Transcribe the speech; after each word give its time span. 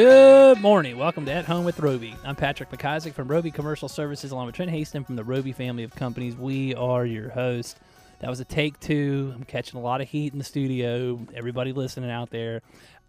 Good 0.00 0.60
morning. 0.60 0.96
Welcome 0.96 1.26
to 1.26 1.32
At 1.32 1.46
Home 1.46 1.64
with 1.64 1.80
Roby. 1.80 2.14
I'm 2.24 2.36
Patrick 2.36 2.70
McIsaac 2.70 3.14
from 3.14 3.26
Roby 3.26 3.50
Commercial 3.50 3.88
Services, 3.88 4.30
along 4.30 4.46
with 4.46 4.54
Trent 4.54 4.70
Haston 4.70 5.04
from 5.04 5.16
the 5.16 5.24
Roby 5.24 5.50
family 5.50 5.82
of 5.82 5.92
companies. 5.96 6.36
We 6.36 6.72
are 6.76 7.04
your 7.04 7.30
host. 7.30 7.78
That 8.20 8.30
was 8.30 8.38
a 8.38 8.44
take 8.44 8.78
two. 8.78 9.32
I'm 9.34 9.42
catching 9.42 9.76
a 9.76 9.82
lot 9.82 10.00
of 10.00 10.08
heat 10.08 10.32
in 10.32 10.38
the 10.38 10.44
studio. 10.44 11.18
Everybody 11.34 11.72
listening 11.72 12.12
out 12.12 12.30
there. 12.30 12.62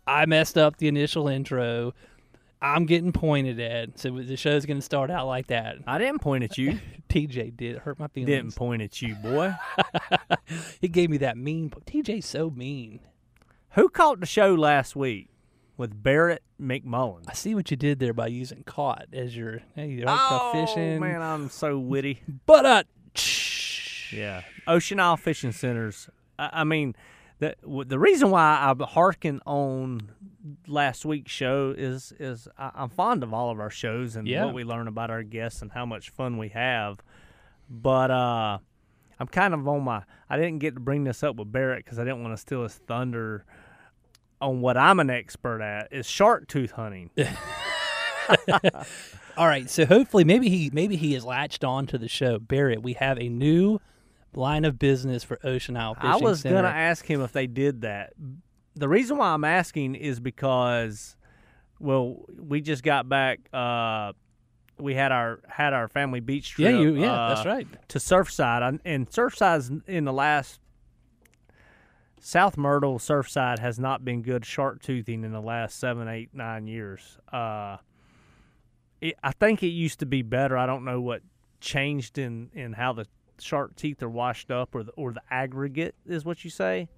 I 0.08 0.26
messed 0.26 0.58
up 0.58 0.78
the 0.78 0.88
initial 0.88 1.28
intro. 1.28 1.94
I'm 2.60 2.88
getting 2.88 3.12
pointed 3.12 3.60
at. 3.60 4.00
So 4.00 4.10
the 4.10 4.36
show's 4.36 4.66
going 4.66 4.80
to 4.80 4.82
start 4.82 5.12
out 5.12 5.28
like 5.28 5.46
that. 5.48 5.76
I 5.86 6.00
didn't 6.00 6.22
point 6.22 6.44
at 6.44 6.58
you. 6.58 6.80
TJ 7.10 7.56
did. 7.56 7.76
It 7.76 7.82
hurt 7.84 8.00
my 8.00 8.08
feelings. 8.08 8.30
didn't 8.30 8.56
point 8.56 8.82
at 8.82 9.00
you, 9.00 9.14
boy. 9.14 9.54
he 10.82 10.88
gave 10.88 11.12
me 11.12 11.18
that 11.18 11.38
mean. 11.38 11.70
TJ's 11.70 12.26
so 12.26 12.50
mean. 12.50 13.00
Who 13.74 13.90
caught 13.90 14.22
the 14.22 14.26
show 14.26 14.56
last 14.56 14.96
week 14.96 15.30
with 15.80 16.04
Barrett 16.04 16.44
McMullen? 16.62 17.24
I 17.28 17.34
see 17.34 17.56
what 17.56 17.72
you 17.72 17.78
did 17.78 18.00
there 18.00 18.14
by 18.14 18.28
using 18.28 18.64
caught 18.64 19.08
as 19.14 19.36
your 19.36 19.62
hey, 19.76 19.88
you 19.88 20.04
like 20.04 20.20
oh, 20.20 20.52
fishing. 20.52 21.00
man, 21.00 21.22
I'm 21.22 21.50
so 21.50 21.80
witty. 21.80 22.22
But 22.46 22.66
uh, 22.66 22.84
yeah, 24.12 24.42
Ocean 24.68 25.00
Isle 25.00 25.18
Fishing 25.18 25.52
Centers. 25.54 26.10
I, 26.38 26.50
I 26.54 26.64
mean, 26.66 26.96
the 27.40 27.56
the 27.64 27.98
reason 27.98 28.30
why 28.30 28.42
I 28.42 28.86
harken 28.86 29.40
on 29.46 30.12
last 30.68 31.06
week's 31.06 31.32
show 31.32 31.74
is 31.76 32.12
is 32.20 32.48
I, 32.58 32.72
am 32.76 32.90
fond 32.90 33.24
of 33.24 33.34
all 33.34 33.50
of 33.50 33.60
our 33.60 33.70
shows 33.70 34.16
and 34.16 34.28
yeah. 34.28 34.46
what 34.46 34.54
we 34.54 34.64
learn 34.64 34.88
about 34.88 35.10
our 35.10 35.24
guests 35.24 35.62
and 35.62 35.72
how 35.72 35.86
much 35.86 36.10
fun 36.10 36.38
we 36.38 36.50
have. 36.50 37.00
But 37.70 38.12
uh, 38.12 38.58
I'm 39.20 39.28
kind 39.28 39.54
of 39.54 39.66
on 39.68 39.84
my. 39.84 40.04
I 40.30 40.36
didn't 40.36 40.60
get 40.60 40.74
to 40.74 40.82
bring 40.82 41.06
this 41.06 41.24
up 41.24 41.38
with 41.38 41.52
Barrett 41.52 41.86
because 41.86 42.00
I 42.00 42.04
didn't 42.04 42.22
want 42.22 42.34
to 42.34 42.42
steal 42.42 42.64
his 42.64 42.76
thunder 42.76 43.46
on 44.42 44.62
what 44.62 44.78
I'm 44.78 45.00
an 45.00 45.10
expert 45.10 45.62
at 45.62 45.92
is 45.92 46.06
shark 46.06 46.48
tooth 46.48 46.72
hunting. 46.72 47.10
All 49.38 49.48
right, 49.48 49.70
so 49.70 49.86
hopefully 49.86 50.24
maybe 50.24 50.50
he 50.50 50.70
maybe 50.74 50.96
he 50.96 51.14
has 51.14 51.24
latched 51.24 51.64
on 51.64 51.88
to 51.88 51.98
the 51.98 52.08
show. 52.08 52.40
Barrett, 52.40 52.84
we 52.84 52.94
have 52.94 53.18
a 53.18 53.30
new 53.30 53.80
line 54.34 54.66
of 54.66 54.78
business 54.78 55.24
for 55.24 55.40
Ocean 55.44 55.78
Isle 55.78 55.96
Fishing 55.96 56.10
I 56.10 56.18
was 56.18 56.42
Center. 56.42 56.56
gonna 56.56 56.68
ask 56.68 57.06
him 57.06 57.22
if 57.22 57.32
they 57.32 57.48
did 57.48 57.82
that. 57.82 58.14
The 58.76 58.88
reason 58.88 59.18
why 59.18 59.30
I'm 59.30 59.44
asking 59.44 59.96
is 59.96 60.20
because, 60.20 61.16
well, 61.80 62.26
we 62.38 62.62
just 62.62 62.84
got 62.84 63.08
back. 63.10 63.40
Uh, 63.54 64.14
we 64.78 64.94
had 64.94 65.12
our 65.12 65.40
had 65.48 65.74
our 65.74 65.88
family 65.88 66.20
beach 66.20 66.52
trip. 66.52 66.72
Yeah, 66.72 66.80
you, 66.80 66.96
yeah, 66.96 67.14
uh, 67.14 67.36
that's 67.36 67.46
right. 67.46 67.68
To 67.90 67.98
Surfside, 68.00 68.80
and 68.86 69.10
Surfside's 69.10 69.72
in 69.88 70.06
the 70.06 70.14
last 70.14 70.60
South 72.20 72.58
Myrtle 72.58 73.00
Surfside 73.00 73.60
has 73.60 73.80
not 73.80 74.04
been 74.04 74.22
good 74.22 74.46
shark 74.46 74.82
toothing 74.82 75.24
in 75.24 75.32
the 75.32 75.42
last 75.42 75.80
seven, 75.80 76.08
eight, 76.08 76.30
nine 76.34 76.68
years. 76.68 77.18
Uh, 77.32 77.78
it, 79.02 79.16
I 79.24 79.32
think 79.32 79.64
it 79.64 79.68
used 79.68 80.00
to 80.00 80.06
be 80.06 80.22
better. 80.22 80.58
I 80.58 80.66
don't 80.66 80.86
know 80.86 81.02
what 81.02 81.22
changed 81.62 82.18
in, 82.18 82.50
in 82.54 82.74
how 82.74 82.94
the 82.94 83.06
shark 83.40 83.76
teeth 83.76 84.04
are 84.04 84.10
washed 84.10 84.52
up 84.52 84.76
or 84.76 84.84
the, 84.84 84.92
or 84.92 85.14
the 85.14 85.22
aggregate 85.30 85.96
is 86.06 86.26
what 86.26 86.44
you 86.44 86.50
say. 86.50 86.90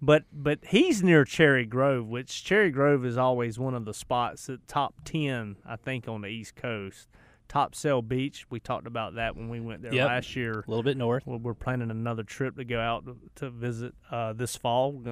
But 0.00 0.24
but 0.32 0.60
he's 0.68 1.02
near 1.02 1.24
Cherry 1.24 1.66
Grove, 1.66 2.06
which 2.06 2.44
Cherry 2.44 2.70
Grove 2.70 3.04
is 3.04 3.18
always 3.18 3.58
one 3.58 3.74
of 3.74 3.84
the 3.84 3.94
spots 3.94 4.48
at 4.48 4.68
top 4.68 4.94
ten, 5.04 5.56
I 5.66 5.74
think, 5.74 6.06
on 6.06 6.20
the 6.20 6.28
East 6.28 6.54
Coast. 6.54 7.08
Topsail 7.48 8.02
Beach. 8.02 8.46
We 8.50 8.60
talked 8.60 8.86
about 8.86 9.14
that 9.14 9.36
when 9.36 9.48
we 9.48 9.60
went 9.60 9.82
there 9.82 9.94
Yep. 9.94 10.06
last 10.06 10.36
year. 10.36 10.64
A 10.66 10.70
little 10.70 10.82
bit 10.82 10.96
north. 10.96 11.26
We're 11.26 11.54
planning 11.54 11.90
another 11.90 12.22
trip 12.22 12.56
to 12.56 12.64
go 12.64 12.78
out 12.80 13.04
to, 13.36 13.50
visit 13.50 13.94
uh, 14.10 14.32
this 14.34 14.56
fall. 14.56 15.02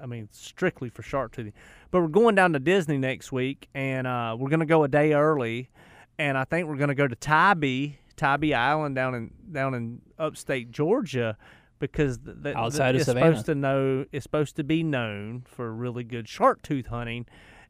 I 0.00 0.06
mean, 0.06 0.28
strictly 0.30 0.88
for 0.90 1.02
shark 1.02 1.32
toothing. 1.32 1.52
But 1.90 2.02
we're 2.02 2.08
going 2.08 2.34
down 2.34 2.52
to 2.52 2.58
Disney 2.58 2.98
next 2.98 3.32
week, 3.32 3.68
and 3.74 4.06
uh, 4.06 4.36
we're 4.38 4.50
going 4.50 4.60
to 4.60 4.66
go 4.66 4.84
a 4.84 4.88
day 4.88 5.12
early. 5.12 5.70
And 6.18 6.36
I 6.36 6.44
think 6.44 6.68
we're 6.68 6.76
going 6.76 6.88
to 6.88 6.94
go 6.94 7.06
to 7.08 7.16
Tybee, 7.16 7.98
Tybee 8.16 8.54
Island 8.54 8.94
down 8.94 9.14
in 9.14 9.30
down 9.52 9.74
in 9.74 10.02
upstate 10.18 10.70
Georgia, 10.72 11.36
because 11.78 12.18
the, 12.18 12.32
the, 12.34 12.56
Outside 12.56 12.94
of 12.94 13.00
it's 13.00 13.04
Savannah. 13.06 13.26
supposed 13.36 13.46
to 13.46 13.54
know 13.54 14.04
it's 14.12 14.24
supposed 14.24 14.56
to 14.56 14.64
be 14.64 14.82
known 14.82 15.44
for 15.46 15.72
really 15.72 16.04
good 16.04 16.28
shark 16.28 16.62
tooth 16.62 16.86
hunting. 16.86 17.26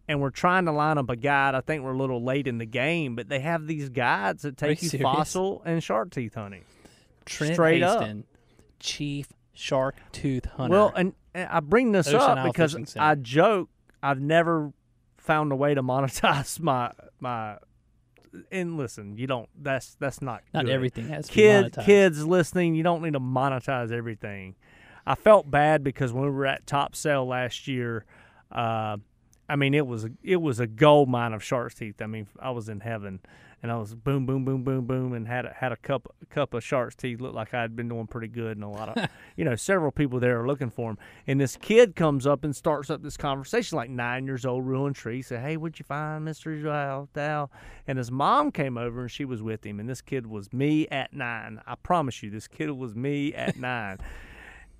And 0.08 0.22
we're 0.22 0.30
trying 0.30 0.64
to 0.64 0.72
line 0.72 0.96
up 0.96 1.10
a 1.10 1.16
guide. 1.16 1.54
I 1.54 1.60
think 1.60 1.84
we're 1.84 1.92
a 1.92 1.98
little 1.98 2.24
late 2.24 2.46
in 2.46 2.56
the 2.56 2.64
game, 2.64 3.14
but 3.14 3.28
they 3.28 3.41
have 3.41 3.66
these 3.66 3.91
guides 3.91 4.42
that 4.42 4.62
Are 4.62 4.70
you 4.70 4.74
take 4.76 4.92
you 4.94 4.98
fossil 5.00 5.62
and 5.66 5.82
shark 5.82 6.10
teeth 6.10 6.34
hunting. 6.34 6.64
Trent 7.26 7.54
Straight 7.54 7.82
up. 7.82 8.08
Chief 8.80 9.28
shark 9.52 9.96
tooth 10.12 10.46
hunter. 10.46 10.72
Well, 10.72 10.92
and, 10.96 11.12
and 11.34 11.48
I 11.50 11.60
bring 11.60 11.92
this 11.92 12.08
Ocean 12.08 12.20
up 12.20 12.38
Isle 12.38 12.46
because 12.46 12.96
I 12.96 13.16
joke 13.16 13.69
I've 14.02 14.20
never 14.20 14.72
found 15.16 15.52
a 15.52 15.56
way 15.56 15.74
to 15.74 15.82
monetize 15.82 16.60
my 16.60 16.92
my. 17.20 17.58
And 18.52 18.76
listen, 18.76 19.16
you 19.16 19.26
don't. 19.26 19.48
That's 19.60 19.94
that's 19.98 20.20
not 20.20 20.42
not 20.52 20.66
good. 20.66 20.72
everything 20.72 21.08
has 21.08 21.28
to 21.28 21.32
Kids, 21.32 21.78
kids 21.82 22.26
listening, 22.26 22.75
you 22.75 22.82
don't 22.82 23.02
need 23.02 23.14
to 23.14 23.20
monetize 23.20 23.90
everything. 23.90 24.54
I 25.06 25.14
felt 25.14 25.50
bad 25.50 25.82
because 25.82 26.12
when 26.12 26.25
we 26.25 26.30
were 26.30 26.46
at 26.46 26.66
Topsail 26.66 27.26
last 27.26 27.66
year, 27.66 28.04
uh, 28.52 28.98
I 29.48 29.56
mean 29.56 29.75
it 29.75 29.86
was 29.86 30.06
it 30.22 30.36
was 30.36 30.60
a 30.60 30.66
gold 30.66 31.09
mine 31.09 31.32
of 31.32 31.42
shark's 31.42 31.75
teeth. 31.75 32.00
I 32.03 32.06
mean 32.06 32.26
I 32.38 32.50
was 32.50 32.69
in 32.69 32.81
heaven, 32.81 33.20
and 33.62 33.72
I 33.72 33.76
was 33.76 33.94
boom 33.94 34.26
boom 34.26 34.44
boom 34.44 34.62
boom 34.62 34.84
boom, 34.84 35.12
and 35.14 35.26
had 35.26 35.47
a, 35.47 35.53
had 35.53 35.72
a 35.72 35.76
cup 35.76 36.14
a 36.22 36.26
cup 36.26 36.54
of 36.54 36.62
shark's 36.62 36.94
teeth. 36.94 37.20
Looked 37.20 37.34
like 37.34 37.54
I 37.54 37.62
had 37.62 37.75
been 37.75 37.88
doing 37.88 38.06
pretty 38.06 38.28
good, 38.28 38.56
and 38.56 38.64
a 38.64 38.69
lot 38.69 38.97
of 38.97 39.08
you 39.37 39.44
know 39.44 39.56
several 39.56 39.91
people 39.91 40.20
there 40.20 40.41
are 40.41 40.47
looking 40.47 40.70
for 40.70 40.91
him. 40.91 40.98
And 41.26 41.41
this 41.41 41.56
kid 41.56 41.97
comes 41.97 42.26
up 42.26 42.44
and 42.44 42.54
starts 42.54 42.91
up 42.91 43.03
this 43.03 43.16
conversation, 43.16 43.76
like 43.76 43.91
nine 43.91 44.26
years 44.26 44.44
old, 44.44 44.66
ruling 44.66 44.92
tree. 44.92 45.22
Said, 45.22 45.41
"Hey, 45.41 45.56
what'd 45.56 45.78
you 45.78 45.84
find, 45.84 46.25
Mister 46.25 46.54
Dow?" 46.62 47.08
Dow?" 47.14 47.50
And 47.87 47.97
his 47.98 48.10
mom 48.10 48.53
came 48.53 48.76
over 48.76 49.00
and 49.00 49.10
she 49.10 49.25
was 49.25 49.42
with 49.42 49.64
him. 49.64 49.81
And 49.81 49.88
this 49.88 50.03
kid 50.03 50.26
was 50.26 50.53
me 50.53 50.87
at 50.88 51.12
nine. 51.12 51.60
I 51.66 51.75
promise 51.76 52.22
you, 52.22 52.31
this 52.31 52.48
kid 52.48 52.70
was 52.70 52.94
me 52.94 53.32
at 53.34 53.56
nine. 53.56 53.98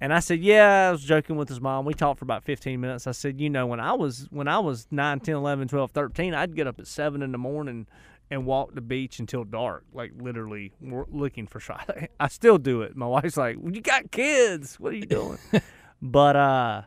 And 0.01 0.13
I 0.13 0.21
said, 0.21 0.41
"Yeah, 0.41 0.89
I 0.89 0.93
was 0.93 1.03
joking 1.03 1.37
with 1.37 1.49
his 1.49 1.61
mom. 1.61 1.85
We 1.85 1.95
talked 1.95 2.19
for 2.21 2.25
about 2.25 2.45
15 2.45 2.81
minutes. 2.81 3.07
I 3.07 3.13
said, 3.13 3.41
"You 3.41 3.51
know, 3.51 3.67
when 3.67 3.81
I 3.81 3.93
was 3.93 4.29
when 4.31 4.49
I 4.49 4.59
was 4.59 4.87
9, 4.91 5.21
10, 5.21 5.35
11, 5.35 5.69
12, 5.69 5.91
13, 5.91 6.35
I'd 6.35 6.55
get 6.55 6.67
up 6.67 6.79
at 6.79 6.87
7 6.87 7.23
in 7.23 7.33
the 7.33 7.39
morning 7.39 7.87
and 8.31 8.45
walk 8.47 8.75
the 8.75 8.81
beach 8.81 9.19
until 9.19 9.45
dark, 9.45 9.85
like 9.93 10.13
literally 10.17 10.73
looking 10.81 11.47
for 11.47 11.61
shot. 11.61 11.91
I 12.21 12.29
still 12.29 12.59
do 12.59 12.83
it. 12.83 12.97
My 12.97 13.07
wife's 13.07 13.37
like, 13.37 13.57
"You 13.63 13.81
got 13.81 14.11
kids. 14.11 14.79
What 14.79 14.93
are 14.93 14.97
you 14.97 15.07
doing?" 15.07 15.39
but 16.03 16.37
uh 16.37 16.83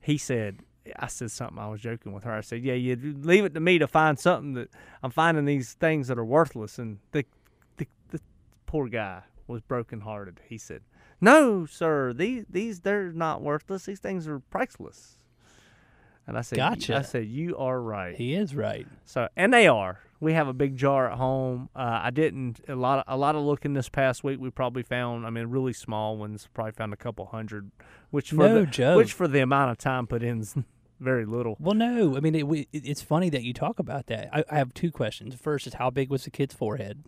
he 0.00 0.18
said 0.18 0.60
I 0.98 1.06
said 1.06 1.30
something. 1.30 1.58
I 1.58 1.68
was 1.68 1.80
joking 1.80 2.12
with 2.12 2.24
her. 2.24 2.32
I 2.32 2.40
said, 2.40 2.62
"Yeah, 2.62 2.74
you 2.74 2.96
leave 2.96 3.44
it 3.44 3.54
to 3.54 3.60
me 3.60 3.78
to 3.78 3.86
find 3.86 4.18
something 4.18 4.54
that 4.54 4.68
I'm 5.02 5.10
finding 5.10 5.44
these 5.44 5.74
things 5.74 6.08
that 6.08 6.18
are 6.18 6.24
worthless." 6.24 6.78
And 6.78 6.98
the 7.12 7.24
the, 7.76 7.86
the 8.10 8.20
poor 8.66 8.88
guy 8.88 9.22
was 9.46 9.62
brokenhearted. 9.62 10.40
He 10.48 10.58
said, 10.58 10.82
"No, 11.22 11.64
sir. 11.64 12.12
These 12.12 12.44
these 12.50 12.80
they're 12.80 13.12
not 13.12 13.40
worthless. 13.40 13.86
These 13.86 14.00
things 14.00 14.28
are 14.28 14.40
priceless." 14.40 15.18
And 16.26 16.38
I 16.38 16.42
said, 16.42 16.56
Gotcha. 16.56 16.96
I 16.98 17.02
said, 17.02 17.26
"You 17.26 17.56
are 17.56 17.80
right." 17.80 18.14
He 18.14 18.34
is 18.34 18.54
right. 18.54 18.86
So, 19.04 19.28
and 19.36 19.52
they 19.52 19.66
are. 19.66 20.00
We 20.20 20.34
have 20.34 20.46
a 20.46 20.52
big 20.52 20.76
jar 20.76 21.10
at 21.10 21.18
home. 21.18 21.68
Uh, 21.74 21.98
I 22.04 22.10
didn't 22.10 22.60
a 22.68 22.76
lot 22.76 22.98
of 23.00 23.04
a 23.08 23.16
lot 23.16 23.34
of 23.34 23.42
looking 23.42 23.72
this 23.74 23.88
past 23.88 24.22
week. 24.22 24.38
We 24.38 24.50
probably 24.50 24.82
found. 24.84 25.26
I 25.26 25.30
mean, 25.30 25.46
really 25.46 25.72
small 25.72 26.16
ones. 26.16 26.48
Probably 26.54 26.72
found 26.72 26.92
a 26.92 26.96
couple 26.96 27.26
hundred, 27.26 27.72
which 28.10 28.30
for 28.30 28.36
No 28.48 28.60
the, 28.60 28.66
joke. 28.66 28.96
which 28.98 29.12
for 29.12 29.26
the 29.26 29.40
amount 29.40 29.72
of 29.72 29.78
time 29.78 30.06
put 30.06 30.22
in 30.22 30.40
is 30.40 30.54
very 31.00 31.26
little. 31.26 31.56
Well, 31.58 31.74
no. 31.74 32.16
I 32.16 32.20
mean, 32.20 32.36
it, 32.36 32.46
we, 32.46 32.68
it- 32.72 32.86
it's 32.86 33.02
funny 33.02 33.28
that 33.30 33.42
you 33.42 33.52
talk 33.52 33.80
about 33.80 34.06
that. 34.06 34.28
I, 34.32 34.44
I 34.48 34.58
have 34.58 34.72
two 34.74 34.92
questions. 34.92 35.34
First 35.34 35.66
is 35.66 35.74
how 35.74 35.90
big 35.90 36.08
was 36.08 36.22
the 36.22 36.30
kid's 36.30 36.54
forehead? 36.54 37.02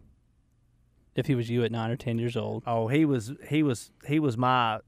If 1.17 1.27
he 1.27 1.35
was 1.35 1.49
you 1.49 1.63
at 1.65 1.71
nine 1.73 1.91
or 1.91 1.97
ten 1.97 2.19
years 2.19 2.37
old. 2.37 2.65
Oh, 2.67 2.89
he 2.89 3.05
was 3.05 3.33
he 3.49 3.63
was 3.63 3.93
he 4.07 4.19
was 4.19 4.37
my 4.37 4.81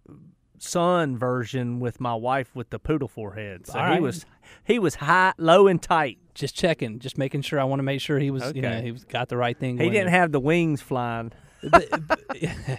son 0.58 1.16
version 1.18 1.80
with 1.80 2.00
my 2.00 2.14
wife 2.14 2.50
with 2.54 2.70
the 2.70 2.78
poodle 2.78 3.08
forehead. 3.08 3.66
So 3.66 3.78
All 3.78 3.84
he 3.84 3.90
right. 3.92 4.02
was 4.02 4.26
he 4.64 4.78
was 4.78 4.96
high, 4.96 5.32
low, 5.38 5.66
and 5.66 5.80
tight. 5.82 6.18
Just 6.34 6.54
checking, 6.56 6.98
just 6.98 7.16
making 7.18 7.42
sure. 7.42 7.60
I 7.60 7.64
want 7.64 7.78
to 7.78 7.84
make 7.84 8.00
sure 8.00 8.18
he 8.18 8.30
was, 8.30 8.52
you 8.54 8.62
know, 8.62 8.68
Okay. 8.68 8.82
he 8.82 8.92
was, 8.92 9.04
got 9.04 9.28
the 9.28 9.36
right 9.36 9.58
thing. 9.58 9.78
He 9.78 9.88
didn't 9.88 10.08
have 10.10 10.32
the 10.32 10.40
wings 10.40 10.82
flying. 10.82 11.32
But- 11.62 11.88
but- 12.06 12.20
what 12.30 12.78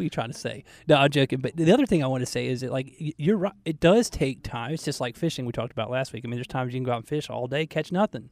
are 0.00 0.02
you 0.04 0.10
trying 0.10 0.32
to 0.32 0.38
say? 0.38 0.64
No, 0.88 0.96
I'm 0.96 1.10
joking. 1.10 1.40
But 1.40 1.56
the 1.56 1.72
other 1.72 1.86
thing 1.86 2.02
I 2.02 2.06
want 2.08 2.22
to 2.22 2.26
say 2.26 2.46
is 2.48 2.60
that, 2.62 2.70
like, 2.72 2.92
you're 2.98 3.36
right. 3.36 3.52
It 3.64 3.78
does 3.80 4.10
take 4.10 4.42
time. 4.42 4.72
It's 4.72 4.84
just 4.84 5.00
like 5.00 5.16
fishing 5.16 5.46
we 5.46 5.52
talked 5.52 5.72
about 5.72 5.90
last 5.90 6.12
week. 6.12 6.24
I 6.24 6.28
mean, 6.28 6.36
there's 6.36 6.46
times 6.48 6.74
you 6.74 6.78
can 6.80 6.84
go 6.84 6.92
out 6.92 6.98
and 6.98 7.08
fish 7.08 7.30
all 7.30 7.46
day, 7.46 7.66
catch 7.66 7.92
nothing. 7.92 8.30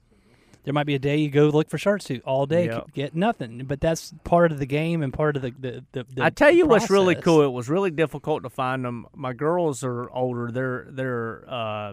There 0.64 0.72
might 0.72 0.87
be 0.87 0.94
a 0.94 0.99
day 0.99 1.19
you 1.19 1.28
go 1.31 1.49
look 1.49 1.69
for 1.69 1.78
tooth 1.78 2.22
all 2.25 2.46
day, 2.46 2.66
Yep. 2.66 2.93
get 2.94 3.14
nothing. 3.14 3.64
But 3.66 3.81
that's 3.81 4.14
part 4.25 4.50
of 4.50 4.58
the 4.58 4.66
game 4.66 5.02
and 5.02 5.12
part 5.12 5.37
of 5.37 5.43
the 5.43 5.50
the. 5.50 5.84
the, 5.93 6.06
the 6.14 6.25
I 6.25 6.31
tell 6.31 6.50
you 6.50 6.66
what's 6.66 6.90
really 6.90 7.14
cool. 7.14 7.43
It 7.43 7.52
was 7.52 7.69
really 7.69 7.90
difficult 7.90 8.43
to 8.44 8.50
find 8.50 8.84
them. 8.84 9.06
My 9.14 9.34
girls 9.34 9.84
are 9.84 10.11
older. 10.11 10.50
They're 10.50 10.87
they're 10.90 11.44
uh, 11.49 11.93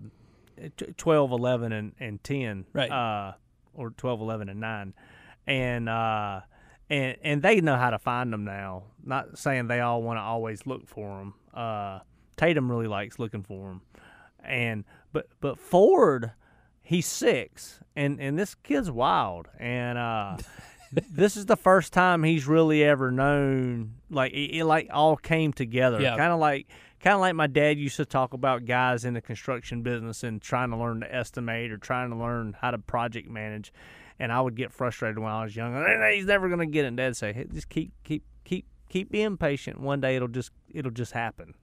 12, 0.98 1.32
11, 1.32 1.72
and, 1.72 1.94
and 2.00 2.24
10. 2.24 2.66
Right. 2.74 2.90
Uh, 2.90 3.34
or 3.74 3.92
12, 3.92 4.22
11, 4.22 4.50
and 4.50 4.60
9. 4.60 4.94
And 5.48 5.90
uh, 5.90 6.42
and 6.90 7.18
and 7.24 7.42
they 7.42 7.62
know 7.62 7.76
how 7.78 7.90
to 7.90 8.00
find 8.00 8.32
them 8.32 8.46
now. 8.46 8.84
Not 9.04 9.38
saying 9.38 9.68
they 9.68 9.80
all 9.80 10.02
want 10.04 10.18
to 10.18 10.22
always 10.22 10.66
look 10.66 10.88
for 10.88 11.18
them. 11.20 11.34
Uh, 11.54 12.00
Tatum 12.38 12.70
really 12.70 12.88
likes 12.88 13.18
looking 13.20 13.44
for 13.44 13.70
them. 13.70 13.82
And 14.44 14.86
but 15.12 15.28
but 15.40 15.60
Ford, 15.60 16.32
he's 16.92 17.08
six, 17.08 17.80
and 17.96 18.20
and 18.20 18.38
this 18.38 18.54
kid's 18.54 18.92
wild, 18.92 19.48
and 19.58 19.98
uh, 19.98 20.38
this 21.10 21.38
is 21.38 21.46
the 21.46 21.56
first 21.56 21.94
time 21.94 22.24
he's 22.24 22.46
really 22.46 22.84
ever 22.84 23.12
known 23.12 23.94
like 24.10 24.34
it, 24.34 24.58
it 24.58 24.66
like 24.66 24.90
all 24.92 25.16
came 25.16 25.54
together. 25.54 26.02
Yeah. 26.02 26.18
Kind 26.18 26.34
of 26.34 26.40
like 26.40 26.68
kind 27.00 27.16
of 27.16 27.22
like 27.22 27.34
my 27.34 27.48
dad 27.48 27.78
used 27.80 27.96
to 27.98 28.06
talk 28.06 28.34
about 28.34 28.66
guys 28.66 29.06
in 29.06 29.14
the 29.14 29.22
construction 29.22 29.82
business 29.82 30.24
and 30.24 30.42
trying 30.42 30.70
to 30.70 30.78
learn 30.78 31.00
to 31.00 31.16
estimate 31.16 31.72
or 31.72 31.78
trying 31.78 32.10
to 32.12 32.16
learn 32.16 32.56
how 32.60 32.72
to 32.72 32.78
project 32.78 33.28
manage. 33.30 33.74
And 34.20 34.32
I 34.32 34.40
would 34.40 34.56
get 34.56 34.72
frustrated 34.72 35.18
when 35.18 35.32
I 35.32 35.44
was 35.44 35.56
young. 35.56 35.76
"Eh, 35.76 36.12
He's 36.14 36.26
never 36.26 36.48
going 36.48 36.60
to 36.60 36.68
get 36.68 36.86
it. 36.86 36.90
And 36.90 36.98
Dad 36.98 37.18
say, 37.18 37.34
hey, 37.34 37.46
just 37.52 37.70
keep 37.70 37.92
keep 38.04 38.24
keep 38.44 38.68
keep 38.90 39.10
being 39.10 39.38
patient. 39.38 39.80
One 39.80 40.02
day 40.02 40.16
it'll 40.18 40.28
just 40.28 40.52
it'll 40.70 40.92
just 40.92 41.14
happen 41.14 41.56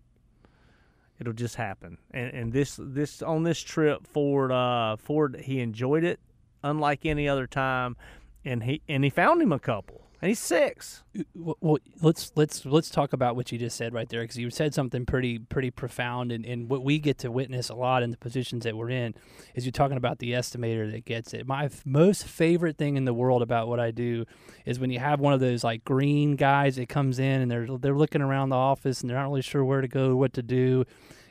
it'll 1.21 1.33
just 1.33 1.57
happen. 1.57 1.99
And 2.11 2.33
and 2.33 2.53
this 2.53 2.79
this 2.81 3.23
on 3.23 3.43
this 3.43 3.61
trip, 3.61 4.07
Ford 4.07 4.53
uh, 4.53 4.97
Ford 4.97 5.37
he 5.45 5.61
enjoyed 5.61 6.05
it 6.05 6.21
unlike 6.63 7.07
any 7.07 7.29
other 7.29 7.47
time, 7.47 7.97
and 8.45 8.63
he 8.65 8.83
and 8.89 9.05
he 9.05 9.11
found 9.11 9.43
him 9.43 9.53
a 9.53 9.59
couple. 9.59 10.08
And 10.21 10.29
he's 10.31 10.41
six. 10.41 11.05
Uh, 11.17 11.23
well, 11.35 11.57
well, 11.61 11.79
let's 12.03 12.33
let's 12.35 12.67
let's 12.67 12.91
talk 12.91 13.13
about 13.13 13.37
what 13.37 13.53
you 13.53 13.59
just 13.59 13.77
said 13.77 13.95
right 13.95 14.09
there 14.09 14.23
because 14.23 14.37
you 14.37 14.51
said 14.51 14.75
something 14.75 15.07
pretty 15.07 15.39
pretty 15.39 15.71
profound 15.71 16.33
and, 16.33 16.45
and 16.45 16.69
what 16.69 16.83
we 16.83 16.99
get 16.99 17.19
to 17.19 17.31
witness 17.31 17.69
a 17.69 17.75
lot 17.75 18.03
in 18.03 18.11
the 18.11 18.17
positions 18.17 18.65
that 18.65 18.77
we're 18.77 18.91
in 18.91 19.15
is 19.55 19.65
you're 19.65 19.71
talking 19.71 19.97
about 19.97 20.19
the 20.19 20.33
estimator 20.33 20.91
that 20.91 21.05
gets 21.05 21.35
it. 21.35 21.47
My 21.47 21.67
f- 21.67 21.87
most 21.87 22.25
favorite 22.25 22.77
thing 22.77 22.97
in 22.97 23.05
the 23.05 23.15
world 23.15 23.43
about 23.43 23.69
what 23.69 23.79
I 23.79 23.93
do 23.93 24.25
is 24.67 24.81
when 24.81 24.91
you 24.91 24.99
have 24.99 25.21
one 25.21 25.35
of 25.35 25.41
those 25.41 25.63
like 25.63 25.85
green 25.85 26.35
guys 26.35 26.77
that 26.77 26.89
comes 26.89 27.21
in 27.21 27.41
and 27.43 27.51
they're 27.51 27.69
they're 27.79 27.97
looking 27.97 28.23
around 28.23 28.49
the 28.49 28.57
office 28.57 29.01
and 29.01 29.09
they're 29.09 29.19
not 29.19 29.29
really 29.29 29.43
sure 29.43 29.65
where 29.65 29.81
to 29.81 29.89
go, 29.89 30.17
what 30.17 30.33
to 30.33 30.43
do, 30.43 30.85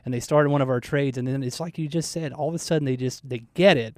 and 0.05 0.13
they 0.13 0.21
started 0.21 0.49
one 0.49 0.61
of 0.61 0.69
our 0.69 0.79
trades 0.79 1.17
and 1.17 1.27
then 1.27 1.43
it's 1.43 1.59
like 1.59 1.77
you 1.77 1.89
just 1.89 2.09
said, 2.09 2.31
all 2.31 2.47
of 2.47 2.55
a 2.55 2.59
sudden 2.59 2.85
they 2.85 2.95
just 2.95 3.27
they 3.27 3.39
get 3.53 3.75
it 3.75 3.97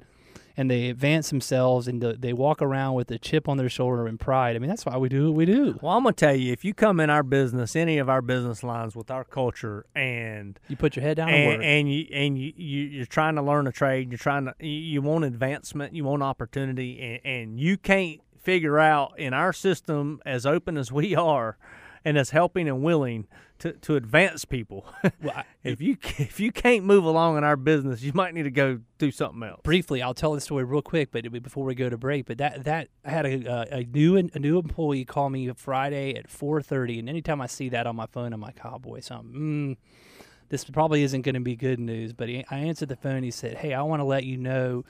and 0.56 0.70
they 0.70 0.88
advance 0.88 1.30
themselves 1.30 1.88
and 1.88 2.00
they 2.02 2.32
walk 2.32 2.60
around 2.62 2.94
with 2.94 3.10
a 3.10 3.18
chip 3.18 3.48
on 3.48 3.56
their 3.56 3.68
shoulder 3.68 4.06
and 4.06 4.18
pride. 4.18 4.56
I 4.56 4.58
mean, 4.58 4.68
that's 4.68 4.84
why 4.84 4.96
we 4.96 5.08
do 5.08 5.26
what 5.30 5.36
we 5.36 5.46
do. 5.46 5.78
Well, 5.80 5.96
I'm 5.96 6.02
gonna 6.02 6.12
tell 6.12 6.34
you, 6.34 6.52
if 6.52 6.64
you 6.64 6.74
come 6.74 7.00
in 7.00 7.10
our 7.10 7.22
business, 7.22 7.76
any 7.76 7.98
of 7.98 8.08
our 8.08 8.22
business 8.22 8.62
lines 8.62 8.94
with 8.94 9.10
our 9.10 9.24
culture, 9.24 9.86
and 9.94 10.58
You 10.68 10.76
put 10.76 10.96
your 10.96 11.02
head 11.04 11.16
down 11.16 11.28
and, 11.28 11.36
and, 11.36 11.48
work. 11.58 11.62
and 11.64 11.92
you 11.92 12.06
and 12.12 12.38
you, 12.38 12.52
you 12.56 12.82
you're 12.88 13.06
trying 13.06 13.36
to 13.36 13.42
learn 13.42 13.66
a 13.66 13.72
trade, 13.72 14.10
you're 14.10 14.18
trying 14.18 14.46
to 14.46 14.54
you, 14.60 14.68
you 14.70 15.02
want 15.02 15.24
advancement, 15.24 15.94
you 15.94 16.04
want 16.04 16.22
opportunity, 16.22 17.00
and, 17.00 17.20
and 17.24 17.60
you 17.60 17.76
can't 17.76 18.20
figure 18.42 18.78
out 18.78 19.18
in 19.18 19.34
our 19.34 19.52
system 19.52 20.20
as 20.24 20.46
open 20.46 20.76
as 20.78 20.90
we 20.90 21.14
are, 21.14 21.58
and 22.04 22.16
as 22.18 22.30
helping 22.30 22.68
and 22.68 22.82
willing 22.82 23.26
to, 23.58 23.72
to 23.72 23.96
advance 23.96 24.44
people. 24.44 24.86
Well, 25.22 25.34
I- 25.36 25.44
if 25.62 25.80
you 25.82 25.98
if 26.18 26.40
you 26.40 26.50
can't 26.52 26.84
move 26.84 27.04
along 27.04 27.36
in 27.36 27.44
our 27.44 27.56
business, 27.56 28.02
you 28.02 28.12
might 28.14 28.32
need 28.32 28.44
to 28.44 28.50
go 28.50 28.80
do 28.98 29.10
something 29.10 29.42
else. 29.42 29.60
briefly, 29.62 30.00
I'll 30.00 30.14
tell 30.14 30.32
the 30.32 30.40
story 30.40 30.64
real 30.64 30.80
quick, 30.82 31.10
but 31.12 31.30
before 31.42 31.64
we 31.64 31.74
go 31.74 31.90
to 31.90 31.98
break, 31.98 32.24
but 32.26 32.38
that 32.38 32.64
that 32.64 32.88
I 33.04 33.10
had 33.10 33.26
a 33.26 33.50
uh, 33.50 33.64
a 33.70 33.84
new 33.84 34.16
a 34.16 34.38
new 34.38 34.58
employee 34.58 35.04
call 35.04 35.28
me 35.28 35.50
Friday 35.56 36.14
at 36.14 36.30
four 36.30 36.62
thirty, 36.62 36.98
and 36.98 37.08
anytime 37.08 37.40
I 37.42 37.46
see 37.46 37.68
that 37.70 37.86
on 37.86 37.96
my 37.96 38.06
phone, 38.06 38.32
I'm 38.32 38.40
like, 38.40 38.58
oh 38.64 38.78
boy, 38.78 39.00
something. 39.00 39.34
Mm, 39.34 39.76
this 40.48 40.64
probably 40.64 41.02
isn't 41.04 41.22
going 41.22 41.34
to 41.34 41.40
be 41.40 41.54
good 41.54 41.78
news. 41.78 42.12
But 42.12 42.28
he, 42.28 42.44
I 42.50 42.58
answered 42.58 42.88
the 42.88 42.96
phone. 42.96 43.22
He 43.22 43.30
said, 43.30 43.58
"Hey, 43.58 43.74
I 43.74 43.82
want 43.82 44.00
to 44.00 44.04
let 44.04 44.24
you 44.24 44.36
know 44.38 44.84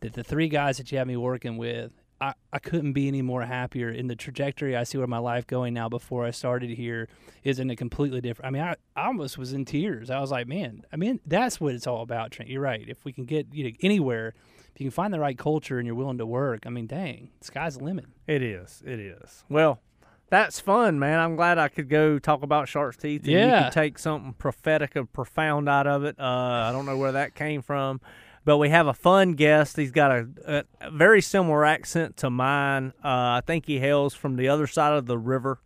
that 0.00 0.14
the 0.14 0.24
three 0.24 0.48
guys 0.48 0.78
that 0.78 0.90
you 0.90 0.98
have 0.98 1.06
me 1.06 1.16
working 1.16 1.56
with." 1.56 1.92
I, 2.20 2.32
I 2.52 2.58
couldn't 2.58 2.92
be 2.94 3.08
any 3.08 3.20
more 3.22 3.42
happier 3.42 3.90
in 3.90 4.06
the 4.06 4.16
trajectory 4.16 4.74
I 4.76 4.84
see 4.84 4.96
where 4.98 5.06
my 5.06 5.18
life 5.18 5.46
going 5.46 5.74
now 5.74 5.88
before 5.88 6.24
I 6.24 6.30
started 6.30 6.70
here 6.70 7.08
is 7.44 7.58
in 7.58 7.68
a 7.70 7.76
completely 7.76 8.20
different 8.20 8.46
I 8.46 8.50
mean 8.50 8.62
I, 8.62 8.74
I 8.96 9.06
almost 9.08 9.36
was 9.36 9.52
in 9.52 9.64
tears. 9.64 10.08
I 10.10 10.20
was 10.20 10.30
like, 10.30 10.46
man, 10.46 10.82
I 10.92 10.96
mean 10.96 11.20
that's 11.26 11.60
what 11.60 11.74
it's 11.74 11.86
all 11.86 12.02
about, 12.02 12.30
Trent. 12.30 12.50
You're 12.50 12.62
right. 12.62 12.84
If 12.88 13.04
we 13.04 13.12
can 13.12 13.24
get 13.24 13.48
you 13.52 13.64
know 13.64 13.70
anywhere, 13.82 14.34
if 14.74 14.80
you 14.80 14.86
can 14.86 14.90
find 14.92 15.12
the 15.12 15.20
right 15.20 15.36
culture 15.36 15.78
and 15.78 15.86
you're 15.86 15.94
willing 15.94 16.18
to 16.18 16.26
work, 16.26 16.66
I 16.66 16.70
mean, 16.70 16.86
dang, 16.86 17.30
sky's 17.40 17.76
the 17.78 17.84
limit. 17.84 18.06
It 18.26 18.42
is. 18.42 18.82
It 18.86 18.98
is. 19.00 19.44
Well, 19.48 19.80
that's 20.28 20.58
fun, 20.58 20.98
man. 20.98 21.18
I'm 21.20 21.36
glad 21.36 21.56
I 21.56 21.68
could 21.68 21.88
go 21.88 22.18
talk 22.18 22.42
about 22.42 22.68
Shark's 22.68 22.96
Teeth. 22.96 23.22
And 23.22 23.30
You 23.30 23.38
Yeah. 23.38 23.64
could 23.64 23.72
take 23.72 23.98
something 23.98 24.32
prophetic 24.32 24.96
and 24.96 25.10
profound 25.12 25.68
out 25.68 25.86
of 25.86 26.02
it. 26.04 26.18
Uh, 26.18 26.24
I 26.24 26.72
don't 26.72 26.84
know 26.84 26.96
where 26.96 27.12
that 27.12 27.34
came 27.36 27.62
from. 27.62 28.00
But 28.46 28.58
we 28.58 28.68
have 28.68 28.86
a 28.86 28.94
fun 28.94 29.32
guest. 29.32 29.76
He's 29.76 29.90
got 29.90 30.12
a, 30.12 30.64
a, 30.80 30.90
very 30.92 31.20
similar 31.20 31.64
accent 31.64 32.16
to 32.18 32.30
mine. 32.30 32.92
Uh, 33.04 33.42
I 33.42 33.42
think 33.44 33.66
he 33.66 33.80
hails 33.80 34.14
from 34.14 34.36
the 34.36 34.48
other 34.48 34.68
side 34.68 34.92
of 34.92 35.06
the 35.06 35.18
river. 35.18 35.58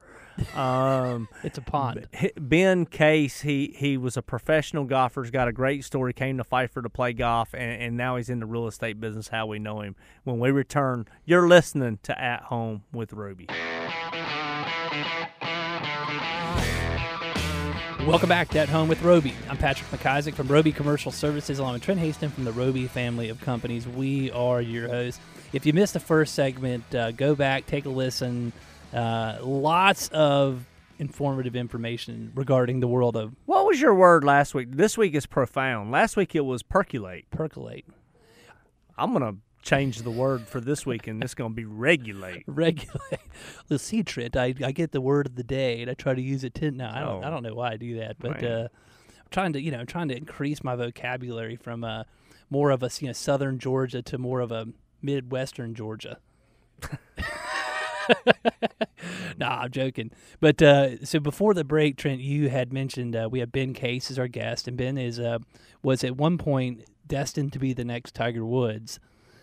Um, 0.54 1.28
It's 1.44 1.58
a 1.58 1.60
pond. 1.60 2.08
Ben 2.40 2.86
Case, 2.86 3.42
he 3.42 3.74
he 3.76 3.98
was 3.98 4.16
a 4.16 4.22
professional 4.22 4.84
golfer. 4.84 5.22
He's 5.22 5.30
got 5.30 5.46
a 5.46 5.52
great 5.52 5.84
story. 5.84 6.14
Came 6.14 6.38
to 6.38 6.44
Pfeiffer 6.44 6.80
to 6.80 6.88
play 6.88 7.12
golf, 7.12 7.52
and, 7.52 7.82
and 7.82 7.96
now 7.98 8.16
he's 8.16 8.30
in 8.30 8.40
the 8.40 8.46
real 8.46 8.66
estate 8.66 8.98
business. 8.98 9.28
How 9.28 9.44
we 9.44 9.58
know 9.58 9.82
him. 9.82 9.94
When 10.24 10.38
we 10.38 10.50
return, 10.50 11.06
you're 11.26 11.46
listening 11.46 11.98
to 12.04 12.18
At 12.18 12.44
Home 12.44 12.84
with 12.92 13.12
Roby. 13.12 13.48
Welcome 18.06 18.28
back 18.28 18.48
to 18.50 18.58
At 18.58 18.68
Home 18.68 18.88
with 18.88 19.02
Roby. 19.02 19.34
I'm 19.48 19.56
Patrick 19.56 19.88
McIsaac 19.90 20.34
from 20.34 20.48
Roby 20.48 20.72
Commercial 20.72 21.12
Services, 21.12 21.58
along 21.58 21.74
with 21.74 21.82
Trent 21.82 22.00
Haston 22.00 22.32
from 22.32 22.44
the 22.44 22.52
Roby 22.52 22.86
family 22.88 23.28
of 23.28 23.40
companies. 23.40 23.86
We 23.86 24.30
are 24.32 24.60
your 24.60 24.88
hosts. 24.88 25.20
If 25.52 25.64
you 25.64 25.72
missed 25.72 25.92
the 25.92 26.00
first 26.00 26.34
segment, 26.34 26.92
uh, 26.94 27.12
go 27.12 27.34
back, 27.34 27.66
take 27.66 27.84
a 27.84 27.88
listen. 27.88 28.52
Uh, 28.92 29.38
lots 29.42 30.08
of 30.08 30.64
informative 30.98 31.54
information 31.54 32.32
regarding 32.34 32.80
the 32.80 32.88
world 32.88 33.16
of 33.16 33.32
What 33.46 33.66
was 33.66 33.80
your 33.80 33.94
word 33.94 34.24
last 34.24 34.54
week? 34.54 34.68
This 34.72 34.98
week 34.98 35.14
is 35.14 35.26
profound. 35.26 35.92
Last 35.92 36.16
week 36.16 36.34
it 36.34 36.44
was 36.44 36.62
percolate. 36.62 37.30
percolate, 37.30 37.84
I'm 38.98 39.12
gonna 39.12 39.36
change 39.62 39.98
the 39.98 40.10
word 40.10 40.46
for 40.48 40.60
this 40.60 40.86
week, 40.86 41.06
and 41.06 41.22
it's 41.22 41.34
gonna 41.34 41.54
be 41.54 41.64
regulate. 41.64 42.44
regulate. 42.46 43.20
Let's 43.68 43.84
see, 43.84 44.02
Trent. 44.02 44.36
I, 44.36 44.54
I 44.64 44.72
get 44.72 44.92
the 44.92 45.00
word 45.00 45.26
of 45.26 45.36
the 45.36 45.42
day, 45.42 45.80
and 45.82 45.90
I 45.90 45.94
try 45.94 46.14
to 46.14 46.22
use 46.22 46.44
it. 46.44 46.54
To, 46.54 46.70
no, 46.70 46.90
I 46.92 47.00
don't. 47.00 47.24
Oh. 47.24 47.26
I 47.26 47.30
don't 47.30 47.42
know 47.42 47.54
why 47.54 47.72
I 47.72 47.76
do 47.76 47.98
that, 47.98 48.16
but 48.18 48.42
uh, 48.42 48.68
I'm 48.70 49.30
trying 49.30 49.52
to, 49.54 49.60
you 49.60 49.70
know, 49.70 49.78
I'm 49.78 49.86
trying 49.86 50.08
to 50.08 50.16
increase 50.16 50.64
my 50.64 50.76
vocabulary 50.76 51.56
from 51.56 51.84
uh, 51.84 52.04
more 52.48 52.70
of 52.70 52.82
a 52.82 52.90
you 53.00 53.08
know 53.08 53.12
southern 53.12 53.58
Georgia 53.58 54.02
to 54.02 54.18
more 54.18 54.40
of 54.40 54.52
a 54.52 54.66
midwestern 55.02 55.74
Georgia. 55.74 56.18
nah, 59.38 59.60
I'm 59.62 59.70
joking. 59.70 60.10
But 60.40 60.60
uh, 60.62 61.04
so 61.04 61.20
before 61.20 61.54
the 61.54 61.64
break, 61.64 61.96
Trent, 61.96 62.20
you 62.20 62.48
had 62.48 62.72
mentioned 62.72 63.14
uh, 63.14 63.28
we 63.30 63.40
have 63.40 63.52
Ben 63.52 63.72
Case 63.74 64.10
as 64.10 64.18
our 64.18 64.28
guest, 64.28 64.66
and 64.68 64.76
Ben 64.76 64.98
is 64.98 65.20
uh, 65.20 65.38
was 65.82 66.04
at 66.04 66.16
one 66.16 66.38
point 66.38 66.84
destined 67.06 67.52
to 67.52 67.58
be 67.58 67.72
the 67.72 67.84
next 67.84 68.14
Tiger 68.14 68.44
Woods. 68.44 69.00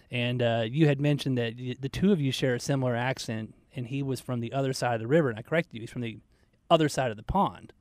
And 0.10 0.42
uh, 0.42 0.64
you 0.66 0.88
had 0.88 1.02
mentioned 1.02 1.38
that 1.38 1.56
the 1.80 1.90
two 1.90 2.12
of 2.12 2.22
you 2.22 2.32
share 2.32 2.56
a 2.56 2.60
similar 2.60 2.96
accent, 2.96 3.54
and 3.76 3.88
he 3.88 4.02
was 4.02 4.22
from 4.22 4.40
the 4.40 4.54
other 4.54 4.72
side 4.74 4.96
of 4.96 5.02
the 5.02 5.08
river. 5.08 5.30
And 5.30 5.38
I 5.38 5.42
corrected 5.42 5.74
you; 5.76 5.82
he's 5.82 5.92
from 5.92 6.02
the 6.02 6.20
other 6.70 6.88
side 6.90 7.12
of 7.12 7.18
the 7.18 7.24
pond. 7.24 7.74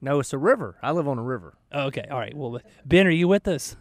No, 0.00 0.20
it's 0.20 0.34
a 0.34 0.38
river. 0.38 0.76
I 0.82 0.90
live 0.90 1.08
on 1.08 1.18
a 1.18 1.22
river. 1.22 1.56
Oh, 1.72 1.86
okay, 1.86 2.06
all 2.10 2.18
right. 2.18 2.34
Well, 2.36 2.60
Ben, 2.84 3.06
are 3.06 3.10
you 3.10 3.26
with 3.26 3.48
us? 3.48 3.74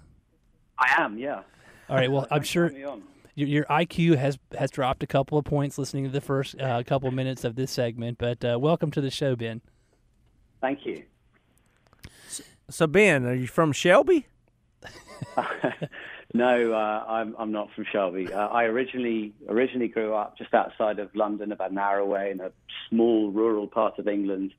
I 0.80 1.02
am, 1.02 1.18
yeah. 1.18 1.42
All 1.90 1.98
right. 1.98 2.10
Well, 2.10 2.28
I'm 2.32 2.44
sure 2.44 2.64
having 2.66 2.78
me 2.78 2.84
on. 2.86 3.04
your, 3.36 3.48
your 3.50 3.66
IQ 3.66 4.16
has 4.18 4.40
has 4.58 4.72
dropped 4.72 5.04
a 5.04 5.08
couple 5.08 5.38
of 5.38 5.44
points 5.44 5.78
listening 5.78 6.06
to 6.06 6.10
the 6.10 6.22
first 6.22 6.60
uh, 6.62 6.82
couple 6.84 7.10
of 7.10 7.14
minutes 7.14 7.44
of 7.44 7.56
this 7.56 7.72
segment. 7.72 8.18
But 8.20 8.44
uh, 8.46 8.58
welcome 8.58 8.90
to 8.92 9.02
the 9.02 9.12
show, 9.12 9.36
Ben. 9.36 9.60
Thank 10.62 10.86
you. 10.86 11.04
So 12.70 12.88
Ben, 12.88 13.26
are 13.26 13.34
you 13.34 13.48
from 13.48 13.74
Shelby? 13.74 14.28
no, 16.34 16.74
uh, 16.74 17.06
I'm 17.08 17.36
I'm 17.38 17.52
not 17.52 17.72
from 17.74 17.86
Shelby. 17.92 18.34
Uh, 18.34 18.48
I 18.48 18.64
originally 18.64 19.34
originally 19.48 19.88
grew 19.88 20.16
up 20.16 20.38
just 20.38 20.54
outside 20.54 20.98
of 20.98 21.16
London, 21.16 21.52
about 21.52 21.72
an 21.72 21.78
hour 21.78 22.00
away, 22.00 22.32
in 22.32 22.42
a 22.42 22.52
small 22.90 23.30
rural 23.30 23.68
part 23.68 24.00
of 24.00 24.08
England, 24.08 24.54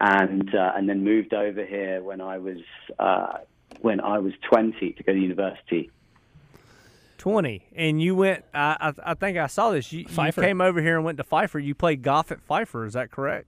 and 0.00 0.54
uh, 0.54 0.72
and 0.76 0.88
then 0.88 1.02
moved 1.02 1.32
over 1.32 1.64
here 1.64 2.02
when 2.02 2.20
I 2.20 2.36
was 2.36 2.58
uh, 2.98 3.38
when 3.80 4.00
I 4.00 4.18
was 4.18 4.34
20 4.50 4.92
to 4.92 5.02
go 5.02 5.12
to 5.12 5.18
university. 5.18 5.90
Twenty, 7.16 7.64
and 7.74 8.02
you 8.02 8.14
went. 8.14 8.44
I 8.52 8.76
I, 8.80 9.12
I 9.12 9.14
think 9.14 9.38
I 9.38 9.46
saw 9.46 9.70
this. 9.70 9.92
You, 9.92 10.06
you 10.10 10.32
came 10.32 10.60
over 10.60 10.82
here 10.82 10.96
and 10.96 11.04
went 11.04 11.16
to 11.18 11.24
Pfeiffer. 11.24 11.58
You 11.58 11.74
played 11.74 12.02
golf 12.02 12.30
at 12.30 12.40
Pfeiffer. 12.42 12.84
Is 12.84 12.92
that 12.92 13.10
correct? 13.10 13.46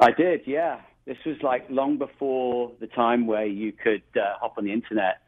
I 0.00 0.10
did, 0.10 0.42
yeah. 0.46 0.80
This 1.04 1.18
was 1.26 1.36
like 1.42 1.66
long 1.68 1.98
before 1.98 2.72
the 2.80 2.86
time 2.86 3.26
where 3.26 3.46
you 3.46 3.72
could 3.72 4.02
uh, 4.16 4.38
hop 4.40 4.54
on 4.58 4.64
the 4.64 4.72
internet 4.72 5.20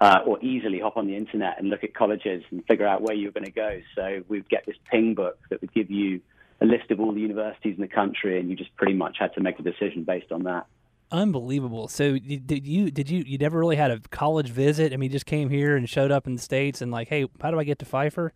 uh, 0.00 0.20
or 0.26 0.42
easily 0.42 0.80
hop 0.80 0.96
on 0.96 1.06
the 1.06 1.16
internet 1.16 1.58
and 1.58 1.68
look 1.68 1.84
at 1.84 1.94
colleges 1.94 2.42
and 2.50 2.64
figure 2.66 2.86
out 2.86 3.02
where 3.02 3.14
you 3.14 3.26
were 3.28 3.32
going 3.32 3.44
to 3.44 3.50
go. 3.50 3.80
So 3.94 4.22
we'd 4.28 4.48
get 4.48 4.66
this 4.66 4.76
ping 4.90 5.14
book 5.14 5.38
that 5.50 5.60
would 5.60 5.72
give 5.74 5.90
you 5.90 6.20
a 6.60 6.64
list 6.64 6.90
of 6.90 7.00
all 7.00 7.12
the 7.12 7.20
universities 7.20 7.74
in 7.76 7.82
the 7.82 7.88
country, 7.88 8.38
and 8.40 8.48
you 8.48 8.56
just 8.56 8.74
pretty 8.76 8.94
much 8.94 9.16
had 9.18 9.34
to 9.34 9.40
make 9.40 9.58
a 9.58 9.62
decision 9.62 10.04
based 10.04 10.32
on 10.32 10.44
that. 10.44 10.66
Unbelievable. 11.10 11.88
So 11.88 12.18
did 12.18 12.66
you 12.66 12.90
did 12.90 13.10
you 13.10 13.22
you 13.26 13.36
never 13.36 13.58
really 13.58 13.76
had 13.76 13.90
a 13.90 14.00
college 14.10 14.48
visit? 14.48 14.94
I 14.94 14.96
mean, 14.96 15.10
you 15.10 15.12
just 15.12 15.26
came 15.26 15.50
here 15.50 15.76
and 15.76 15.86
showed 15.86 16.10
up 16.10 16.26
in 16.26 16.36
the 16.36 16.40
states 16.40 16.80
and 16.80 16.90
like, 16.90 17.08
hey, 17.08 17.26
how 17.42 17.50
do 17.50 17.58
I 17.58 17.64
get 17.64 17.78
to 17.80 17.84
Pfeiffer? 17.84 18.32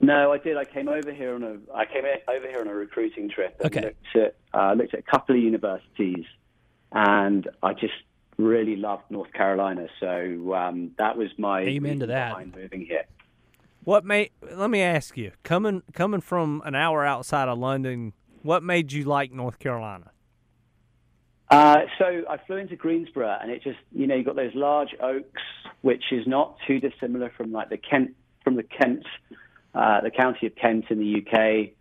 No, 0.00 0.32
I 0.32 0.38
did. 0.38 0.56
I 0.56 0.64
came 0.64 0.88
over 0.88 1.12
here 1.12 1.34
on 1.36 1.44
a 1.44 1.58
I 1.72 1.84
came 1.86 2.02
over 2.28 2.48
here 2.48 2.60
on 2.60 2.66
a 2.66 2.74
recruiting 2.74 3.30
trip. 3.30 3.56
And 3.60 3.66
Okay. 3.66 3.94
Looked 4.14 4.16
at, 4.16 4.36
uh, 4.52 4.72
looked 4.72 4.94
at 4.94 5.00
a 5.00 5.02
couple 5.04 5.36
of 5.36 5.40
universities, 5.40 6.24
and 6.90 7.48
I 7.62 7.72
just 7.72 7.94
really 8.38 8.76
loved 8.76 9.04
North 9.10 9.32
Carolina. 9.32 9.86
So 10.00 10.54
um, 10.54 10.92
that 10.98 11.16
was 11.16 11.28
my 11.38 11.60
Amen 11.60 12.00
to 12.00 12.06
that. 12.06 12.30
behind 12.30 12.54
moving 12.54 12.86
here. 12.86 13.04
What 13.84 14.04
made? 14.04 14.30
Let 14.52 14.70
me 14.70 14.82
ask 14.82 15.16
you. 15.16 15.32
Coming 15.44 15.82
coming 15.92 16.20
from 16.20 16.62
an 16.64 16.74
hour 16.74 17.04
outside 17.04 17.48
of 17.48 17.58
London, 17.58 18.12
what 18.42 18.62
made 18.62 18.92
you 18.92 19.04
like 19.04 19.32
North 19.32 19.58
Carolina? 19.58 20.10
Uh, 21.48 21.82
so 21.96 22.24
I 22.28 22.38
flew 22.46 22.56
into 22.56 22.74
Greensboro, 22.74 23.38
and 23.40 23.50
it 23.50 23.62
just 23.62 23.78
you 23.92 24.06
know 24.08 24.16
you 24.16 24.24
got 24.24 24.34
those 24.34 24.54
large 24.54 24.94
oaks, 25.00 25.42
which 25.82 26.02
is 26.10 26.26
not 26.26 26.56
too 26.66 26.80
dissimilar 26.80 27.30
from 27.36 27.52
like 27.52 27.68
the 27.68 27.76
Kent 27.76 28.16
from 28.42 28.56
the 28.56 28.64
Kent, 28.64 29.04
uh, 29.74 30.00
the 30.00 30.10
county 30.10 30.48
of 30.48 30.56
Kent 30.56 30.86
in 30.90 30.98
the 30.98 31.22
UK. 31.22 31.75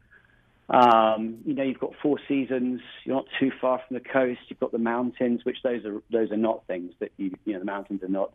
Um, 0.69 1.37
you 1.45 1.53
know 1.53 1.63
you've 1.63 1.79
got 1.79 1.93
four 2.01 2.17
seasons. 2.27 2.81
You're 3.03 3.15
not 3.15 3.27
too 3.39 3.51
far 3.61 3.81
from 3.87 3.95
the 3.95 4.01
coast. 4.01 4.39
You've 4.47 4.59
got 4.59 4.71
the 4.71 4.79
mountains, 4.79 5.45
which 5.45 5.57
those 5.63 5.85
are 5.85 6.01
those 6.11 6.31
are 6.31 6.37
not 6.37 6.65
things 6.65 6.93
that 6.99 7.11
you 7.17 7.31
you 7.45 7.53
know 7.53 7.59
the 7.59 7.65
mountains 7.65 8.01
are 8.03 8.09
not 8.09 8.33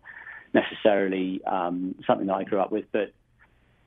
necessarily 0.55 1.41
um, 1.45 1.95
something 2.07 2.27
that 2.27 2.35
I 2.35 2.45
grew 2.45 2.61
up 2.61 2.71
with, 2.71 2.87
but 2.93 3.13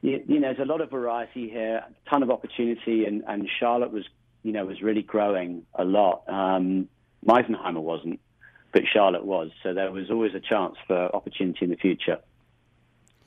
you, 0.02 0.24
you 0.28 0.40
know 0.40 0.54
there's 0.54 0.68
a 0.68 0.70
lot 0.70 0.82
of 0.82 0.92
variety 0.92 1.50
here, 1.50 1.78
a 1.78 2.10
ton 2.10 2.24
of 2.24 2.30
opportunity, 2.30 3.06
and, 3.06 3.24
and 3.28 3.50
Charlotte 3.60 3.92
was 3.92 4.04
you 4.44 4.52
know 4.52 4.66
was 4.66 4.82
really 4.82 5.04
growing 5.04 5.66
a 5.74 5.86
lot. 5.86 6.24
Um, 6.28 6.90
Misenheimer 7.26 7.82
wasn't, 7.82 8.20
but 8.74 8.84
Charlotte 8.92 9.26
was. 9.26 9.52
So 9.64 9.74
there 9.74 9.92
was 9.92 10.12
always 10.12 10.34
a 10.36 10.42
chance 10.42 10.76
for 10.86 11.16
opportunity 11.16 11.64
in 11.64 11.72
the 11.72 11.78
future. 11.78 12.20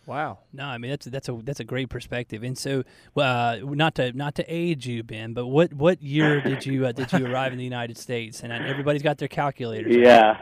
Wow. 0.07 0.39
No, 0.53 0.65
I 0.65 0.79
mean 0.79 0.93
that's 0.93 1.07
that's 1.07 1.29
a 1.29 1.39
that's 1.43 1.59
a 1.59 1.65
great 1.65 1.89
perspective. 1.89 2.45
And 2.45 2.57
so, 2.57 2.85
uh, 3.17 3.59
not 3.63 3.97
to 3.97 4.13
not 4.13 4.37
to 4.37 4.45
age 4.47 4.87
you, 4.87 5.03
Ben, 5.03 5.33
but 5.33 5.47
what 5.47 5.75
what 5.75 6.01
year 6.01 6.41
did 6.41 6.65
you 6.65 6.87
uh, 6.87 6.93
did 6.93 7.13
you 7.13 7.27
arrive 7.27 7.53
in 7.53 7.59
the 7.59 7.65
United 7.65 7.99
States? 7.99 8.43
And 8.43 8.53
uh, 8.53 8.57
everybody's 8.57 9.03
got 9.03 9.19
their 9.19 9.29
calculators. 9.29 9.95
Yeah, 9.97 10.39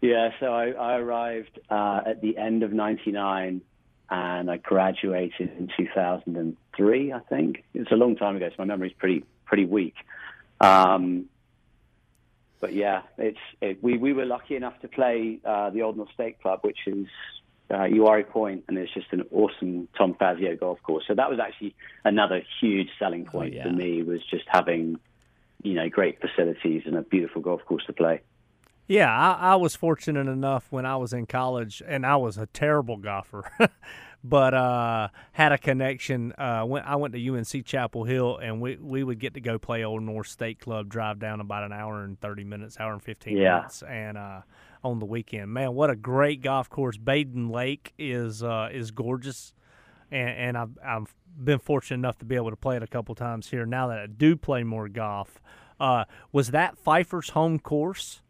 yeah. 0.00 0.30
So 0.40 0.46
I, 0.46 0.70
I 0.70 0.96
arrived 0.96 1.60
uh, 1.70 2.00
at 2.04 2.22
the 2.22 2.36
end 2.36 2.64
of 2.64 2.72
'99, 2.72 3.60
and 4.10 4.50
I 4.50 4.56
graduated 4.56 5.50
in 5.58 5.70
2003. 5.76 7.12
I 7.12 7.18
think 7.20 7.64
it's 7.72 7.92
a 7.92 7.96
long 7.96 8.16
time 8.16 8.34
ago, 8.34 8.48
so 8.48 8.54
my 8.58 8.64
memory's 8.64 8.94
pretty 8.98 9.24
pretty 9.44 9.64
weak. 9.64 9.94
Um, 10.60 11.26
but 12.60 12.72
yeah, 12.72 13.02
it's 13.16 13.38
it, 13.60 13.80
we 13.80 13.96
we 13.96 14.12
were 14.12 14.26
lucky 14.26 14.56
enough 14.56 14.80
to 14.80 14.88
play 14.88 15.38
uh, 15.44 15.70
the 15.70 15.82
Old 15.82 15.96
North 15.96 16.12
State 16.14 16.40
Club, 16.42 16.60
which 16.62 16.78
is 16.86 17.06
uh, 17.70 17.84
Uwharrie 17.84 18.28
Point, 18.28 18.64
and 18.68 18.76
it's 18.76 18.92
just 18.92 19.12
an 19.12 19.24
awesome 19.32 19.88
Tom 19.96 20.14
Fazio 20.14 20.56
golf 20.56 20.82
course. 20.82 21.04
So 21.06 21.14
that 21.14 21.30
was 21.30 21.38
actually 21.38 21.74
another 22.04 22.42
huge 22.60 22.88
selling 22.98 23.24
point 23.24 23.54
yeah. 23.54 23.64
for 23.64 23.70
me 23.70 24.02
was 24.02 24.20
just 24.30 24.44
having 24.48 24.98
you 25.62 25.74
know 25.74 25.88
great 25.88 26.20
facilities 26.20 26.82
and 26.86 26.96
a 26.96 27.02
beautiful 27.02 27.40
golf 27.40 27.64
course 27.64 27.84
to 27.86 27.92
play. 27.92 28.20
Yeah, 28.86 29.10
I, 29.10 29.52
I 29.52 29.56
was 29.56 29.74
fortunate 29.74 30.28
enough 30.28 30.66
when 30.70 30.84
I 30.84 30.96
was 30.96 31.12
in 31.14 31.26
college, 31.26 31.82
and 31.86 32.04
I 32.04 32.16
was 32.16 32.36
a 32.36 32.44
terrible 32.46 32.98
golfer, 32.98 33.50
but 34.24 34.52
uh, 34.52 35.08
had 35.32 35.52
a 35.52 35.58
connection. 35.58 36.34
Uh, 36.36 36.64
when 36.64 36.82
I 36.82 36.96
went 36.96 37.14
to 37.14 37.28
UNC 37.34 37.64
Chapel 37.64 38.04
Hill, 38.04 38.36
and 38.36 38.60
we 38.60 38.76
we 38.76 39.02
would 39.02 39.18
get 39.18 39.34
to 39.34 39.40
go 39.40 39.58
play 39.58 39.84
Old 39.84 40.02
North 40.02 40.26
State 40.26 40.60
Club, 40.60 40.90
drive 40.90 41.18
down 41.18 41.40
about 41.40 41.64
an 41.64 41.72
hour 41.72 42.02
and 42.02 42.20
thirty 42.20 42.44
minutes, 42.44 42.78
hour 42.78 42.92
and 42.92 43.02
fifteen 43.02 43.38
Yeah. 43.38 43.56
minutes, 43.56 43.82
and 43.82 44.18
uh, 44.18 44.40
on 44.84 44.98
the 44.98 45.06
weekend, 45.06 45.52
man, 45.52 45.74
what 45.74 45.90
a 45.90 45.96
great 45.96 46.42
golf 46.42 46.68
course! 46.68 46.96
Badin 46.96 47.50
Lake 47.50 47.92
is 47.98 48.42
uh, 48.42 48.68
is 48.72 48.90
gorgeous, 48.90 49.52
and, 50.10 50.28
and 50.30 50.58
I've 50.58 50.78
I've 50.84 51.14
been 51.42 51.58
fortunate 51.58 51.98
enough 51.98 52.18
to 52.18 52.24
be 52.24 52.36
able 52.36 52.50
to 52.50 52.56
play 52.56 52.76
it 52.76 52.82
a 52.82 52.86
couple 52.86 53.14
times 53.14 53.48
here. 53.50 53.66
Now 53.66 53.88
that 53.88 53.98
I 53.98 54.06
do 54.06 54.36
play 54.36 54.62
more 54.62 54.88
golf, 54.88 55.40
uh, 55.80 56.04
was 56.32 56.50
that 56.50 56.78
Pfeiffer's 56.78 57.30
home 57.30 57.58
course? 57.58 58.20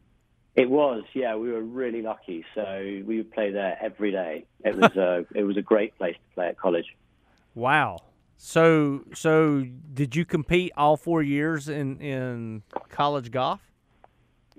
It 0.56 0.70
was, 0.70 1.02
yeah. 1.14 1.34
We 1.34 1.50
were 1.50 1.62
really 1.62 2.00
lucky, 2.00 2.44
so 2.54 3.02
we 3.04 3.16
would 3.16 3.32
play 3.32 3.50
there 3.50 3.76
every 3.80 4.12
day. 4.12 4.44
It 4.64 4.76
was 4.76 4.92
a 4.96 5.26
it 5.34 5.44
was 5.44 5.56
a 5.56 5.62
great 5.62 5.96
place 5.98 6.14
to 6.14 6.34
play 6.34 6.48
at 6.48 6.58
college. 6.58 6.96
Wow. 7.54 7.98
So 8.36 9.02
so 9.12 9.64
did 9.92 10.14
you 10.14 10.24
compete 10.24 10.72
all 10.76 10.96
four 10.96 11.22
years 11.22 11.68
in 11.68 11.98
in 11.98 12.62
college 12.90 13.30
golf? 13.30 13.60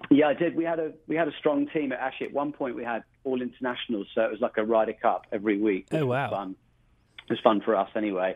Yeah, 0.10 0.28
I 0.28 0.34
did. 0.34 0.56
We 0.56 0.64
had 0.64 0.80
a 0.80 0.92
we 1.08 1.16
had 1.16 1.28
a 1.28 1.34
strong 1.40 1.68
team. 1.68 1.92
At 1.92 2.00
Actually, 2.00 2.28
at 2.28 2.34
one 2.34 2.52
point 2.52 2.76
we 2.76 2.84
had 2.84 3.04
all 3.24 3.42
internationals, 3.42 4.08
so 4.14 4.22
it 4.22 4.32
was 4.32 4.42
like 4.42 4.58
a 4.58 4.64
Ryder 4.64 4.94
Cup 4.94 5.26
every 5.32 5.58
week. 5.58 5.88
Oh, 5.92 6.06
wow. 6.06 6.30
Fun. 6.30 6.56
It 7.24 7.30
was 7.30 7.40
fun 7.44 7.62
for 7.62 7.76
us 7.76 7.90
anyway. 7.96 8.36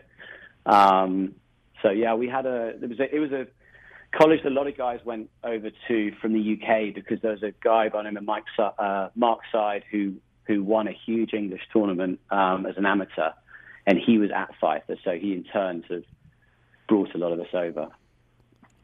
Um, 0.66 1.34
so 1.82 1.90
yeah, 1.90 2.14
we 2.14 2.28
had 2.28 2.46
a 2.46 2.74
there 2.78 2.88
was 2.88 2.98
a, 2.98 3.14
it 3.14 3.18
was 3.18 3.32
a 3.32 3.46
college. 4.16 4.42
that 4.42 4.50
A 4.50 4.54
lot 4.54 4.66
of 4.66 4.76
guys 4.76 5.00
went 5.04 5.30
over 5.44 5.70
to 5.88 6.12
from 6.20 6.32
the 6.32 6.58
UK 6.58 6.94
because 6.94 7.20
there 7.22 7.32
was 7.32 7.42
a 7.42 7.52
guy 7.62 7.88
by 7.88 7.98
the 7.98 8.04
name 8.04 8.16
of 8.16 8.24
Mike 8.24 8.44
uh, 8.58 9.08
Mark 9.14 9.40
Side 9.52 9.84
who 9.90 10.14
who 10.46 10.64
won 10.64 10.88
a 10.88 10.96
huge 11.06 11.32
English 11.32 11.62
tournament 11.72 12.20
um, 12.30 12.66
as 12.66 12.76
an 12.76 12.86
amateur, 12.86 13.30
and 13.86 13.98
he 13.98 14.18
was 14.18 14.30
at 14.34 14.50
Pfeiffer. 14.60 14.96
So 15.04 15.12
he 15.12 15.32
in 15.32 15.44
turn 15.44 15.84
sort 15.86 16.00
of 16.00 16.04
brought 16.88 17.14
a 17.14 17.18
lot 17.18 17.32
of 17.32 17.40
us 17.40 17.54
over. 17.54 17.88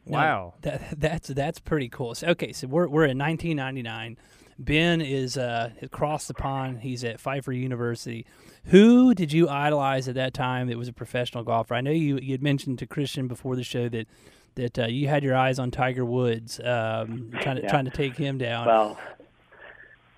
Now, 0.09 0.17
Wow. 0.17 0.53
that 0.61 0.99
that's 0.99 1.27
that's 1.29 1.59
pretty 1.59 1.89
cool. 1.89 2.15
So, 2.15 2.27
okay, 2.29 2.51
so 2.53 2.67
we're 2.67 2.87
we're 2.87 3.05
in 3.05 3.17
1999. 3.17 4.17
Ben 4.59 5.01
is 5.01 5.37
uh, 5.37 5.69
across 5.83 6.27
the 6.27 6.33
pond. 6.33 6.79
He's 6.81 7.03
at 7.03 7.19
Pfeiffer 7.19 7.51
University. 7.51 8.25
Who 8.65 9.13
did 9.13 9.31
you 9.31 9.47
idolize 9.47 10.07
at 10.07 10.15
that 10.15 10.33
time 10.33 10.67
that 10.67 10.77
was 10.77 10.87
a 10.87 10.93
professional 10.93 11.43
golfer? 11.43 11.75
I 11.75 11.81
know 11.81 11.91
you 11.91 12.17
you 12.17 12.31
had 12.31 12.41
mentioned 12.41 12.79
to 12.79 12.87
Christian 12.87 13.27
before 13.27 13.55
the 13.55 13.63
show 13.63 13.87
that 13.89 14.07
that 14.55 14.79
uh, 14.79 14.85
you 14.87 15.07
had 15.07 15.23
your 15.23 15.35
eyes 15.35 15.59
on 15.59 15.69
Tiger 15.69 16.03
Woods, 16.03 16.59
um, 16.61 17.29
trying 17.41 17.57
to 17.57 17.61
Yeah. 17.63 17.67
trying 17.69 17.85
to 17.85 17.91
take 17.91 18.15
him 18.17 18.37
down. 18.39 18.65
Well, 18.65 18.97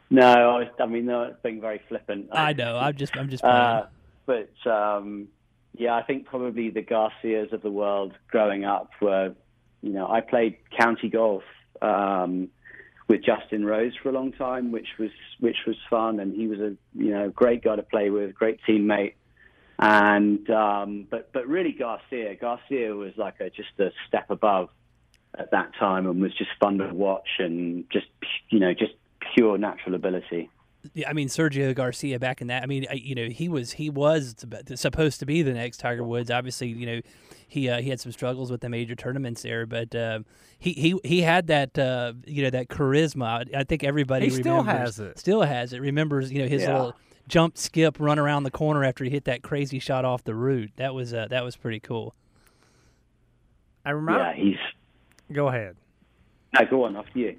no, 0.10 0.22
I, 0.26 0.60
was, 0.60 0.68
I 0.80 0.86
mean, 0.88 1.06
no, 1.06 1.24
it's 1.24 1.38
being 1.44 1.62
very 1.62 1.82
flippant. 1.88 2.30
I 2.32 2.54
know. 2.54 2.78
I'm 2.78 2.96
just 2.96 3.16
I'm 3.18 3.30
just 3.30 3.44
playing. 3.44 3.56
Uh, 3.56 3.88
but 4.26 4.50
um, 4.72 5.28
yeah, 5.76 5.96
I 5.96 6.02
think 6.04 6.26
probably 6.26 6.70
the 6.70 6.82
Garcias 6.82 7.52
of 7.52 7.62
the 7.62 7.70
world 7.70 8.14
growing 8.32 8.64
up 8.66 8.90
were, 9.02 9.36
you 9.82 9.94
know, 9.94 10.08
I 10.08 10.22
played 10.22 10.58
county 10.78 11.10
golf 11.10 11.44
um, 11.82 12.50
with 13.08 13.24
Justin 13.24 13.66
Rose 13.66 13.94
for 14.02 14.10
a 14.10 14.12
long 14.12 14.32
time, 14.32 14.72
which 14.72 14.88
was 14.98 15.12
which 15.40 15.58
was 15.66 15.76
fun, 15.90 16.20
and 16.20 16.34
he 16.36 16.48
was 16.48 16.60
a 16.60 16.76
you 16.94 17.12
know 17.12 17.30
great 17.30 17.64
guy 17.64 17.76
to 17.76 17.84
play 17.84 18.10
with, 18.10 18.36
great 18.36 18.60
teammate. 18.68 19.14
And 19.78 20.50
um, 20.50 21.08
but 21.10 21.32
but 21.32 21.48
really 21.48 21.72
Garcia, 21.72 22.36
Garcia 22.36 22.96
was 22.96 23.14
like 23.18 23.40
a, 23.40 23.50
just 23.50 23.80
a 23.80 23.92
step 24.08 24.30
above 24.30 24.70
at 25.38 25.52
that 25.52 25.72
time, 25.80 26.06
and 26.06 26.22
was 26.22 26.36
just 26.36 26.52
fun 26.60 26.78
to 26.80 26.94
watch, 26.94 27.30
and 27.40 27.90
just 27.90 28.08
you 28.50 28.60
know 28.60 28.74
just 28.74 28.94
pure 29.36 29.58
natural 29.58 29.96
ability. 29.96 30.50
Yeah, 30.94 31.10
I 31.10 31.14
mean 31.14 31.28
Sergio 31.28 31.76
Garcia 31.76 32.20
back 32.20 32.40
in 32.42 32.48
that. 32.48 32.64
I 32.64 32.66
mean, 32.66 32.86
you 32.94 33.14
know, 33.14 33.28
he 33.28 33.50
was 33.50 33.74
he 33.74 33.90
was 33.90 34.36
supposed 34.76 35.20
to 35.20 35.26
be 35.26 35.42
the 35.42 35.54
next 35.54 35.78
Tiger 35.78 36.04
Woods. 36.06 36.32
Obviously, 36.32 36.70
you 36.70 36.86
know, 36.86 37.02
he 37.48 37.68
uh, 37.68 37.82
he 37.82 37.90
had 37.90 38.00
some 38.00 38.14
struggles 38.14 38.50
with 38.50 38.62
the 38.62 38.70
major 38.70 38.96
tournaments 38.96 39.42
there, 39.42 39.66
but 39.66 39.94
uh, 39.94 40.20
he 40.58 40.72
he 40.74 41.00
he 41.04 41.22
had 41.22 41.48
that 41.48 41.78
uh, 41.78 42.14
you 42.26 42.44
know 42.44 42.50
that 42.50 42.70
charisma. 42.70 43.54
I 43.54 43.66
think 43.66 43.84
everybody 43.84 44.26
He 44.26 44.32
still 44.32 44.64
has 44.64 45.00
it. 45.00 45.20
Still 45.20 45.42
has 45.42 45.74
it. 45.74 45.82
Remembers 45.82 46.32
you 46.32 46.40
know 46.44 46.48
his 46.48 46.62
Yeah. 46.62 46.74
little 46.74 46.96
jump, 47.28 47.58
skip, 47.58 47.98
run 48.00 48.18
around 48.18 48.44
the 48.44 48.52
corner 48.52 48.84
after 48.86 49.04
he 49.04 49.10
hit 49.10 49.26
that 49.26 49.44
crazy 49.44 49.80
shot 49.80 50.06
off 50.06 50.24
the 50.24 50.34
root. 50.34 50.72
That 50.78 50.94
was 50.94 51.14
uh, 51.14 51.28
that 51.30 51.44
was 51.44 51.58
pretty 51.58 51.82
cool. 51.82 52.16
I 53.86 53.92
remember. 53.92 54.22
Yeah, 54.22 54.34
he's 54.34 54.58
Go 55.34 55.48
ahead. 55.50 55.76
no, 56.58 56.66
go 56.70 56.86
on 56.86 56.96
after 56.96 57.20
you. 57.20 57.38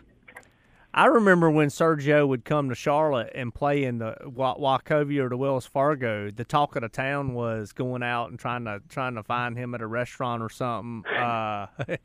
I 0.92 1.06
remember 1.06 1.49
when 1.49 1.68
Sergio 1.68 2.26
would 2.26 2.44
come 2.44 2.68
to 2.68 2.75
Charlotte 2.75 3.30
and 3.35 3.54
play 3.54 3.85
in 3.85 3.99
the 3.99 4.16
Wa- 4.25 4.56
Wachovia 4.56 5.25
or 5.25 5.28
the 5.28 5.37
Wells 5.37 5.64
Fargo. 5.64 6.32
The 6.32 6.44
talk 6.44 6.75
of 6.75 6.82
the 6.82 6.88
town 6.88 7.35
was 7.35 7.73
going 7.73 8.02
out 8.02 8.30
and 8.30 8.38
trying 8.38 8.64
to 8.64 8.82
trying 8.88 9.14
to 9.14 9.23
find 9.23 9.56
him 9.56 9.73
at 9.75 9.82
a 9.82 9.87
restaurant 9.87 10.42
or 10.42 10.49
something. 10.49 11.04
Uh, 11.12 11.68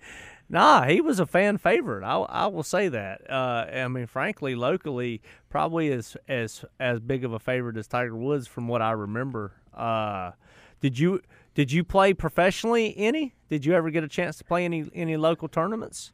nah, 0.49 0.85
he 0.85 1.01
was 1.01 1.19
a 1.19 1.25
fan 1.25 1.57
favorite. 1.57 2.03
I, 2.03 2.17
I 2.17 2.45
will 2.45 2.63
say 2.63 2.87
that. 2.89 3.29
Uh, 3.29 3.65
I 3.73 3.87
mean, 3.87 4.05
frankly, 4.05 4.53
locally, 4.53 5.23
probably 5.49 5.91
as 5.91 6.15
as 6.27 6.63
as 6.79 6.99
big 6.99 7.25
of 7.25 7.33
a 7.33 7.39
favorite 7.39 7.77
as 7.77 7.87
Tiger 7.87 8.15
Woods, 8.15 8.45
from 8.45 8.67
what 8.67 8.83
I 8.83 8.91
remember. 8.91 9.53
Uh, 9.73 10.31
did 10.79 10.99
you 10.99 11.21
did 11.55 11.71
you 11.71 11.83
play 11.83 12.13
professionally 12.13 12.93
any? 12.95 13.33
Did 13.49 13.65
you 13.65 13.73
ever 13.73 13.89
get 13.89 14.03
a 14.03 14.07
chance 14.07 14.37
to 14.37 14.43
play 14.43 14.63
any 14.63 14.85
any 14.93 15.17
local 15.17 15.47
tournaments? 15.47 16.11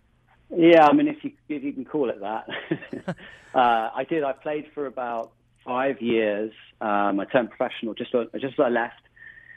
Yeah, 0.56 0.86
I 0.86 0.94
mean, 0.94 1.08
if 1.08 1.24
you 1.24 1.32
if 1.50 1.64
you 1.64 1.74
can 1.74 1.86
call 1.86 2.10
it 2.10 2.20
that, 2.20 2.48
uh, 3.56 3.90
I 3.96 4.06
did. 4.08 4.24
I 4.24 4.34
played 4.34 4.66
for 4.74 4.86
about 4.86 5.32
five 5.66 6.02
years. 6.02 6.52
Um, 6.82 7.20
I 7.20 7.26
turned 7.26 7.50
professional 7.50 7.94
just 7.94 8.12
just 8.12 8.44
as 8.44 8.60
I 8.60 8.70
left, 8.70 9.02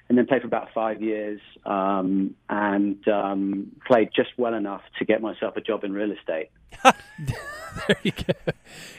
and 0.08 0.16
then 0.16 0.26
played 0.26 0.42
for 0.42 0.46
about 0.46 0.68
five 0.72 1.02
years, 1.02 1.40
um, 1.66 2.34
and 2.48 3.06
um, 3.08 3.72
played 3.86 4.10
just 4.14 4.30
well 4.36 4.54
enough 4.54 4.82
to 4.98 5.04
get 5.04 5.20
myself 5.20 5.56
a 5.56 5.60
job 5.60 5.82
in 5.82 5.92
real 5.92 6.12
estate. 6.12 6.50
there 6.84 7.96
you 8.02 8.12
go. 8.12 8.52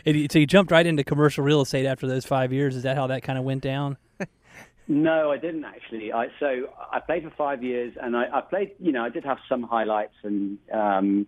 And 0.05 0.31
so 0.31 0.39
you 0.39 0.45
jumped 0.45 0.71
right 0.71 0.85
into 0.85 1.03
commercial 1.03 1.43
real 1.43 1.61
estate 1.61 1.85
after 1.85 2.07
those 2.07 2.25
five 2.25 2.51
years. 2.51 2.75
Is 2.75 2.83
that 2.83 2.97
how 2.97 3.07
that 3.07 3.23
kind 3.23 3.39
of 3.39 3.45
went 3.45 3.61
down? 3.61 3.97
No, 4.87 5.31
I 5.31 5.37
didn't 5.37 5.65
actually. 5.65 6.13
I, 6.13 6.27
so 6.39 6.69
I 6.91 6.99
played 6.99 7.23
for 7.23 7.31
five 7.31 7.63
years, 7.63 7.95
and 7.99 8.15
I, 8.15 8.25
I 8.31 8.41
played. 8.41 8.73
You 8.79 8.91
know, 8.91 9.03
I 9.03 9.09
did 9.09 9.25
have 9.25 9.39
some 9.49 9.63
highlights, 9.63 10.13
and 10.21 10.59
um, 10.71 11.25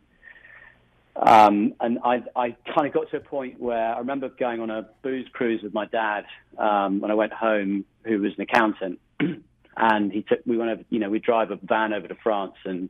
um, 1.19 1.73
and 1.79 1.97
I, 2.03 2.23
I 2.35 2.55
kind 2.75 2.85
of 2.87 2.93
got 2.93 3.09
to 3.09 3.17
a 3.17 3.19
point 3.19 3.59
where 3.59 3.95
I 3.95 3.99
remember 3.99 4.29
going 4.29 4.61
on 4.61 4.69
a 4.69 4.87
booze 5.01 5.27
cruise 5.33 5.63
with 5.63 5.73
my 5.73 5.85
dad 5.85 6.25
um, 6.59 6.99
when 6.99 7.09
I 7.09 7.15
went 7.15 7.33
home, 7.33 7.85
who 8.03 8.19
was 8.21 8.33
an 8.37 8.41
accountant, 8.41 8.99
and 9.77 10.11
he 10.11 10.21
took. 10.21 10.39
We 10.45 10.57
went 10.57 10.69
over. 10.69 10.83
You 10.89 10.99
know, 10.99 11.09
we 11.09 11.19
drive 11.19 11.49
a 11.49 11.55
van 11.55 11.91
over 11.91 12.07
to 12.07 12.15
France 12.15 12.53
and 12.65 12.89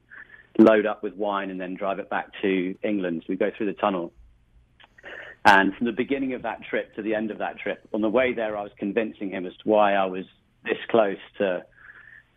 load 0.60 0.86
up 0.86 1.04
with 1.04 1.16
wine, 1.16 1.52
and 1.52 1.62
then 1.62 1.76
drive 1.76 2.00
it 2.00 2.10
back 2.10 2.32
to 2.42 2.76
England. 2.84 3.24
We 3.30 3.38
go 3.38 3.50
through 3.56 3.68
the 3.68 3.80
tunnel. 3.80 4.12
And 5.46 5.74
from 5.76 5.86
the 5.86 5.94
beginning 5.94 6.34
of 6.34 6.42
that 6.42 6.64
trip 6.70 6.96
to 6.96 7.02
the 7.02 7.16
end 7.16 7.32
of 7.32 7.38
that 7.38 7.58
trip, 7.58 7.88
on 7.94 8.02
the 8.02 8.10
way 8.10 8.34
there, 8.34 8.58
I 8.58 8.64
was 8.64 8.72
convincing 8.78 9.30
him 9.30 9.46
as 9.46 9.54
to 9.54 9.70
why 9.70 9.94
I 9.94 10.06
was 10.06 10.26
this 10.66 10.80
close 10.90 11.20
to, 11.38 11.64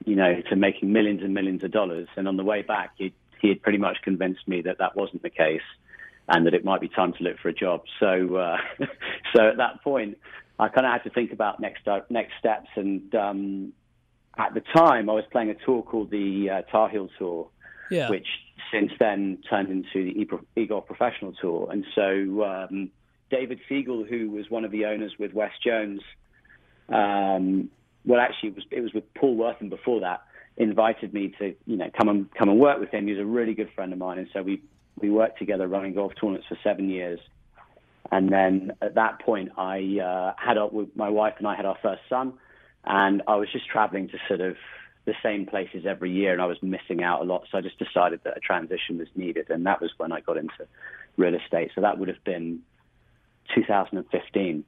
you 0.04 0.14
know, 0.14 0.40
to 0.48 0.54
making 0.54 0.92
millions 0.92 1.22
and 1.22 1.34
millions 1.34 1.64
of 1.64 1.72
dollars. 1.72 2.06
And 2.16 2.28
on 2.28 2.36
the 2.36 2.44
way 2.44 2.62
back, 2.62 2.92
he, 2.96 3.12
he 3.40 3.48
had 3.48 3.62
pretty 3.62 3.78
much 3.78 3.96
convinced 4.02 4.46
me 4.46 4.62
that 4.62 4.78
that 4.78 4.94
wasn't 4.94 5.22
the 5.22 5.30
case 5.30 5.62
and 6.30 6.46
that 6.46 6.54
it 6.54 6.64
might 6.64 6.80
be 6.80 6.88
time 6.88 7.12
to 7.14 7.22
look 7.24 7.38
for 7.40 7.48
a 7.48 7.52
job. 7.52 7.82
So, 7.98 8.36
uh, 8.36 8.56
so 9.34 9.48
at 9.48 9.56
that 9.58 9.82
point, 9.82 10.16
I 10.58 10.68
kind 10.68 10.86
of 10.86 10.92
had 10.92 11.02
to 11.04 11.10
think 11.10 11.32
about 11.32 11.60
next 11.60 11.86
uh, 11.88 12.00
next 12.08 12.34
steps. 12.38 12.68
And 12.76 13.14
um, 13.14 13.72
at 14.38 14.54
the 14.54 14.60
time, 14.60 15.10
I 15.10 15.12
was 15.12 15.24
playing 15.32 15.50
a 15.50 15.54
tour 15.66 15.82
called 15.82 16.10
the 16.10 16.48
uh, 16.50 16.62
Tar 16.70 16.88
Heel 16.88 17.08
Tour, 17.18 17.48
Yeah. 17.90 18.08
which 18.08 18.28
since 18.72 18.92
then 19.00 19.38
turned 19.50 19.68
into 19.70 20.04
the 20.04 20.20
e- 20.20 20.66
eGolf 20.66 20.86
Professional 20.86 21.32
Tour. 21.32 21.68
And 21.72 21.84
so 21.94 22.44
um, 22.44 22.90
David 23.30 23.60
Siegel, 23.68 24.04
who 24.04 24.30
was 24.30 24.48
one 24.48 24.64
of 24.64 24.70
the 24.70 24.84
owners 24.84 25.12
with 25.18 25.34
Wes 25.34 25.52
Jones, 25.64 26.00
um, 26.88 27.70
well, 28.04 28.20
actually, 28.20 28.50
it 28.50 28.54
was 28.54 28.64
it 28.70 28.80
was 28.80 28.94
with 28.94 29.12
Paul 29.14 29.36
Wortham 29.36 29.68
before 29.68 30.00
that. 30.00 30.22
Invited 30.56 31.14
me 31.14 31.34
to 31.38 31.54
you 31.66 31.76
know 31.76 31.90
come 31.98 32.08
and 32.08 32.32
come 32.34 32.48
and 32.48 32.58
work 32.60 32.78
with 32.80 32.90
him. 32.90 33.06
He 33.06 33.12
was 33.12 33.20
a 33.20 33.26
really 33.26 33.54
good 33.54 33.70
friend 33.74 33.92
of 33.92 33.98
mine, 33.98 34.18
and 34.18 34.28
so 34.32 34.42
we 34.42 34.62
we 35.00 35.10
worked 35.10 35.38
together 35.38 35.66
running 35.66 35.94
golf 35.94 36.12
tournaments 36.20 36.46
for 36.48 36.58
seven 36.62 36.88
years. 36.88 37.20
And 38.12 38.32
then 38.32 38.72
at 38.82 38.94
that 38.94 39.20
point, 39.20 39.50
I 39.56 39.98
uh, 40.02 40.34
had 40.36 40.58
our, 40.58 40.70
my 40.94 41.08
wife 41.08 41.34
and 41.38 41.46
I 41.46 41.54
had 41.54 41.64
our 41.64 41.76
first 41.82 42.02
son, 42.08 42.34
and 42.84 43.22
I 43.28 43.36
was 43.36 43.48
just 43.52 43.68
traveling 43.68 44.08
to 44.08 44.18
sort 44.26 44.40
of 44.40 44.56
the 45.04 45.14
same 45.22 45.46
places 45.46 45.86
every 45.86 46.10
year, 46.10 46.32
and 46.32 46.42
I 46.42 46.46
was 46.46 46.58
missing 46.62 47.02
out 47.02 47.20
a 47.20 47.24
lot. 47.24 47.46
So 47.50 47.58
I 47.58 47.60
just 47.60 47.78
decided 47.78 48.20
that 48.24 48.36
a 48.36 48.40
transition 48.40 48.98
was 48.98 49.08
needed, 49.14 49.50
and 49.50 49.64
that 49.66 49.80
was 49.80 49.90
when 49.96 50.12
I 50.12 50.20
got 50.20 50.36
into 50.36 50.66
real 51.16 51.34
estate. 51.34 51.70
So 51.74 51.80
that 51.80 51.98
would 51.98 52.08
have 52.08 52.22
been 52.24 52.60
2015. 53.54 54.64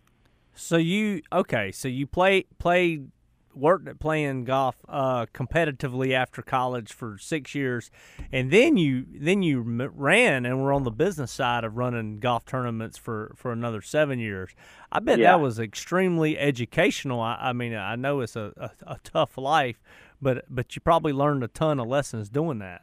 So 0.55 0.77
you 0.77 1.23
okay? 1.33 1.73
So 1.73 1.89
you 1.89 2.07
play 2.07 2.45
played 2.59 3.11
worked 3.55 3.87
at 3.89 3.99
playing 4.01 4.45
golf 4.45 4.77
uh, 4.89 5.27
competitively 5.35 6.13
after 6.13 6.43
college 6.43 6.93
for 6.93 7.19
six 7.19 7.55
years, 7.55 7.91
and 8.31 8.51
then 8.51 8.77
you 8.77 9.05
then 9.13 9.43
you 9.43 9.61
ran 9.61 10.45
and 10.47 10.63
were 10.63 10.73
on 10.73 10.85
the 10.85 10.91
business 10.91 11.31
side 11.33 11.65
of 11.65 11.77
running 11.77 12.19
golf 12.21 12.45
tournaments 12.45 12.99
for, 12.99 13.33
for 13.37 13.53
another 13.53 13.81
seven 13.83 14.19
years. 14.19 14.51
I 14.91 15.01
bet 15.01 15.19
Yeah. 15.19 15.33
that 15.33 15.41
was 15.41 15.59
extremely 15.59 16.39
educational. 16.39 17.21
I, 17.21 17.37
I 17.41 17.53
mean, 17.53 17.75
I 17.75 17.97
know 17.97 18.21
it's 18.21 18.37
a, 18.37 18.53
a, 18.57 18.71
a 18.95 18.99
tough 19.05 19.37
life, 19.39 19.83
but 20.21 20.45
but 20.49 20.75
you 20.77 20.81
probably 20.81 21.13
learned 21.13 21.45
a 21.45 21.49
ton 21.49 21.79
of 21.81 21.89
lessons 21.89 22.29
doing 22.29 22.59
that. 22.61 22.83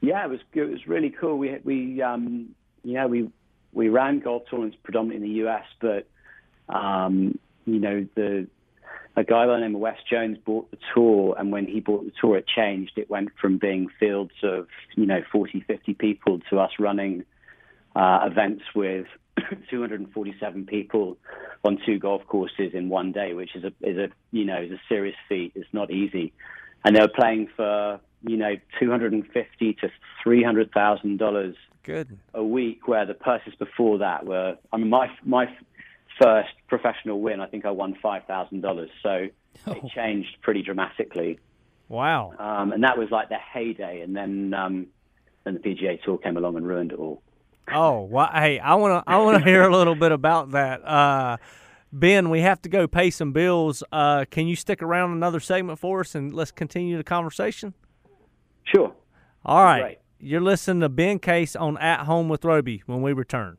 Yeah, 0.00 0.24
it 0.24 0.30
was 0.30 0.40
it 0.54 0.62
was 0.70 0.86
really 0.86 1.10
cool. 1.10 1.36
We 1.38 1.58
we 1.64 2.02
um 2.02 2.54
yeah 2.84 3.06
we 3.06 3.30
we 3.72 3.88
ran 3.88 4.20
golf 4.20 4.44
tournaments 4.50 4.76
predominantly 4.82 5.28
in 5.28 5.32
the 5.32 5.38
U.S., 5.40 5.64
but 5.80 6.06
um 6.74 7.38
you 7.66 7.80
know 7.80 8.06
the 8.14 8.46
a 9.18 9.24
guy 9.24 9.46
by 9.46 9.54
the 9.54 9.60
name 9.60 9.74
of 9.74 9.80
Wes 9.80 9.98
Jones 10.08 10.38
bought 10.44 10.70
the 10.70 10.78
tour, 10.94 11.34
and 11.38 11.50
when 11.50 11.66
he 11.66 11.80
bought 11.80 12.04
the 12.04 12.12
tour, 12.20 12.36
it 12.36 12.46
changed. 12.46 12.92
It 12.96 13.10
went 13.10 13.30
from 13.40 13.58
being 13.58 13.88
fields 13.98 14.32
of 14.42 14.68
you 14.96 15.06
know 15.06 15.22
40, 15.32 15.64
50 15.66 15.94
people 15.94 16.40
to 16.50 16.60
us 16.60 16.70
running 16.78 17.24
uh, 17.96 18.20
events 18.30 18.62
with 18.74 19.06
247 19.70 20.66
people 20.66 21.16
on 21.64 21.78
two 21.84 21.98
golf 21.98 22.22
courses 22.28 22.72
in 22.74 22.88
one 22.88 23.10
day, 23.10 23.34
which 23.34 23.56
is 23.56 23.64
a 23.64 23.72
is 23.80 23.98
a 23.98 24.08
you 24.30 24.44
know 24.44 24.62
is 24.62 24.70
a 24.70 24.80
serious 24.88 25.16
feat. 25.28 25.52
It's 25.56 25.72
not 25.72 25.90
easy, 25.90 26.32
and 26.84 26.94
they 26.94 27.00
were 27.00 27.08
playing 27.08 27.48
for 27.56 28.00
you 28.22 28.36
know 28.36 28.54
250 28.78 29.72
to 29.74 29.90
300 30.22 30.72
thousand 30.72 31.18
dollars 31.18 31.56
Good. 31.82 32.18
a 32.34 32.44
week, 32.44 32.86
where 32.86 33.04
the 33.04 33.14
purses 33.14 33.54
before 33.58 33.98
that 33.98 34.26
were. 34.26 34.56
I 34.72 34.76
mean, 34.76 34.90
my 34.90 35.10
my 35.24 35.46
first 36.20 36.50
professional 36.68 37.20
win, 37.20 37.40
I 37.40 37.46
think 37.46 37.64
I 37.64 37.70
won 37.70 37.96
five 38.02 38.24
thousand 38.26 38.60
dollars. 38.62 38.90
So 39.02 39.28
it 39.66 39.82
changed 39.94 40.36
pretty 40.42 40.62
dramatically, 40.62 41.38
Wow. 41.88 42.32
um, 42.38 42.72
and 42.72 42.84
that 42.84 42.96
was 42.98 43.10
like 43.10 43.28
the 43.28 43.36
heyday. 43.36 44.00
And 44.02 44.14
then 44.16 44.54
um, 44.54 44.86
then 45.44 45.54
the 45.54 45.60
PGA 45.60 46.02
Tour 46.02 46.18
came 46.18 46.36
along 46.36 46.56
and 46.56 46.66
ruined 46.66 46.92
it 46.92 46.98
all. 46.98 47.22
Oh, 47.72 48.02
well, 48.02 48.30
hey, 48.32 48.58
I 48.58 48.74
want 48.76 49.04
to 49.04 49.10
I 49.10 49.18
want 49.18 49.38
to 49.38 49.44
hear 49.50 49.62
a 49.62 49.74
little 49.76 49.94
bit 49.94 50.12
about 50.12 50.52
that. 50.52 50.82
Uh, 50.86 51.36
ben, 51.92 52.30
we 52.30 52.40
have 52.40 52.62
to 52.62 52.68
go 52.68 52.86
pay 52.86 53.10
some 53.10 53.32
bills. 53.32 53.82
Uh, 53.92 54.24
can 54.30 54.46
you 54.46 54.56
stick 54.56 54.82
around 54.82 55.12
another 55.12 55.40
segment 55.40 55.78
for 55.78 56.00
us 56.00 56.14
and 56.14 56.32
let's 56.32 56.50
continue 56.50 56.96
the 56.96 57.04
conversation? 57.04 57.74
Sure. 58.64 58.92
All 59.44 59.64
right. 59.64 59.98
You're 60.20 60.40
listening 60.40 60.80
to 60.80 60.88
Ben 60.88 61.18
Case 61.20 61.54
on 61.54 61.78
At 61.78 62.00
Home 62.06 62.28
with 62.28 62.44
Roby 62.44 62.82
when 62.86 63.02
we 63.02 63.12
return. 63.12 63.56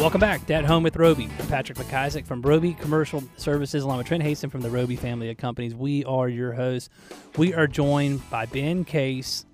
Welcome 0.00 0.22
back 0.22 0.50
At 0.50 0.64
Home 0.64 0.82
with 0.82 0.96
Roby. 0.96 1.28
Patrick 1.50 1.76
McIsaac 1.76 2.24
from 2.26 2.40
Roby 2.40 2.72
Commercial 2.72 3.22
Services, 3.36 3.84
along 3.84 3.98
with 3.98 4.06
Trent 4.06 4.22
Haston 4.22 4.50
from 4.50 4.62
the 4.62 4.70
Roby 4.70 4.96
family 4.96 5.28
of 5.28 5.36
companies. 5.36 5.74
We 5.74 6.06
are 6.06 6.26
your 6.26 6.54
hosts. 6.54 6.88
We 7.36 7.52
are 7.52 7.66
joined 7.66 8.28
by 8.30 8.46
Ben 8.46 8.86
Case. 8.86 9.44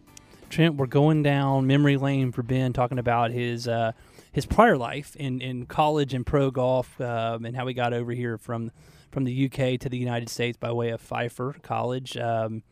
Trent, 0.49 0.77
we're 0.77 0.87
going 0.87 1.25
down 1.25 1.67
memory 1.67 1.97
lane 1.97 2.31
for 2.31 2.45
Ben, 2.45 2.73
talking 2.73 3.01
about 3.01 3.33
his 3.33 3.67
uh, 3.67 3.91
his 4.31 4.47
prior 4.47 4.77
life 4.79 5.17
in, 5.17 5.41
in 5.41 5.67
college 5.67 6.15
and 6.15 6.25
pro 6.25 6.53
golf, 6.53 7.01
um, 7.01 7.45
and 7.45 7.57
how 7.57 7.67
he 7.67 7.75
got 7.75 7.93
over 7.93 8.13
here 8.13 8.39
from 8.39 8.71
from 9.11 9.25
the 9.25 9.47
UK 9.47 9.81
to 9.81 9.89
the 9.89 9.99
United 9.99 10.29
States 10.29 10.57
by 10.57 10.71
way 10.71 10.91
of 10.91 11.01
Pfeiffer 11.01 11.57
College. 11.61 12.17
Um, 12.17 12.63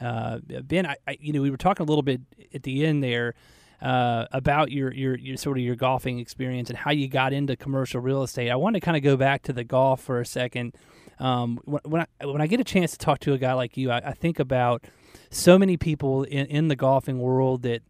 uh, 0.00 0.38
ben, 0.62 0.86
I, 0.86 0.96
I, 1.06 1.18
you 1.20 1.34
know, 1.34 1.42
we 1.42 1.50
were 1.50 1.58
talking 1.58 1.84
a 1.84 1.86
little 1.86 2.02
bit 2.02 2.22
at 2.54 2.62
the 2.62 2.86
end 2.86 3.04
there 3.04 3.34
uh, 3.82 4.26
about 4.32 4.70
your, 4.70 4.92
your 4.92 5.16
your 5.16 5.36
sort 5.36 5.56
of 5.56 5.64
your 5.64 5.76
golfing 5.76 6.18
experience 6.18 6.68
and 6.68 6.78
how 6.78 6.90
you 6.90 7.08
got 7.08 7.32
into 7.32 7.56
commercial 7.56 8.00
real 8.00 8.22
estate. 8.22 8.50
I 8.50 8.56
want 8.56 8.74
to 8.74 8.80
kind 8.80 8.96
of 8.96 9.02
go 9.02 9.16
back 9.16 9.42
to 9.44 9.52
the 9.52 9.64
golf 9.64 10.02
for 10.02 10.20
a 10.20 10.26
second. 10.26 10.74
Um, 11.18 11.58
when, 11.64 11.80
when 11.84 12.06
I 12.20 12.26
when 12.26 12.40
I 12.40 12.46
get 12.46 12.60
a 12.60 12.64
chance 12.64 12.92
to 12.92 12.98
talk 12.98 13.20
to 13.20 13.32
a 13.32 13.38
guy 13.38 13.52
like 13.54 13.76
you, 13.76 13.90
I, 13.90 13.98
I 13.98 14.12
think 14.12 14.38
about 14.38 14.84
so 15.30 15.58
many 15.58 15.76
people 15.76 16.24
in, 16.24 16.46
in 16.46 16.68
the 16.68 16.76
golfing 16.76 17.20
world 17.20 17.62
that 17.62 17.82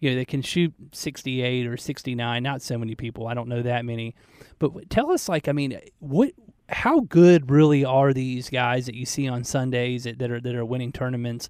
you 0.00 0.10
know 0.10 0.16
they 0.16 0.24
can 0.24 0.42
shoot 0.42 0.72
68 0.92 1.66
or 1.66 1.76
69. 1.76 2.42
Not 2.42 2.62
so 2.62 2.78
many 2.78 2.94
people. 2.94 3.26
I 3.26 3.34
don't 3.34 3.48
know 3.48 3.62
that 3.62 3.84
many. 3.84 4.14
But 4.58 4.88
tell 4.88 5.10
us, 5.10 5.28
like, 5.28 5.48
I 5.48 5.52
mean, 5.52 5.78
what 5.98 6.32
how 6.70 7.00
good 7.00 7.50
really 7.50 7.84
are 7.84 8.14
these 8.14 8.48
guys 8.48 8.86
that 8.86 8.94
you 8.94 9.04
see 9.04 9.28
on 9.28 9.44
Sundays 9.44 10.04
that, 10.04 10.18
that 10.18 10.30
are 10.30 10.40
that 10.40 10.54
are 10.54 10.64
winning 10.64 10.92
tournaments, 10.92 11.48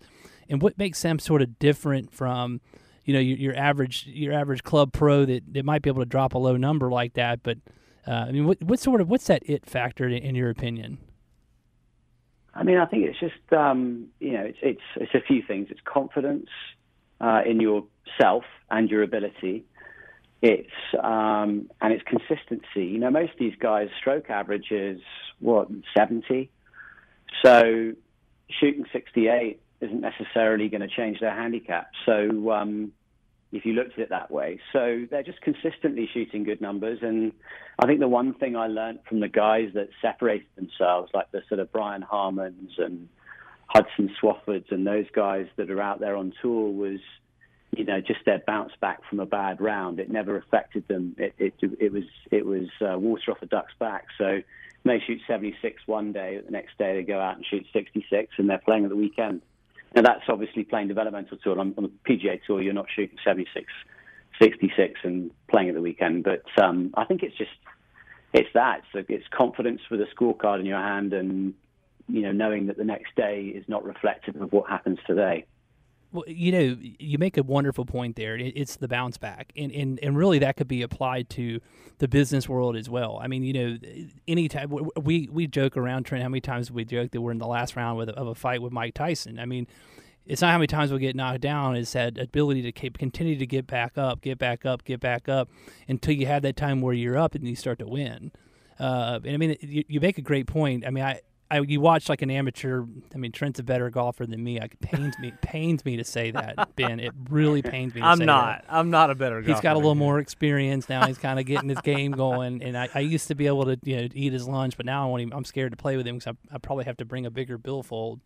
and 0.48 0.60
what 0.60 0.78
makes 0.78 1.00
them 1.02 1.18
sort 1.18 1.42
of 1.42 1.58
different 1.58 2.12
from 2.12 2.60
you 3.04 3.14
know 3.14 3.20
your, 3.20 3.36
your 3.36 3.56
average 3.56 4.06
your 4.06 4.32
average 4.32 4.62
club 4.62 4.92
pro 4.92 5.24
that, 5.24 5.42
that 5.52 5.64
might 5.64 5.82
be 5.82 5.90
able 5.90 6.02
to 6.02 6.06
drop 6.06 6.34
a 6.34 6.38
low 6.38 6.56
number 6.56 6.90
like 6.90 7.14
that. 7.14 7.42
But 7.42 7.58
uh, 8.06 8.26
I 8.28 8.32
mean, 8.32 8.46
what 8.46 8.62
what 8.62 8.78
sort 8.78 9.00
of 9.00 9.08
what's 9.08 9.26
that 9.26 9.42
it 9.46 9.66
factor 9.66 10.06
in, 10.06 10.14
in 10.14 10.34
your 10.34 10.50
opinion? 10.50 10.98
I 12.54 12.62
mean, 12.62 12.78
I 12.78 12.86
think 12.86 13.04
it's 13.04 13.18
just 13.18 13.52
um, 13.52 14.06
you 14.20 14.32
know, 14.32 14.44
it's 14.44 14.58
it's 14.62 14.80
it's 14.96 15.14
a 15.14 15.20
few 15.20 15.42
things. 15.42 15.68
It's 15.70 15.80
confidence 15.84 16.48
uh, 17.20 17.42
in 17.46 17.60
yourself 17.60 18.44
and 18.70 18.88
your 18.88 19.02
ability. 19.02 19.64
It's 20.42 20.70
um, 21.02 21.70
and 21.80 21.92
it's 21.92 22.04
consistency. 22.04 22.84
You 22.86 22.98
know, 22.98 23.10
most 23.10 23.32
of 23.32 23.38
these 23.38 23.56
guys' 23.58 23.88
stroke 23.98 24.30
average 24.30 24.70
is 24.70 25.00
what 25.40 25.68
seventy, 25.96 26.50
so 27.44 27.92
shooting 28.60 28.84
sixty 28.92 29.28
eight 29.28 29.60
isn't 29.84 30.00
necessarily 30.00 30.68
going 30.68 30.80
to 30.80 30.88
change 30.88 31.20
their 31.20 31.34
handicap. 31.34 31.90
So 32.06 32.50
um, 32.50 32.92
if 33.52 33.64
you 33.64 33.74
looked 33.74 33.92
at 33.92 33.98
it 33.98 34.08
that 34.10 34.30
way, 34.30 34.60
so 34.72 35.06
they're 35.10 35.22
just 35.22 35.40
consistently 35.40 36.08
shooting 36.12 36.44
good 36.44 36.60
numbers. 36.60 36.98
And 37.02 37.32
I 37.78 37.86
think 37.86 38.00
the 38.00 38.08
one 38.08 38.34
thing 38.34 38.56
I 38.56 38.66
learned 38.66 39.00
from 39.08 39.20
the 39.20 39.28
guys 39.28 39.70
that 39.74 39.88
separated 40.02 40.48
themselves, 40.56 41.10
like 41.14 41.30
the 41.30 41.42
sort 41.48 41.60
of 41.60 41.70
Brian 41.72 42.02
Harmans 42.02 42.78
and 42.78 43.08
Hudson 43.66 44.14
Swaffords 44.20 44.70
and 44.70 44.86
those 44.86 45.06
guys 45.14 45.46
that 45.56 45.70
are 45.70 45.80
out 45.80 46.00
there 46.00 46.16
on 46.16 46.32
tour, 46.42 46.70
was 46.70 47.00
you 47.76 47.84
know, 47.84 48.00
just 48.00 48.20
their 48.24 48.42
bounce 48.46 48.72
back 48.80 49.00
from 49.08 49.20
a 49.20 49.26
bad 49.26 49.60
round. 49.60 49.98
It 49.98 50.10
never 50.10 50.36
affected 50.36 50.86
them. 50.88 51.16
It 51.18 51.34
it, 51.38 51.54
it 51.80 51.92
was 51.92 52.04
it 52.30 52.46
was 52.46 52.68
uh, 52.80 52.98
water 52.98 53.32
off 53.32 53.42
a 53.42 53.46
duck's 53.46 53.74
back. 53.78 54.06
So 54.16 54.42
they 54.84 55.02
shoot 55.06 55.20
76 55.26 55.82
one 55.86 56.12
day, 56.12 56.40
the 56.44 56.50
next 56.50 56.76
day 56.78 56.96
they 56.96 57.02
go 57.02 57.18
out 57.18 57.36
and 57.36 57.46
shoot 57.46 57.66
66, 57.72 58.34
and 58.36 58.48
they're 58.48 58.58
playing 58.58 58.84
at 58.84 58.90
the 58.90 58.96
weekend. 58.96 59.40
Now 59.94 60.02
that's 60.02 60.24
obviously 60.28 60.64
playing 60.64 60.88
developmental 60.88 61.38
tour. 61.38 61.58
On, 61.58 61.74
on 61.76 61.84
the 61.84 62.12
PGA 62.12 62.40
tour, 62.44 62.60
you're 62.60 62.74
not 62.74 62.86
shooting 62.94 63.16
76, 63.24 63.66
66 64.40 65.00
and 65.04 65.30
playing 65.48 65.68
at 65.68 65.74
the 65.74 65.80
weekend. 65.80 66.24
But 66.24 66.44
um, 66.62 66.92
I 66.96 67.04
think 67.04 67.22
it's 67.22 67.36
just 67.36 67.50
it's 68.32 68.48
that 68.54 68.82
it's, 68.92 69.06
it's 69.08 69.26
confidence 69.30 69.80
with 69.90 70.00
a 70.00 70.06
scorecard 70.14 70.60
in 70.60 70.66
your 70.66 70.80
hand, 70.80 71.12
and 71.12 71.54
you 72.08 72.22
know 72.22 72.32
knowing 72.32 72.66
that 72.66 72.76
the 72.76 72.84
next 72.84 73.14
day 73.16 73.52
is 73.54 73.64
not 73.68 73.84
reflective 73.84 74.40
of 74.40 74.52
what 74.52 74.68
happens 74.68 74.98
today. 75.06 75.46
Well, 76.14 76.22
you 76.28 76.52
know, 76.52 76.76
you 76.80 77.18
make 77.18 77.36
a 77.36 77.42
wonderful 77.42 77.84
point 77.84 78.14
there. 78.14 78.36
It's 78.36 78.76
the 78.76 78.86
bounce 78.86 79.18
back, 79.18 79.52
and, 79.56 79.72
and 79.72 79.98
and 80.00 80.16
really 80.16 80.38
that 80.38 80.56
could 80.56 80.68
be 80.68 80.82
applied 80.82 81.28
to 81.30 81.60
the 81.98 82.06
business 82.06 82.48
world 82.48 82.76
as 82.76 82.88
well. 82.88 83.18
I 83.20 83.26
mean, 83.26 83.42
you 83.42 83.52
know, 83.52 83.78
anytime 84.28 84.70
we 85.02 85.28
we 85.32 85.48
joke 85.48 85.76
around, 85.76 86.04
Trent. 86.04 86.22
How 86.22 86.28
many 86.28 86.40
times 86.40 86.70
we 86.70 86.84
joke 86.84 87.10
that 87.10 87.20
we're 87.20 87.32
in 87.32 87.38
the 87.38 87.48
last 87.48 87.74
round 87.74 87.98
with, 87.98 88.10
of 88.10 88.28
a 88.28 88.34
fight 88.36 88.62
with 88.62 88.72
Mike 88.72 88.94
Tyson? 88.94 89.40
I 89.40 89.44
mean, 89.44 89.66
it's 90.24 90.40
not 90.40 90.52
how 90.52 90.58
many 90.58 90.68
times 90.68 90.92
we 90.92 91.00
get 91.00 91.16
knocked 91.16 91.40
down. 91.40 91.74
It's 91.74 91.94
that 91.94 92.16
ability 92.16 92.62
to 92.62 92.70
keep, 92.70 92.96
continue 92.96 93.36
to 93.36 93.46
get 93.46 93.66
back 93.66 93.98
up, 93.98 94.20
get 94.20 94.38
back 94.38 94.64
up, 94.64 94.84
get 94.84 95.00
back 95.00 95.28
up 95.28 95.50
until 95.88 96.14
you 96.14 96.26
have 96.26 96.42
that 96.42 96.54
time 96.54 96.80
where 96.80 96.94
you're 96.94 97.18
up 97.18 97.34
and 97.34 97.46
you 97.46 97.56
start 97.56 97.80
to 97.80 97.88
win. 97.88 98.30
Uh, 98.78 99.18
and 99.24 99.34
I 99.34 99.36
mean, 99.36 99.56
you, 99.60 99.82
you 99.88 99.98
make 99.98 100.16
a 100.16 100.22
great 100.22 100.46
point. 100.46 100.86
I 100.86 100.90
mean, 100.90 101.02
I 101.02 101.22
I, 101.54 101.60
you 101.60 101.80
watch 101.80 102.08
like 102.08 102.20
an 102.20 102.32
amateur. 102.32 102.84
I 103.14 103.18
mean, 103.18 103.30
Trent's 103.30 103.60
a 103.60 103.62
better 103.62 103.88
golfer 103.88 104.26
than 104.26 104.42
me. 104.42 104.58
It 104.60 104.80
pains 104.80 105.16
me 105.20 105.32
pains 105.40 105.84
me 105.84 105.96
to 105.96 106.04
say 106.04 106.32
that, 106.32 106.74
Ben. 106.74 106.98
It 106.98 107.12
really 107.30 107.62
pains 107.62 107.94
me. 107.94 108.02
I'm 108.02 108.18
not. 108.18 108.62
That. 108.62 108.64
I'm 108.68 108.90
not 108.90 109.10
a 109.10 109.14
better. 109.14 109.40
Golfer. 109.40 109.52
He's 109.52 109.60
got 109.60 109.76
a 109.76 109.78
little 109.78 109.94
more 109.94 110.18
experience 110.18 110.88
now. 110.88 111.06
He's 111.06 111.18
kind 111.18 111.38
of 111.38 111.46
getting 111.46 111.68
his 111.68 111.80
game 111.80 112.10
going. 112.10 112.60
And 112.60 112.76
I, 112.76 112.88
I, 112.92 113.00
used 113.00 113.28
to 113.28 113.36
be 113.36 113.46
able 113.46 113.66
to 113.66 113.78
you 113.84 113.96
know 113.96 114.08
eat 114.14 114.32
his 114.32 114.48
lunch, 114.48 114.76
but 114.76 114.84
now 114.84 115.16
I 115.16 115.26
I'm 115.32 115.44
scared 115.44 115.70
to 115.70 115.76
play 115.76 115.96
with 115.96 116.08
him 116.08 116.18
because 116.18 116.34
I, 116.50 116.56
I, 116.56 116.58
probably 116.58 116.86
have 116.86 116.96
to 116.96 117.04
bring 117.04 117.24
a 117.24 117.30
bigger 117.30 117.56
billfold. 117.56 118.20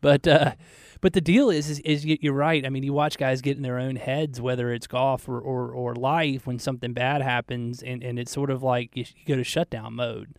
But 0.00 0.28
uh, 0.28 0.52
but 1.00 1.12
the 1.12 1.20
deal 1.20 1.50
is, 1.50 1.68
is, 1.70 1.80
is 1.80 2.06
you're 2.06 2.32
right. 2.32 2.64
I 2.64 2.68
mean, 2.68 2.84
you 2.84 2.92
watch 2.92 3.18
guys 3.18 3.40
get 3.40 3.56
in 3.56 3.64
their 3.64 3.80
own 3.80 3.96
heads, 3.96 4.40
whether 4.40 4.72
it's 4.72 4.86
golf 4.86 5.28
or, 5.28 5.40
or, 5.40 5.72
or 5.72 5.94
life, 5.96 6.46
when 6.46 6.60
something 6.60 6.92
bad 6.92 7.20
happens, 7.20 7.82
and, 7.82 8.02
and 8.04 8.18
it's 8.18 8.30
sort 8.30 8.50
of 8.50 8.62
like 8.62 8.96
you, 8.96 9.04
you 9.16 9.24
go 9.26 9.36
to 9.36 9.44
shutdown 9.44 9.94
mode 9.94 10.36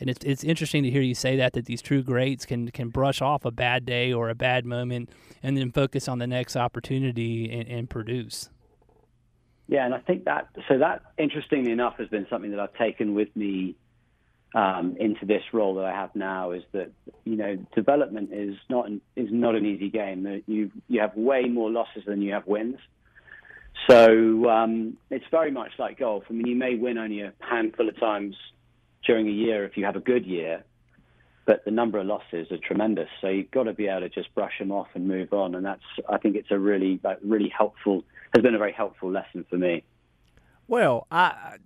and 0.00 0.08
it's 0.08 0.24
it's 0.24 0.44
interesting 0.44 0.82
to 0.82 0.90
hear 0.90 1.02
you 1.02 1.14
say 1.14 1.36
that 1.36 1.52
that 1.54 1.66
these 1.66 1.82
true 1.82 2.02
greats 2.02 2.46
can 2.46 2.70
can 2.70 2.88
brush 2.88 3.20
off 3.20 3.44
a 3.44 3.50
bad 3.50 3.84
day 3.84 4.12
or 4.12 4.28
a 4.28 4.34
bad 4.34 4.64
moment 4.64 5.10
and 5.42 5.56
then 5.56 5.70
focus 5.72 6.08
on 6.08 6.18
the 6.18 6.26
next 6.26 6.56
opportunity 6.56 7.50
and, 7.50 7.68
and 7.68 7.90
produce. 7.90 8.50
Yeah, 9.66 9.84
and 9.84 9.94
I 9.94 9.98
think 9.98 10.24
that 10.24 10.48
so 10.68 10.78
that 10.78 11.02
interestingly 11.18 11.72
enough 11.72 11.96
has 11.98 12.08
been 12.08 12.26
something 12.30 12.50
that 12.52 12.60
I've 12.60 12.74
taken 12.74 13.14
with 13.14 13.34
me 13.36 13.76
um, 14.54 14.96
into 14.98 15.26
this 15.26 15.42
role 15.52 15.74
that 15.76 15.84
I 15.84 15.92
have 15.92 16.14
now. 16.14 16.52
Is 16.52 16.62
that 16.72 16.90
you 17.24 17.36
know 17.36 17.56
development 17.74 18.30
is 18.32 18.56
not 18.70 18.88
an, 18.88 19.00
is 19.16 19.28
not 19.30 19.54
an 19.54 19.66
easy 19.66 19.90
game. 19.90 20.42
You 20.46 20.70
you 20.88 21.00
have 21.00 21.16
way 21.16 21.44
more 21.44 21.70
losses 21.70 22.04
than 22.06 22.22
you 22.22 22.32
have 22.32 22.46
wins. 22.46 22.78
So 23.88 24.48
um, 24.48 24.96
it's 25.10 25.24
very 25.30 25.50
much 25.50 25.72
like 25.78 25.98
golf. 25.98 26.24
I 26.28 26.32
mean, 26.32 26.46
you 26.46 26.56
may 26.56 26.74
win 26.74 26.98
only 26.98 27.20
a 27.22 27.32
handful 27.40 27.88
of 27.88 27.98
times 27.98 28.34
during 29.08 29.26
a 29.26 29.32
year 29.32 29.64
if 29.64 29.76
you 29.76 29.84
have 29.86 29.96
a 29.96 30.00
good 30.00 30.24
year, 30.24 30.62
but 31.46 31.64
the 31.64 31.70
number 31.70 31.98
of 31.98 32.06
losses 32.06 32.52
are 32.52 32.58
tremendous. 32.58 33.08
So 33.20 33.28
you've 33.28 33.50
got 33.50 33.64
to 33.64 33.72
be 33.72 33.88
able 33.88 34.02
to 34.02 34.10
just 34.10 34.32
brush 34.34 34.58
them 34.60 34.70
off 34.70 34.88
and 34.94 35.08
move 35.08 35.32
on. 35.32 35.54
And 35.54 35.64
that's, 35.64 35.82
I 36.08 36.18
think 36.18 36.36
it's 36.36 36.50
a 36.50 36.58
really, 36.58 37.00
like, 37.02 37.18
really 37.24 37.48
helpful, 37.48 38.04
has 38.34 38.42
been 38.42 38.54
a 38.54 38.58
very 38.58 38.72
helpful 38.72 39.10
lesson 39.10 39.46
for 39.48 39.56
me. 39.56 39.82
Well, 40.68 41.06
I 41.10 41.56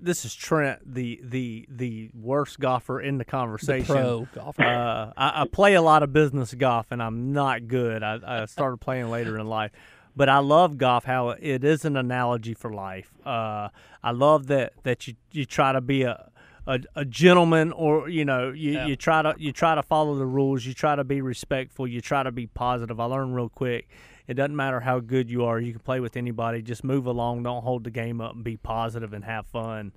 this 0.00 0.24
is 0.24 0.34
Trent, 0.34 0.80
the 0.84 1.20
the 1.22 1.68
the 1.70 2.10
worst 2.20 2.58
golfer 2.58 3.00
in 3.00 3.18
the 3.18 3.24
conversation. 3.24 3.94
The 3.94 4.00
pro 4.02 4.28
golfer. 4.34 4.62
Uh, 4.64 5.12
I, 5.16 5.42
I, 5.42 5.44
play 5.46 5.74
a 5.74 5.82
lot 5.82 6.02
of 6.02 6.12
business 6.12 6.52
golf, 6.54 6.86
and 6.90 7.00
I'm 7.00 7.32
not 7.32 7.68
good. 7.68 8.02
I, 8.02 8.18
I 8.26 8.46
started 8.46 8.78
playing 8.78 9.08
later 9.08 9.38
in 9.38 9.46
life, 9.46 9.70
but 10.16 10.28
I 10.28 10.38
love 10.38 10.78
golf. 10.78 11.04
How 11.04 11.28
it 11.28 11.62
is 11.62 11.84
an 11.84 11.96
analogy 11.96 12.54
for 12.54 12.72
life. 12.72 13.14
Uh, 13.24 13.68
I 14.02 14.10
love 14.10 14.48
that 14.48 14.72
that 14.82 15.06
you 15.06 15.14
you 15.30 15.44
try 15.44 15.70
to 15.70 15.80
be 15.80 16.02
a 16.02 16.32
a, 16.70 16.80
a 16.94 17.04
gentleman 17.04 17.72
or 17.72 18.08
you 18.08 18.24
know 18.24 18.50
you, 18.50 18.72
yeah. 18.72 18.86
you 18.86 18.94
try 18.94 19.22
to 19.22 19.34
you 19.38 19.52
try 19.52 19.74
to 19.74 19.82
follow 19.82 20.16
the 20.16 20.26
rules 20.26 20.64
you 20.64 20.72
try 20.72 20.94
to 20.94 21.02
be 21.02 21.20
respectful 21.20 21.86
you 21.86 22.00
try 22.00 22.22
to 22.22 22.30
be 22.30 22.46
positive 22.46 23.00
i 23.00 23.04
learned 23.04 23.34
real 23.34 23.48
quick 23.48 23.88
it 24.28 24.34
doesn't 24.34 24.54
matter 24.54 24.78
how 24.78 25.00
good 25.00 25.28
you 25.28 25.44
are 25.44 25.58
you 25.58 25.72
can 25.72 25.80
play 25.80 25.98
with 25.98 26.16
anybody 26.16 26.62
just 26.62 26.84
move 26.84 27.06
along 27.06 27.42
don't 27.42 27.62
hold 27.62 27.82
the 27.82 27.90
game 27.90 28.20
up 28.20 28.34
and 28.34 28.44
be 28.44 28.56
positive 28.56 29.12
and 29.12 29.24
have 29.24 29.46
fun 29.46 29.92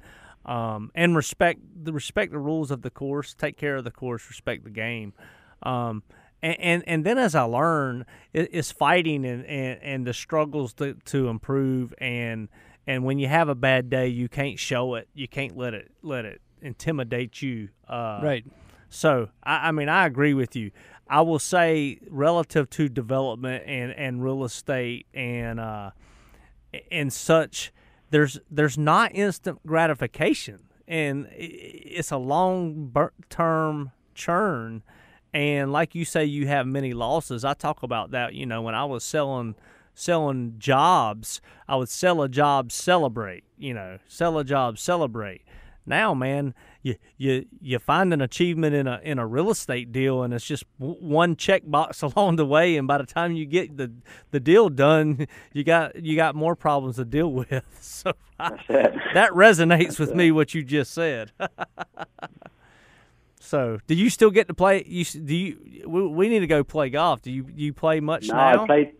um, 0.45 0.91
and 0.95 1.15
respect 1.15 1.61
the 1.83 1.93
respect 1.93 2.31
the 2.31 2.39
rules 2.39 2.71
of 2.71 2.81
the 2.81 2.89
course 2.89 3.35
take 3.35 3.55
care 3.55 3.75
of 3.75 3.83
the 3.83 3.91
course 3.91 4.27
respect 4.27 4.63
the 4.63 4.71
game 4.71 5.13
um, 5.61 6.01
and, 6.41 6.59
and, 6.59 6.83
and 6.87 7.05
then 7.05 7.17
as 7.17 7.35
I 7.35 7.43
learn, 7.43 8.05
it, 8.33 8.49
it's 8.51 8.69
fighting 8.69 9.23
and, 9.23 9.45
and, 9.45 9.79
and 9.81 10.05
the 10.05 10.13
struggles 10.13 10.73
to, 10.73 10.95
to 11.05 11.29
improve 11.29 11.93
and 11.99 12.49
and 12.85 13.05
when 13.05 13.17
you 13.17 13.29
have 13.29 13.47
a 13.47 13.55
bad 13.55 13.89
day, 13.89 14.09
you 14.09 14.27
can't 14.27 14.59
show 14.59 14.95
it. 14.95 15.07
You 15.13 15.29
can't 15.29 15.55
let 15.55 15.73
it 15.73 15.89
let 16.01 16.25
it 16.25 16.41
intimidate 16.63 17.41
you. 17.41 17.69
Uh, 17.87 18.19
right. 18.23 18.45
So 18.89 19.29
I, 19.43 19.69
I 19.69 19.71
mean 19.71 19.89
I 19.89 20.05
agree 20.05 20.33
with 20.33 20.55
you. 20.55 20.71
I 21.07 21.21
will 21.21 21.39
say 21.39 21.99
relative 22.09 22.69
to 22.71 22.89
development 22.89 23.65
and, 23.67 23.91
and 23.91 24.23
real 24.23 24.43
estate 24.43 25.05
and 25.13 25.59
uh, 25.59 25.91
and 26.91 27.11
such, 27.11 27.71
there's 28.09 28.39
there's 28.49 28.77
not 28.77 29.15
instant 29.15 29.65
gratification, 29.65 30.59
and 30.87 31.27
it's 31.31 32.11
a 32.11 32.17
long 32.17 32.91
term 33.29 33.91
churn. 34.15 34.83
And 35.33 35.71
like 35.71 35.95
you 35.95 36.05
say, 36.05 36.25
you 36.25 36.47
have 36.47 36.67
many 36.67 36.93
losses. 36.93 37.43
I 37.43 37.55
talk 37.55 37.81
about 37.81 38.11
that. 38.11 38.35
You 38.35 38.45
know, 38.45 38.61
when 38.61 38.75
I 38.75 38.85
was 38.85 39.03
selling 39.03 39.55
selling 39.95 40.55
jobs, 40.57 41.41
I 41.67 41.75
would 41.75 41.89
sell 41.89 42.21
a 42.21 42.29
job, 42.29 42.71
celebrate. 42.71 43.43
You 43.57 43.73
know, 43.73 43.99
sell 44.07 44.37
a 44.37 44.43
job, 44.43 44.77
celebrate. 44.77 45.41
Now, 45.85 46.13
man, 46.13 46.53
you 46.81 46.95
you 47.17 47.45
you 47.61 47.79
find 47.79 48.13
an 48.13 48.21
achievement 48.21 48.73
in 48.73 48.87
a 48.87 49.01
in 49.03 49.19
a 49.19 49.27
real 49.27 49.49
estate 49.49 49.91
deal, 49.91 50.23
and 50.23 50.33
it's 50.33 50.45
just 50.45 50.63
one 50.77 51.35
check 51.35 51.63
box 51.65 52.01
along 52.01 52.37
the 52.37 52.45
way. 52.45 52.77
And 52.77 52.87
by 52.87 52.97
the 52.97 53.05
time 53.05 53.33
you 53.33 53.45
get 53.45 53.75
the 53.75 53.91
the 54.31 54.39
deal 54.39 54.69
done, 54.69 55.27
you 55.53 55.63
got 55.63 56.01
you 56.01 56.15
got 56.15 56.35
more 56.35 56.55
problems 56.55 56.95
to 56.97 57.05
deal 57.05 57.31
with. 57.31 57.63
So 57.81 58.13
I, 58.39 58.51
that 59.13 59.31
resonates 59.31 59.79
That's 59.79 59.99
with 59.99 60.09
it. 60.11 60.15
me 60.15 60.31
what 60.31 60.53
you 60.53 60.63
just 60.63 60.93
said. 60.93 61.31
so, 63.39 63.79
do 63.87 63.95
you 63.95 64.09
still 64.09 64.31
get 64.31 64.47
to 64.47 64.53
play? 64.53 64.83
You 64.87 65.03
do 65.03 65.35
you? 65.35 65.89
We, 65.89 66.07
we, 66.07 66.29
need 66.29 66.39
to 66.39 66.47
go 66.47 66.63
play 66.63 66.89
golf. 66.89 67.21
Do 67.21 67.31
you 67.31 67.43
do 67.43 67.61
you 67.61 67.73
play 67.73 67.99
much 67.99 68.27
no, 68.27 68.35
now? 68.35 68.63
I 68.63 68.65
played. 68.65 68.93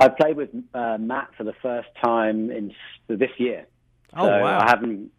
I 0.00 0.08
played 0.08 0.36
with 0.36 0.50
uh, 0.74 0.96
Matt 0.98 1.30
for 1.36 1.42
the 1.42 1.54
first 1.60 1.88
time 2.02 2.52
in 2.52 2.72
this 3.08 3.30
year. 3.38 3.66
Oh 4.14 4.26
so 4.26 4.40
wow! 4.40 4.60
I 4.60 4.68
haven't 4.68 5.10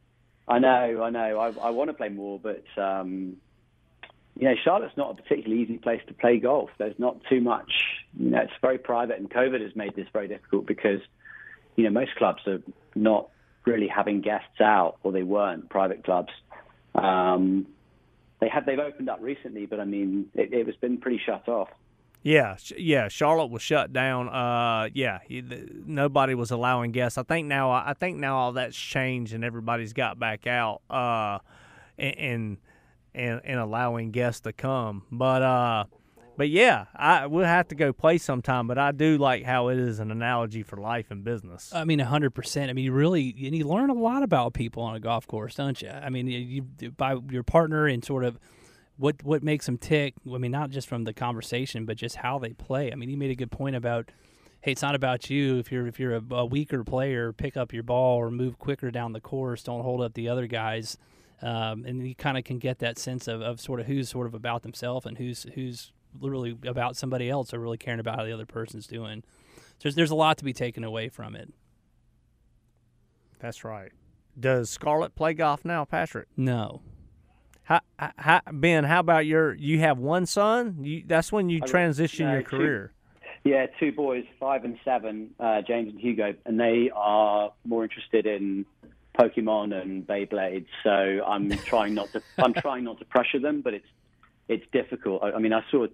I 0.49 0.57
know, 0.57 1.03
I 1.03 1.09
know. 1.11 1.39
I, 1.39 1.67
I 1.67 1.69
want 1.69 1.91
to 1.91 1.93
play 1.93 2.09
more, 2.09 2.39
but 2.39 2.63
um, 2.81 3.37
you 4.35 4.47
know, 4.47 4.55
Charlotte's 4.63 4.97
not 4.97 5.11
a 5.11 5.21
particularly 5.21 5.61
easy 5.61 5.77
place 5.77 6.01
to 6.07 6.13
play 6.13 6.39
golf. 6.39 6.71
There's 6.79 6.97
not 6.97 7.17
too 7.29 7.39
much. 7.39 7.71
You 8.17 8.31
know, 8.31 8.39
it's 8.39 8.53
very 8.59 8.79
private, 8.79 9.19
and 9.19 9.29
COVID 9.29 9.61
has 9.61 9.75
made 9.75 9.95
this 9.95 10.07
very 10.11 10.27
difficult 10.27 10.65
because 10.65 11.01
you 11.75 11.83
know 11.83 11.91
most 11.91 12.15
clubs 12.15 12.41
are 12.47 12.61
not 12.95 13.29
really 13.65 13.87
having 13.87 14.21
guests 14.21 14.59
out, 14.59 14.97
or 15.03 15.11
they 15.11 15.23
weren't 15.23 15.69
private 15.69 16.03
clubs. 16.03 16.31
Um, 16.95 17.67
they 18.41 18.49
have 18.49 18.65
they've 18.65 18.79
opened 18.79 19.09
up 19.09 19.19
recently, 19.21 19.67
but 19.67 19.79
I 19.79 19.85
mean, 19.85 20.29
it, 20.33 20.51
it 20.51 20.65
was 20.65 20.75
been 20.77 20.97
pretty 20.97 21.21
shut 21.23 21.47
off. 21.47 21.69
Yeah, 22.21 22.57
yeah. 22.77 23.07
Charlotte 23.07 23.49
was 23.49 23.61
shut 23.61 23.93
down. 23.93 24.27
Uh, 24.27 24.89
yeah, 24.93 25.19
nobody 25.85 26.35
was 26.35 26.51
allowing 26.51 26.91
guests. 26.91 27.17
I 27.17 27.23
think 27.23 27.47
now, 27.47 27.71
I 27.71 27.93
think 27.97 28.17
now 28.17 28.37
all 28.37 28.51
that's 28.53 28.75
changed 28.75 29.33
and 29.33 29.43
everybody's 29.43 29.93
got 29.93 30.19
back 30.19 30.45
out. 30.45 30.81
Uh, 30.89 31.39
and 31.97 32.57
and 33.13 33.41
and 33.43 33.59
allowing 33.59 34.11
guests 34.11 34.41
to 34.41 34.53
come. 34.53 35.03
But 35.11 35.41
uh, 35.41 35.85
but 36.37 36.49
yeah, 36.49 36.85
I 36.95 37.27
we'll 37.27 37.45
have 37.45 37.67
to 37.69 37.75
go 37.75 37.91
play 37.93 38.17
sometime. 38.17 38.67
But 38.67 38.77
I 38.77 38.91
do 38.91 39.17
like 39.17 39.43
how 39.43 39.69
it 39.69 39.77
is 39.77 39.99
an 39.99 40.11
analogy 40.11 40.63
for 40.63 40.77
life 40.77 41.11
and 41.11 41.23
business. 41.23 41.71
I 41.73 41.83
mean, 41.83 41.99
hundred 41.99 42.31
percent. 42.31 42.69
I 42.69 42.73
mean, 42.73 42.85
you 42.85 42.91
really 42.91 43.35
and 43.43 43.55
you 43.55 43.65
learn 43.65 43.89
a 43.89 43.93
lot 43.93 44.23
about 44.23 44.53
people 44.53 44.83
on 44.83 44.95
a 44.95 44.99
golf 44.99 45.27
course, 45.27 45.55
don't 45.55 45.81
you? 45.81 45.89
I 45.89 46.09
mean, 46.09 46.27
you, 46.27 46.65
you 46.79 46.91
by 46.91 47.17
your 47.29 47.43
partner 47.43 47.87
and 47.87 48.03
sort 48.03 48.23
of 48.23 48.39
what 48.99 49.23
what 49.23 49.41
makes 49.41 49.65
them 49.65 49.77
tick. 49.77 50.13
I 50.31 50.37
mean, 50.37 50.51
not 50.51 50.69
just 50.69 50.87
from 50.87 51.05
the 51.05 51.13
conversation, 51.13 51.85
but 51.85 51.95
just 51.95 52.17
how 52.17 52.37
they 52.37 52.51
play. 52.51 52.91
I 52.91 52.95
mean, 52.95 53.09
he 53.09 53.15
made 53.15 53.31
a 53.31 53.35
good 53.35 53.49
point 53.49 53.75
about, 53.77 54.11
hey, 54.61 54.73
it's 54.73 54.81
not 54.81 54.93
about 54.93 55.29
you. 55.29 55.57
If 55.57 55.71
you're 55.71 55.87
if 55.87 55.99
you're 55.99 56.15
a, 56.15 56.23
a 56.31 56.45
weaker 56.45 56.83
player, 56.83 57.31
pick 57.31 57.55
up 57.55 57.71
your 57.73 57.83
ball 57.83 58.17
or 58.17 58.29
move 58.29 58.59
quicker 58.59 58.91
down 58.91 59.13
the 59.13 59.21
course. 59.21 59.63
Don't 59.63 59.81
hold 59.83 60.01
up 60.01 60.13
the 60.13 60.27
other 60.27 60.47
guys, 60.47 60.97
um, 61.41 61.85
and 61.85 62.05
you 62.05 62.13
kind 62.13 62.37
of 62.37 62.43
can 62.43 62.59
get 62.59 62.79
that 62.79 62.99
sense 62.99 63.29
of, 63.29 63.41
of 63.41 63.61
sort 63.61 63.79
of 63.79 63.85
who's 63.85 64.09
sort 64.09 64.27
of 64.27 64.33
about 64.33 64.63
themselves 64.63 65.05
and 65.05 65.17
who's 65.17 65.43
who's 65.55 65.93
literally 66.19 66.57
about 66.65 66.97
somebody 66.97 67.29
else 67.29 67.53
or 67.53 67.59
really 67.59 67.77
caring 67.77 68.01
about 68.01 68.17
how 68.17 68.25
the 68.25 68.33
other 68.33 68.45
person's 68.45 68.85
doing. 68.85 69.23
So 69.55 69.83
there's 69.83 69.95
there's 69.95 70.11
a 70.11 70.15
lot 70.15 70.37
to 70.39 70.43
be 70.43 70.53
taken 70.53 70.83
away 70.83 71.07
from 71.07 71.37
it. 71.37 71.53
That's 73.39 73.63
right. 73.63 73.93
Does 74.37 74.69
Scarlett 74.69 75.15
play 75.15 75.33
golf 75.33 75.63
now, 75.63 75.85
Patrick? 75.85 76.27
No. 76.35 76.81
How, 77.69 77.81
how, 78.17 78.41
ben, 78.51 78.83
how 78.83 78.99
about 78.99 79.27
your? 79.27 79.53
You 79.53 79.77
have 79.79 79.99
one 79.99 80.25
son. 80.25 80.77
You, 80.81 81.03
that's 81.05 81.31
when 81.31 81.49
you 81.49 81.59
I- 81.63 81.67
transition 81.67 82.25
no, 82.25 82.33
your 82.33 82.41
two. 82.41 82.57
career. 82.57 82.93
Yeah, 83.43 83.67
two 83.79 83.91
boys, 83.91 84.25
five 84.39 84.65
and 84.65 84.77
seven, 84.83 85.29
uh, 85.39 85.61
James 85.61 85.91
and 85.91 85.99
Hugo, 85.99 86.33
and 86.45 86.59
they 86.59 86.91
are 86.93 87.53
more 87.63 87.83
interested 87.83 88.25
in 88.25 88.65
Pokemon 89.17 89.79
and 89.79 90.05
Beyblade. 90.05 90.65
So 90.83 90.89
I'm 90.89 91.49
trying 91.65 91.93
not 91.93 92.11
to. 92.13 92.21
I'm 92.39 92.53
trying 92.53 92.83
not 92.85 92.97
to 92.99 93.05
pressure 93.05 93.39
them, 93.39 93.61
but 93.61 93.75
it's 93.75 93.87
it's 94.47 94.65
difficult. 94.73 95.23
I, 95.23 95.31
I 95.33 95.39
mean, 95.39 95.53
I 95.53 95.61
saw 95.69 95.85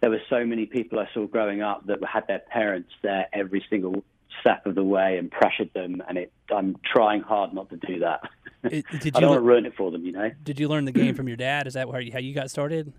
there 0.00 0.10
were 0.10 0.20
so 0.28 0.44
many 0.44 0.66
people 0.66 0.98
I 0.98 1.08
saw 1.14 1.26
growing 1.26 1.62
up 1.62 1.86
that 1.86 1.98
had 2.04 2.26
their 2.26 2.40
parents 2.40 2.90
there 3.02 3.28
every 3.32 3.64
single 3.70 4.02
step 4.40 4.66
of 4.66 4.74
the 4.74 4.84
way 4.84 5.16
and 5.16 5.30
pressured 5.30 5.72
them, 5.74 6.02
and 6.08 6.18
it. 6.18 6.32
I'm 6.54 6.76
trying 6.84 7.22
hard 7.22 7.54
not 7.54 7.70
to 7.70 7.76
do 7.76 8.00
that. 8.00 8.20
It- 8.70 8.84
did 9.00 9.14
I 9.16 9.18
you 9.18 9.22
don't 9.22 9.22
want 9.22 9.30
le- 9.30 9.36
to 9.36 9.40
ruin 9.42 9.66
it 9.66 9.74
for 9.76 9.90
them, 9.90 10.04
you 10.04 10.12
know. 10.12 10.30
did 10.42 10.58
you 10.58 10.68
learn 10.68 10.84
the 10.84 10.92
game 10.92 11.14
from 11.14 11.28
your 11.28 11.36
dad? 11.36 11.66
Is 11.66 11.74
that 11.74 11.88
how 11.90 11.98
you, 11.98 12.12
how 12.12 12.18
you 12.18 12.34
got 12.34 12.50
started? 12.50 12.92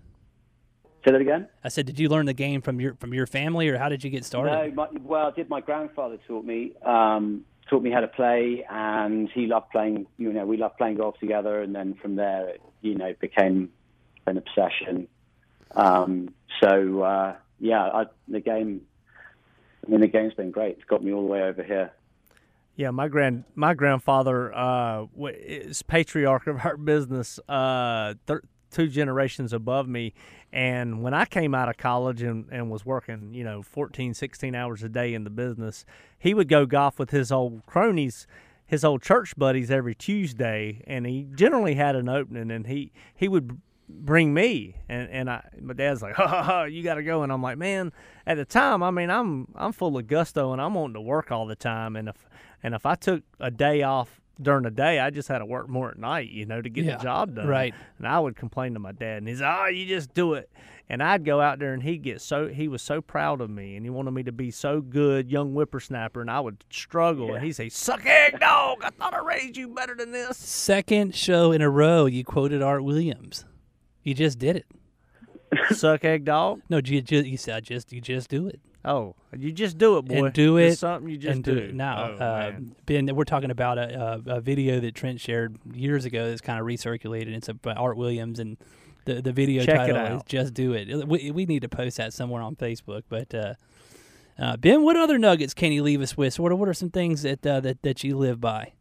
Say 1.04 1.12
that 1.12 1.20
again. 1.20 1.48
I 1.64 1.68
said, 1.68 1.86
did 1.86 1.98
you 1.98 2.08
learn 2.10 2.26
the 2.26 2.34
game 2.34 2.60
from 2.60 2.78
your 2.80 2.94
from 2.96 3.14
your 3.14 3.26
family, 3.26 3.68
or 3.68 3.78
how 3.78 3.88
did 3.88 4.04
you 4.04 4.10
get 4.10 4.24
started? 4.24 4.50
No, 4.52 4.70
my, 4.74 4.88
well, 5.02 5.32
did 5.32 5.48
my 5.48 5.60
grandfather 5.62 6.18
taught 6.28 6.44
me 6.44 6.72
um, 6.84 7.44
taught 7.70 7.82
me 7.82 7.90
how 7.90 8.00
to 8.00 8.08
play, 8.08 8.64
and 8.68 9.28
he 9.30 9.46
loved 9.46 9.70
playing. 9.70 10.06
You 10.18 10.32
know, 10.32 10.44
we 10.44 10.58
loved 10.58 10.76
playing 10.76 10.96
golf 10.96 11.18
together, 11.18 11.62
and 11.62 11.74
then 11.74 11.94
from 11.94 12.16
there, 12.16 12.48
it, 12.50 12.62
you 12.82 12.94
know, 12.94 13.14
became 13.18 13.70
an 14.26 14.36
obsession. 14.36 15.08
Um, 15.72 16.34
so 16.62 17.00
uh, 17.02 17.36
yeah, 17.60 17.82
I, 17.82 18.04
the 18.28 18.40
game. 18.40 18.82
I 19.86 19.90
mean, 19.90 20.00
the 20.00 20.06
game's 20.08 20.34
been 20.34 20.50
great. 20.50 20.76
It's 20.76 20.84
got 20.84 21.02
me 21.02 21.12
all 21.14 21.22
the 21.22 21.28
way 21.32 21.42
over 21.42 21.62
here. 21.62 21.90
Yeah, 22.76 22.90
my 22.90 23.08
grand 23.08 23.44
my 23.54 23.74
grandfather 23.74 24.54
uh, 24.54 25.06
is 25.18 25.82
patriarch 25.82 26.46
of 26.46 26.64
our 26.64 26.76
business, 26.76 27.38
uh, 27.48 28.14
thir- 28.26 28.42
two 28.70 28.88
generations 28.88 29.52
above 29.52 29.86
me. 29.88 30.14
And 30.52 31.02
when 31.02 31.14
I 31.14 31.26
came 31.26 31.54
out 31.54 31.68
of 31.68 31.76
college 31.76 32.22
and, 32.22 32.46
and 32.50 32.70
was 32.70 32.84
working, 32.84 33.34
you 33.34 33.44
know, 33.44 33.62
14, 33.62 34.14
16 34.14 34.54
hours 34.54 34.82
a 34.82 34.88
day 34.88 35.14
in 35.14 35.24
the 35.24 35.30
business, 35.30 35.84
he 36.18 36.34
would 36.34 36.48
go 36.48 36.66
golf 36.66 36.98
with 36.98 37.10
his 37.10 37.30
old 37.30 37.64
cronies, 37.66 38.26
his 38.66 38.84
old 38.84 39.02
church 39.02 39.36
buddies 39.36 39.70
every 39.70 39.94
Tuesday, 39.94 40.82
and 40.86 41.06
he 41.06 41.26
generally 41.34 41.74
had 41.74 41.94
an 41.96 42.08
opening, 42.08 42.50
and 42.50 42.66
he 42.66 42.92
he 43.14 43.28
would 43.28 43.60
bring 43.88 44.32
me. 44.32 44.76
And 44.88 45.10
and 45.10 45.30
I 45.30 45.48
my 45.60 45.74
dad's 45.74 46.02
like 46.02 46.14
ha 46.16 46.26
ha 46.26 46.42
ha 46.42 46.62
you 46.64 46.82
got 46.82 46.94
to 46.94 47.02
go. 47.02 47.22
And 47.22 47.32
I'm 47.32 47.42
like 47.42 47.58
man 47.58 47.92
at 48.26 48.36
the 48.36 48.44
time 48.44 48.82
I 48.82 48.90
mean 48.90 49.10
I'm 49.10 49.48
I'm 49.54 49.72
full 49.72 49.96
of 49.98 50.06
gusto 50.06 50.52
and 50.52 50.60
I'm 50.62 50.74
wanting 50.74 50.94
to 50.94 51.00
work 51.00 51.30
all 51.30 51.46
the 51.46 51.56
time. 51.56 51.96
And 51.96 52.08
if 52.08 52.26
and 52.62 52.74
if 52.74 52.86
I 52.86 52.94
took 52.94 53.22
a 53.38 53.50
day 53.50 53.82
off 53.82 54.20
during 54.40 54.62
the 54.62 54.70
day 54.70 54.98
I 54.98 55.10
just 55.10 55.28
had 55.28 55.38
to 55.40 55.44
work 55.46 55.68
more 55.68 55.90
at 55.90 55.98
night 55.98 56.30
you 56.30 56.46
know 56.46 56.62
to 56.62 56.68
get 56.70 56.84
Yeah, 56.86 56.96
the 56.96 57.02
job 57.02 57.34
done 57.34 57.46
right. 57.46 57.74
and 57.98 58.06
I 58.08 58.18
would 58.18 58.36
complain 58.36 58.72
to 58.74 58.80
my 58.80 58.92
dad 58.92 59.18
and 59.18 59.28
he's 59.28 59.42
oh 59.42 59.66
you 59.66 59.84
just 59.86 60.14
do 60.14 60.32
it 60.34 60.50
and 60.88 61.02
I'd 61.02 61.24
go 61.26 61.40
out 61.42 61.58
there 61.58 61.74
and 61.74 61.82
he'd 61.82 62.02
get 62.02 62.22
so 62.22 62.48
he 62.48 62.66
was 62.66 62.80
so 62.80 63.02
proud 63.02 63.42
of 63.42 63.50
me 63.50 63.76
and 63.76 63.84
he 63.84 63.90
wanted 63.90 64.12
me 64.12 64.22
to 64.22 64.32
be 64.32 64.50
so 64.50 64.80
good 64.80 65.30
young 65.30 65.52
whippersnapper 65.52 66.22
and 66.22 66.30
I 66.30 66.40
would 66.40 66.64
struggle 66.70 67.34
and 67.34 67.44
he'd 67.44 67.52
say 67.52 67.68
suck 67.68 68.06
egg 68.06 68.40
dog 68.40 68.78
I 68.82 68.88
thought 68.90 69.12
I 69.12 69.20
raised 69.20 69.58
you 69.58 69.68
better 69.68 69.94
than 69.94 70.10
this 70.10 70.38
Second 70.38 71.14
show 71.14 71.52
in 71.52 71.60
a 71.60 71.68
row, 71.68 72.06
you 72.06 72.24
quoted 72.24 72.62
Art 72.62 72.82
Williams. 72.82 73.44
You 74.02 74.14
just 74.14 74.38
did 74.38 74.56
it. 74.56 74.66
suck 75.76 76.02
egg 76.04 76.24
dog 76.24 76.62
No, 76.70 76.80
you, 76.82 77.02
you, 77.06 77.20
you 77.20 77.36
said 77.36 77.64
just 77.64 77.92
you 77.92 78.00
just 78.00 78.30
do 78.30 78.46
it. 78.46 78.58
Oh, 78.84 79.14
you 79.36 79.52
just 79.52 79.76
do 79.76 79.98
it, 79.98 80.06
boy. 80.06 80.24
and 80.24 80.32
do 80.32 80.56
It's 80.56 80.76
it. 80.76 80.78
something 80.78 81.10
you 81.10 81.18
just 81.18 81.34
and 81.34 81.44
do, 81.44 81.56
it 81.56 81.74
now. 81.74 82.12
Oh, 82.18 82.24
uh. 82.24 82.52
Ben, 82.86 83.14
we're 83.14 83.24
talking 83.24 83.50
about 83.50 83.76
a, 83.76 84.22
a, 84.26 84.36
a 84.36 84.40
video 84.40 84.80
that 84.80 84.94
Trent 84.94 85.20
shared 85.20 85.58
years 85.74 86.06
ago 86.06 86.28
that's 86.28 86.40
kind 86.40 86.58
of 86.58 86.66
recirculated. 86.66 87.28
It's 87.36 87.48
about 87.48 87.76
Art 87.76 87.98
Williams, 87.98 88.38
and 88.38 88.56
the 89.04 89.20
the 89.20 89.32
video 89.32 89.64
Check 89.64 89.76
title 89.76 90.16
is 90.16 90.22
"Just 90.24 90.54
Do 90.54 90.72
It." 90.72 91.06
We, 91.06 91.30
we 91.30 91.44
need 91.44 91.60
to 91.60 91.68
post 91.68 91.98
that 91.98 92.14
somewhere 92.14 92.40
on 92.40 92.56
Facebook. 92.56 93.02
But 93.10 93.34
uh, 93.34 93.54
uh, 94.38 94.56
Ben, 94.56 94.82
what 94.82 94.96
other 94.96 95.18
nuggets 95.18 95.52
can 95.52 95.72
you 95.72 95.82
leave 95.82 96.00
us 96.00 96.16
with? 96.16 96.32
So 96.34 96.42
what 96.42 96.50
are, 96.50 96.56
what 96.56 96.68
are 96.68 96.74
some 96.74 96.90
things 96.90 97.20
that 97.22 97.46
uh, 97.46 97.60
that 97.60 97.82
that 97.82 98.02
you 98.02 98.16
live 98.16 98.40
by? 98.40 98.72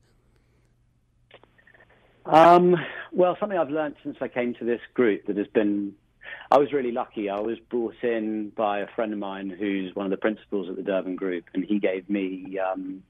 Um, 2.25 2.75
well, 3.12 3.35
something 3.39 3.57
I've 3.57 3.69
learned 3.69 3.95
since 4.03 4.17
I 4.21 4.27
came 4.27 4.53
to 4.55 4.63
this 4.65 4.81
group 4.93 5.25
that 5.27 5.35
has 5.38 5.47
been, 5.47 5.93
I 6.51 6.57
was 6.57 6.73
really 6.73 6.91
lucky. 6.91 7.29
I 7.29 7.39
was 7.39 7.59
brought 7.69 7.95
in 8.01 8.51
by 8.55 8.79
a 8.79 8.88
friend 8.95 9.13
of 9.13 9.19
mine 9.19 9.49
who's 9.51 9.95
one 9.95 10.05
of 10.07 10.09
the 10.09 10.17
principals 10.17 10.67
at 10.67 10.75
the 10.75 10.81
Durban 10.81 11.15
Group, 11.15 11.45
and 11.53 11.63
he 11.63 11.77
gave 11.77 12.09
me, 12.09 12.57
um, 12.57 13.03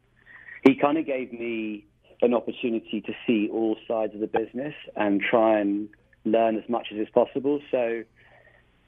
he 0.64 0.76
kind 0.76 0.98
of 0.98 1.06
gave 1.06 1.32
me 1.32 1.86
an 2.22 2.34
opportunity 2.34 3.00
to 3.00 3.14
see 3.26 3.48
all 3.50 3.78
sides 3.88 4.14
of 4.14 4.20
the 4.20 4.28
business 4.28 4.74
and 4.98 5.22
try 5.22 5.60
and 5.60 5.88
learn 6.26 6.58
as 6.58 6.68
much 6.68 6.88
as 6.92 6.98
is 7.00 7.08
possible. 7.14 7.62
So, 7.72 8.04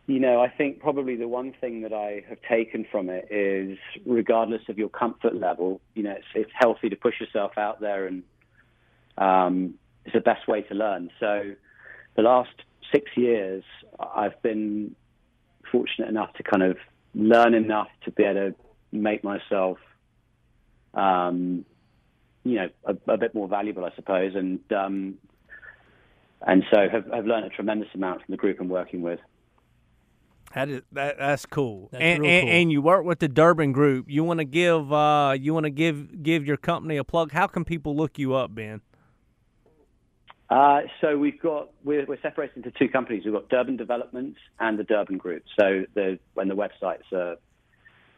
you 0.08 0.20
know, 0.20 0.42
I 0.42 0.50
think 0.50 0.80
probably 0.80 1.16
the 1.16 1.30
one 1.30 1.54
thing 1.62 1.84
that 1.84 1.94
I 1.94 2.24
have 2.28 2.40
taken 2.42 2.86
from 2.92 3.10
it 3.10 3.32
is, 3.32 3.78
regardless 4.06 4.64
of 4.68 4.78
your 4.78 4.90
comfort 4.90 5.34
level, 5.34 5.80
you 5.96 6.04
know, 6.04 6.12
it's, 6.12 6.28
it's 6.36 6.52
healthy 6.54 6.90
to 6.90 6.98
push 6.98 7.22
yourself 7.22 7.58
out 7.58 7.80
there 7.80 8.06
and 8.06 8.24
um, 9.18 9.76
it's 10.04 10.14
the 10.14 10.20
best 10.20 10.46
way 10.50 10.62
to 10.64 10.74
learn. 10.74 11.10
So, 11.22 11.54
the 12.18 12.22
last 12.22 12.50
six 12.92 13.10
years, 13.16 13.64
I've 14.00 14.42
been 14.42 14.96
fortunate 15.72 16.10
enough 16.10 16.34
to 16.34 16.44
kind 16.44 16.64
of 16.64 16.78
learn 17.14 17.54
enough 17.54 17.88
to 18.06 18.12
be 18.12 18.24
able 18.24 18.52
to 18.52 18.56
make 18.92 19.24
myself, 19.24 19.78
um, 20.94 21.66
you 22.44 22.56
know, 22.56 22.70
a, 22.86 22.96
a 23.12 23.18
bit 23.18 23.34
more 23.34 23.48
valuable, 23.48 23.86
I 23.86 23.94
suppose, 23.96 24.36
and 24.36 24.60
um, 24.72 25.16
and 26.46 26.64
so 26.74 26.90
have, 26.90 27.06
have 27.14 27.26
learned 27.26 27.46
a 27.46 27.50
tremendous 27.50 27.90
amount 27.94 28.24
from 28.26 28.32
the 28.32 28.38
group 28.38 28.60
I'm 28.60 28.70
working 28.70 29.02
with. 29.02 29.20
That 30.56 30.70
is 30.70 30.82
that, 30.92 31.18
that's 31.18 31.46
cool. 31.46 31.90
That's 31.92 32.02
and, 32.02 32.22
real 32.22 32.32
and, 32.32 32.48
cool. 32.48 32.56
and 32.56 32.72
you 32.72 32.82
work 32.82 33.06
with 33.06 33.20
the 33.20 33.30
Durban 33.30 33.72
Group. 33.72 34.08
You 34.10 34.24
want 34.24 34.40
to 34.40 34.46
give 34.46 34.92
uh 34.92 35.36
you 35.40 35.54
want 35.54 35.66
to 35.66 35.70
give 35.70 36.24
give 36.24 36.46
your 36.46 36.58
company 36.58 36.98
a 36.98 37.04
plug. 37.04 37.32
How 37.32 37.48
can 37.48 37.64
people 37.64 37.96
look 37.96 38.20
you 38.20 38.34
up, 38.34 38.54
Ben? 38.54 38.82
Uh, 40.52 40.82
so 41.00 41.18
we've 41.18 41.42
got 41.42 41.70
we're, 41.86 42.06
we're 42.06 42.22
separated 42.22 42.58
into 42.58 42.72
two 42.72 42.90
companies. 42.90 43.24
We've 43.24 43.34
got 43.34 43.48
Durban 43.48 43.78
Developments 43.78 44.38
and 44.60 44.78
the 44.78 44.84
Durban 44.84 45.18
Group. 45.18 45.44
So 45.58 45.86
the 45.96 46.20
when 46.34 46.50
the 46.50 46.56
websites 46.56 47.10
are, 47.14 47.38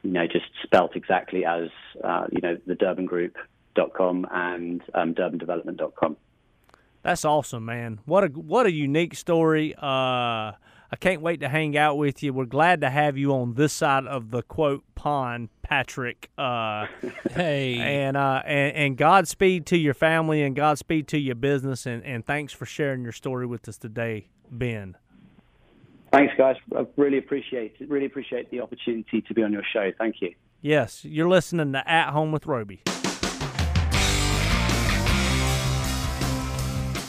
you 0.02 0.12
know, 0.12 0.26
just 0.26 0.46
spelt 0.63 0.96
exactly 0.96 1.46
as 1.46 1.69
uh, 2.04 2.26
you 2.32 2.41
know 2.41 2.58
the 2.65 2.74
DurbanGroup.com 2.74 4.28
and 4.32 4.82
um, 4.96 5.13
DurbanDevelopment.com. 5.13 6.17
That's 7.04 7.24
awesome, 7.24 7.65
man. 7.65 8.00
What 8.06 8.24
a 8.24 8.28
what 8.28 8.65
a 8.65 8.72
unique 8.72 9.13
story. 9.13 9.76
Uh 9.78 10.54
I 10.94 10.96
can't 10.96 11.24
wait 11.24 11.40
to 11.40 11.50
hang 11.50 11.76
out 11.76 11.98
with 11.98 12.22
you. 12.22 12.34
We're 12.34 12.46
glad 12.46 12.82
to 12.82 12.90
have 12.92 13.18
you 13.18 13.34
on 13.34 13.56
this 13.56 13.74
side 13.74 14.06
of 14.06 14.30
the 14.30 14.44
quote 14.44 14.84
pond, 14.94 15.50
Patrick. 15.64 16.30
Uh 16.38 16.86
Hey, 17.32 17.80
and 17.80 18.16
uh 18.16 18.44
and, 18.46 18.76
and 18.76 18.98
Godspeed 18.98 19.66
to 19.68 19.78
your 19.78 19.96
family 19.96 20.44
and 20.44 20.56
Godspeed 20.56 21.08
to 21.08 21.18
your 21.18 21.34
business 21.34 21.88
and, 21.88 22.06
and 22.06 22.24
thanks 22.24 22.54
for 22.54 22.68
sharing 22.68 23.02
your 23.02 23.12
story 23.12 23.48
with 23.48 23.68
us 23.68 23.80
today, 23.80 24.28
Ben. 24.52 24.96
Thanks, 26.12 26.36
guys. 26.38 26.58
I 26.78 26.86
really 26.96 27.18
appreciate 27.18 27.74
it. 27.80 27.90
Really 27.90 28.06
appreciate 28.06 28.52
the 28.52 28.62
opportunity 28.62 29.22
to 29.22 29.34
be 29.34 29.42
on 29.42 29.52
your 29.52 29.64
show. 29.74 29.92
Thank 29.98 30.18
you. 30.22 30.36
Yes, 30.62 31.04
you're 31.04 31.28
listening 31.28 31.74
to 31.74 31.90
At 31.90 32.12
Home 32.12 32.32
with 32.32 32.46
Roby. 32.46 32.84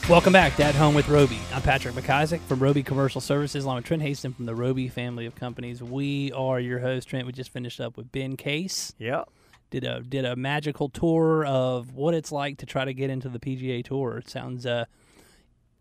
Welcome 0.08 0.34
back 0.34 0.54
to 0.56 0.64
At 0.64 0.74
Home 0.74 0.94
with 0.94 1.08
Roby. 1.08 1.38
I'm 1.54 1.62
Patrick 1.62 1.94
McIsaac 1.94 2.40
from 2.40 2.58
Roby 2.58 2.82
Commercial 2.82 3.22
Services, 3.22 3.64
along 3.64 3.76
with 3.76 3.84
Trent 3.86 4.02
Haston 4.02 4.36
from 4.36 4.44
the 4.44 4.54
Roby 4.54 4.86
family 4.88 5.24
of 5.24 5.34
companies. 5.34 5.82
We 5.82 6.30
are 6.32 6.60
your 6.60 6.78
host, 6.78 7.08
Trent. 7.08 7.26
We 7.26 7.32
just 7.32 7.50
finished 7.50 7.80
up 7.80 7.96
with 7.96 8.12
Ben 8.12 8.36
Case. 8.36 8.92
Yep. 8.98 9.30
Did 9.70 9.84
a 9.84 10.00
did 10.02 10.26
a 10.26 10.36
magical 10.36 10.90
tour 10.90 11.46
of 11.46 11.94
what 11.94 12.12
it's 12.12 12.30
like 12.30 12.58
to 12.58 12.66
try 12.66 12.84
to 12.84 12.92
get 12.92 13.08
into 13.08 13.30
the 13.30 13.38
PGA 13.38 13.82
Tour. 13.82 14.18
It 14.18 14.28
sounds 14.28 14.66
uh, 14.66 14.84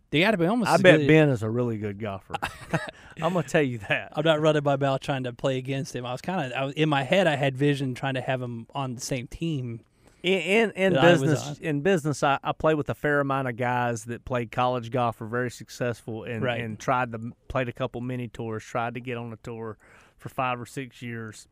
they 0.10 0.22
got 0.22 0.32
to 0.32 0.38
be 0.38 0.46
almost. 0.46 0.72
I 0.72 0.78
bet 0.78 1.00
good- 1.00 1.08
Ben 1.10 1.28
is 1.28 1.44
a 1.44 1.50
really 1.50 1.78
good 1.78 2.00
golfer. 2.00 2.36
I'm 3.22 3.34
gonna 3.34 3.44
tell 3.44 3.62
you 3.62 3.80
that. 3.90 4.14
I'm 4.16 4.24
not 4.24 4.40
running 4.40 4.64
my 4.64 4.78
mouth 4.78 5.02
trying 5.02 5.26
to 5.26 5.34
play 5.34 5.58
against 5.58 5.94
him. 5.94 6.06
I 6.06 6.14
was 6.14 6.22
kind 6.22 6.54
of 6.54 6.74
in 6.78 6.88
my 6.88 7.04
head. 7.04 7.28
I 7.28 7.36
had 7.36 7.58
vision 7.58 7.94
trying 7.94 8.14
to 8.14 8.22
have 8.22 8.42
him 8.42 8.68
on 8.74 8.96
the 8.96 9.02
same 9.02 9.28
team. 9.28 9.82
In 10.24 10.72
in, 10.72 10.72
in 10.72 10.94
was 10.94 11.20
business, 11.22 11.50
uh, 11.50 11.56
in 11.62 11.82
business, 11.82 12.24
I, 12.24 12.40
I 12.44 12.54
play 12.54 12.76
with 12.76 12.90
a 12.90 12.96
fair 12.96 13.20
amount 13.20 13.50
of 13.50 13.58
guys 13.58 14.06
that 14.06 14.24
played 14.24 14.52
college 14.52 14.90
golf, 14.90 15.20
were 15.20 15.28
very 15.28 15.52
successful, 15.52 16.24
and 16.24 16.42
Right. 16.42 16.62
and 16.62 16.80
tried 16.80 17.12
to 17.12 17.20
played 17.50 17.68
a 17.68 17.74
couple 17.74 18.00
mini 18.02 18.30
tours, 18.30 18.64
tried 18.64 18.94
to 18.94 19.02
get 19.02 19.18
on 19.18 19.34
a 19.34 19.38
tour 19.38 19.78
for 20.18 20.30
five 20.30 20.62
or 20.62 20.66
six 20.66 21.02
years, 21.02 21.50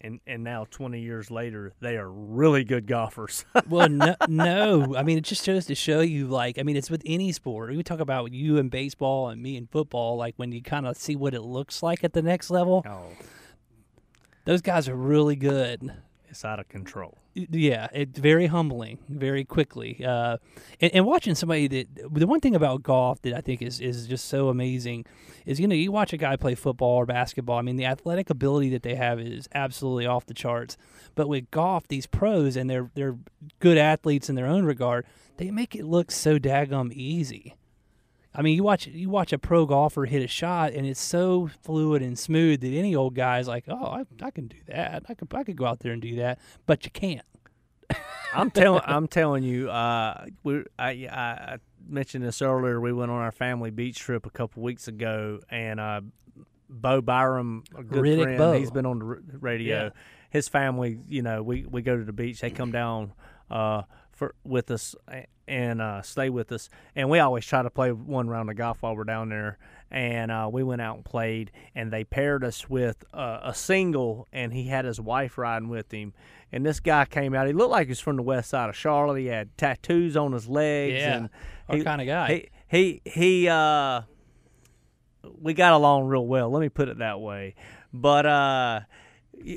and 0.00 0.18
and 0.26 0.42
now 0.42 0.64
20 0.70 0.98
years 0.98 1.30
later, 1.30 1.74
they 1.80 1.98
are 1.98 2.10
really 2.10 2.64
good 2.64 2.86
golfers. 2.86 3.44
Well, 3.68 3.90
no, 3.90 4.14
no, 4.28 4.96
I 4.96 5.02
mean 5.02 5.18
it 5.18 5.24
just 5.24 5.44
shows 5.44 5.66
to 5.66 5.74
show 5.74 6.00
you, 6.00 6.26
like, 6.26 6.58
I 6.58 6.62
mean 6.62 6.76
it's 6.76 6.88
with 6.90 7.02
any 7.04 7.32
sport. 7.32 7.68
We 7.76 7.82
talk 7.82 8.00
about 8.00 8.32
you 8.32 8.56
in 8.56 8.70
baseball 8.70 9.28
and 9.28 9.42
me 9.42 9.58
in 9.58 9.66
football. 9.66 10.16
Like 10.16 10.34
when 10.38 10.52
you 10.52 10.62
kind 10.62 10.86
of 10.86 10.96
see 10.96 11.16
what 11.16 11.34
it 11.34 11.42
looks 11.42 11.82
like 11.82 12.02
at 12.02 12.14
the 12.14 12.22
next 12.22 12.48
level, 12.50 12.82
oh, 12.88 13.08
Those 14.46 14.62
guys 14.62 14.88
are 14.88 14.96
really 14.96 15.36
good. 15.36 15.92
It's 16.30 16.44
out 16.44 16.60
of 16.60 16.68
control. 16.68 17.18
Yeah, 17.34 17.88
it's 17.92 18.18
very 18.18 18.46
humbling, 18.46 18.98
very 19.08 19.44
quickly. 19.44 20.04
Uh, 20.04 20.38
and, 20.80 20.94
and 20.94 21.04
watching 21.06 21.34
somebody 21.34 21.66
that 21.66 22.14
the 22.14 22.26
one 22.26 22.40
thing 22.40 22.54
about 22.54 22.84
golf 22.84 23.20
that 23.22 23.34
I 23.34 23.40
think 23.40 23.62
is 23.62 23.80
is 23.80 24.06
just 24.06 24.26
so 24.26 24.48
amazing 24.48 25.06
is 25.44 25.58
you 25.58 25.66
know 25.66 25.74
you 25.74 25.90
watch 25.90 26.12
a 26.12 26.16
guy 26.16 26.36
play 26.36 26.54
football 26.54 26.96
or 26.96 27.06
basketball. 27.06 27.58
I 27.58 27.62
mean, 27.62 27.76
the 27.76 27.84
athletic 27.84 28.30
ability 28.30 28.70
that 28.70 28.84
they 28.84 28.94
have 28.94 29.18
is 29.18 29.48
absolutely 29.54 30.06
off 30.06 30.26
the 30.26 30.34
charts. 30.34 30.76
But 31.16 31.28
with 31.28 31.50
golf, 31.50 31.88
these 31.88 32.06
pros 32.06 32.56
and 32.56 32.70
they're 32.70 32.90
they're 32.94 33.16
good 33.58 33.76
athletes 33.76 34.28
in 34.28 34.36
their 34.36 34.46
own 34.46 34.64
regard, 34.64 35.04
they 35.36 35.50
make 35.50 35.74
it 35.74 35.84
look 35.84 36.12
so 36.12 36.38
daggum 36.38 36.92
easy. 36.92 37.56
I 38.34 38.42
mean, 38.42 38.54
you 38.54 38.62
watch 38.62 38.86
you 38.86 39.10
watch 39.10 39.32
a 39.32 39.38
pro 39.38 39.66
golfer 39.66 40.04
hit 40.04 40.22
a 40.22 40.28
shot, 40.28 40.72
and 40.72 40.86
it's 40.86 41.00
so 41.00 41.50
fluid 41.62 42.00
and 42.02 42.18
smooth 42.18 42.60
that 42.60 42.72
any 42.72 42.94
old 42.94 43.14
guy's 43.14 43.48
like, 43.48 43.64
"Oh, 43.68 43.84
I, 43.84 44.04
I 44.22 44.30
can 44.30 44.46
do 44.46 44.56
that. 44.68 45.04
I 45.08 45.14
could 45.14 45.34
I 45.34 45.42
could 45.42 45.56
go 45.56 45.66
out 45.66 45.80
there 45.80 45.92
and 45.92 46.00
do 46.00 46.16
that," 46.16 46.38
but 46.66 46.84
you 46.84 46.90
can't. 46.90 47.26
I'm 48.34 48.50
telling 48.50 48.82
I'm 48.84 49.08
telling 49.08 49.42
you, 49.42 49.68
uh, 49.68 50.26
we 50.44 50.64
I, 50.78 50.90
I 50.90 51.58
mentioned 51.88 52.24
this 52.24 52.40
earlier. 52.40 52.80
We 52.80 52.92
went 52.92 53.10
on 53.10 53.20
our 53.20 53.32
family 53.32 53.70
beach 53.70 53.98
trip 53.98 54.26
a 54.26 54.30
couple 54.30 54.62
weeks 54.62 54.86
ago, 54.86 55.40
and 55.50 55.80
uh, 55.80 56.00
Bo 56.68 57.00
Byram, 57.00 57.64
a 57.76 57.82
good 57.82 58.04
Riddick 58.04 58.22
friend, 58.22 58.38
Bo. 58.38 58.52
he's 58.52 58.70
been 58.70 58.86
on 58.86 59.00
the 59.00 59.38
radio. 59.38 59.84
Yeah. 59.84 59.90
His 60.30 60.48
family, 60.48 61.00
you 61.08 61.22
know, 61.22 61.42
we, 61.42 61.66
we 61.66 61.82
go 61.82 61.96
to 61.96 62.04
the 62.04 62.12
beach. 62.12 62.40
They 62.40 62.50
come 62.50 62.70
down 62.70 63.12
uh, 63.50 63.82
for 64.20 64.34
with 64.44 64.70
us 64.70 64.94
and 65.48 65.80
uh, 65.80 66.02
stay 66.02 66.28
with 66.28 66.52
us, 66.52 66.68
and 66.94 67.08
we 67.08 67.18
always 67.18 67.44
try 67.46 67.62
to 67.62 67.70
play 67.70 67.90
one 67.90 68.28
round 68.28 68.50
of 68.50 68.56
golf 68.56 68.82
while 68.82 68.94
we're 68.94 69.04
down 69.04 69.30
there. 69.30 69.58
And 69.90 70.30
uh, 70.30 70.48
we 70.52 70.62
went 70.62 70.80
out 70.82 70.96
and 70.96 71.04
played, 71.04 71.50
and 71.74 71.90
they 71.90 72.04
paired 72.04 72.44
us 72.44 72.68
with 72.70 73.02
uh, 73.12 73.40
a 73.42 73.54
single, 73.54 74.28
and 74.32 74.52
he 74.52 74.68
had 74.68 74.84
his 74.84 75.00
wife 75.00 75.36
riding 75.38 75.68
with 75.68 75.90
him. 75.90 76.12
And 76.52 76.64
this 76.64 76.78
guy 76.78 77.06
came 77.06 77.34
out. 77.34 77.48
He 77.48 77.52
looked 77.52 77.72
like 77.72 77.88
he 77.88 77.92
was 77.92 77.98
from 77.98 78.16
the 78.16 78.22
west 78.22 78.50
side 78.50 78.68
of 78.68 78.76
Charlotte. 78.76 79.18
He 79.18 79.26
had 79.26 79.56
tattoos 79.56 80.16
on 80.16 80.32
his 80.32 80.46
legs. 80.46 80.94
Yeah, 80.94 81.16
and 81.16 81.30
our 81.68 81.76
he- 81.76 81.82
kinda 81.82 82.04
guy. 82.04 82.48
He 82.68 83.00
he 83.02 83.10
he. 83.10 83.48
Uh, 83.48 84.02
we 85.40 85.54
got 85.54 85.72
along 85.72 86.06
real 86.06 86.26
well. 86.26 86.50
Let 86.50 86.60
me 86.60 86.68
put 86.68 86.88
it 86.88 86.98
that 86.98 87.20
way. 87.20 87.54
But 87.92 88.26
uh, 88.26 88.80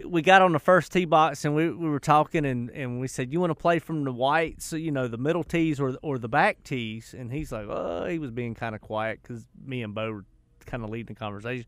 we 0.05 0.21
got 0.21 0.41
on 0.41 0.53
the 0.53 0.59
first 0.59 0.91
tee 0.91 1.05
box 1.05 1.45
and 1.45 1.55
we, 1.55 1.69
we 1.69 1.89
were 1.89 1.99
talking 1.99 2.45
and, 2.45 2.69
and 2.71 2.99
we 2.99 3.07
said, 3.07 3.31
"You 3.31 3.39
want 3.39 3.51
to 3.51 3.55
play 3.55 3.79
from 3.79 4.03
the 4.03 4.11
whites, 4.11 4.73
you 4.73 4.91
know, 4.91 5.07
the 5.07 5.17
middle 5.17 5.43
tees 5.43 5.79
or 5.79 5.95
or 6.01 6.17
the 6.17 6.29
back 6.29 6.63
tees?" 6.63 7.13
And 7.17 7.31
he's 7.31 7.51
like, 7.51 7.67
"Oh, 7.67 8.05
he 8.05 8.19
was 8.19 8.31
being 8.31 8.55
kind 8.55 8.75
of 8.75 8.81
quiet 8.81 9.19
because 9.21 9.45
me 9.63 9.83
and 9.83 9.93
Bo 9.93 10.11
were 10.11 10.25
kind 10.65 10.83
of 10.83 10.89
leading 10.89 11.15
the 11.15 11.19
conversation." 11.19 11.65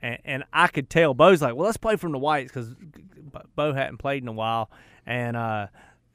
And, 0.00 0.18
and 0.24 0.44
I 0.52 0.68
could 0.68 0.90
tell 0.90 1.14
Bo's 1.14 1.42
like, 1.42 1.54
"Well, 1.54 1.66
let's 1.66 1.76
play 1.76 1.96
from 1.96 2.12
the 2.12 2.18
whites 2.18 2.50
because 2.52 2.74
Bo 3.54 3.72
hadn't 3.72 3.98
played 3.98 4.22
in 4.22 4.28
a 4.28 4.32
while," 4.32 4.70
and 5.06 5.36
uh, 5.36 5.66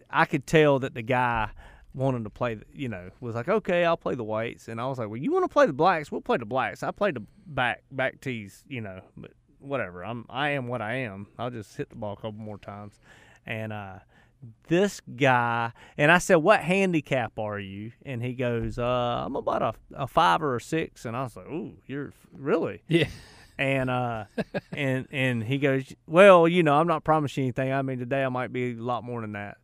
I 0.10 0.26
could 0.26 0.47
tell 0.47 0.80
that 0.80 0.93
the 0.93 1.04
guy 1.04 1.50
wanted 1.93 2.23
to 2.23 2.30
play, 2.30 2.58
you 2.73 2.89
know, 2.89 3.10
was 3.19 3.34
like, 3.34 3.50
okay, 3.50 3.84
I'll 3.84 3.97
play 3.97 4.13
the 4.13 4.23
whites, 4.23 4.67
and 4.67 4.80
I 4.80 4.86
was 4.86 5.00
like, 5.00 5.10
well, 5.10 5.17
you 5.17 5.32
want 5.32 5.45
to 5.45 5.50
play 5.50 5.65
the 5.65 5.73
blacks? 5.73 6.12
We'll 6.12 6.21
play 6.21 6.38
the 6.38 6.45
blacks. 6.45 6.84
I 6.84 6.91
played 6.91 7.15
the 7.15 7.23
back 7.45 7.84
back 7.91 8.21
tees, 8.21 8.63
you 8.67 8.82
know, 8.82 9.02
but 9.17 9.32
whatever. 9.60 10.04
I'm 10.04 10.26
I 10.30 10.50
am 10.52 10.67
what 10.67 10.82
I 10.82 10.96
am. 10.96 11.28
I'll 11.38 11.50
just 11.52 11.76
hit 11.78 11.89
the 11.89 11.96
ball 11.96 12.13
a 12.13 12.15
couple 12.15 12.34
more 12.34 12.58
times, 12.58 13.00
and 13.46 13.74
uh, 13.74 14.00
this 14.67 15.02
guy, 15.02 15.72
and 15.98 16.12
I 16.12 16.20
said, 16.20 16.36
what 16.36 16.60
handicap 16.62 17.39
are 17.39 17.60
you? 17.60 17.91
And 18.06 18.22
he 18.22 18.34
goes, 18.34 18.78
uh, 18.78 19.24
I'm 19.26 19.36
about 19.36 19.62
a, 19.62 19.74
a 20.04 20.08
five 20.08 20.43
or 20.43 20.58
a 20.58 20.62
six, 20.62 21.06
and 21.06 21.15
I 21.17 21.24
was 21.24 21.36
like, 21.36 21.48
ooh, 21.48 21.74
you're 21.86 22.13
really 22.32 22.84
Yeah, 22.88 23.08
and 23.58 23.89
uh 23.89 24.26
and 24.72 25.08
and 25.12 25.43
he 25.43 25.58
goes 25.58 25.93
well 26.06 26.48
you 26.48 26.62
know 26.62 26.76
i'm 26.76 26.88
not 26.88 27.04
promising 27.04 27.46
anything 27.46 27.72
i 27.74 27.82
mean 27.82 27.98
today 27.98 28.24
i 28.24 28.30
might 28.30 28.54
be 28.54 28.74
a 28.74 28.76
lot 28.76 29.04
more 29.04 29.22
than 29.22 29.32
that 29.32 29.58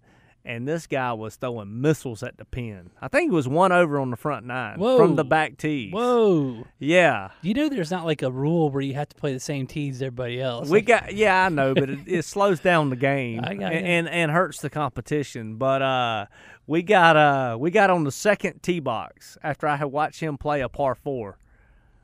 and 0.46 0.68
this 0.68 0.88
guy 0.88 1.14
was 1.14 1.36
throwing 1.36 1.82
missiles 1.82 2.22
at 2.22 2.38
the 2.38 2.46
pin 2.46 2.90
i 3.02 3.08
think 3.08 3.32
he 3.32 3.36
was 3.36 3.48
one 3.48 3.72
over 3.72 4.00
on 4.00 4.10
the 4.10 4.18
front 4.18 4.46
nine 4.46 4.78
from 4.78 5.16
the 5.16 5.24
back 5.24 5.58
tees 5.58 5.94
whoa. 5.94 6.66
yeah 6.80 7.30
You 7.42 7.54
know, 7.54 7.70
there's 7.70 7.92
not 7.92 8.06
like 8.06 8.22
a 8.22 8.32
rule 8.32 8.70
where 8.70 8.82
you 8.82 8.94
have 8.94 9.10
to 9.10 9.16
play 9.16 9.34
the 9.34 9.40
same 9.40 9.68
tees 9.68 9.96
as 9.98 10.02
everybody 10.02 10.42
else. 10.42 10.70
we 10.70 10.82
got 10.82 11.14
yeah 11.14 11.46
i 11.46 11.50
know 11.50 11.74
but 11.74 11.90
it, 11.90 12.00
it 12.08 12.26
slows 12.26 12.60
down 12.60 12.90
the 12.90 12.96
game 12.96 13.42
I 13.44 13.54
got 13.56 13.72
and, 13.74 13.86
and 13.88 14.10
and 14.10 14.32
hurts 14.32 14.62
the 14.62 14.70
competition 14.70 15.56
but 15.56 15.82
uh 15.82 16.26
we 16.68 16.82
got 16.82 17.16
uh 17.16 17.58
we 17.60 17.72
got 17.72 17.90
on 17.90 18.04
the 18.04 18.12
second 18.12 18.62
tee 18.64 18.80
box 18.80 19.38
after 19.44 19.68
i 19.68 19.78
had 19.78 19.86
watched 19.88 20.20
him 20.20 20.38
play 20.38 20.62
a 20.62 20.70
par 20.70 20.96
four 20.96 21.38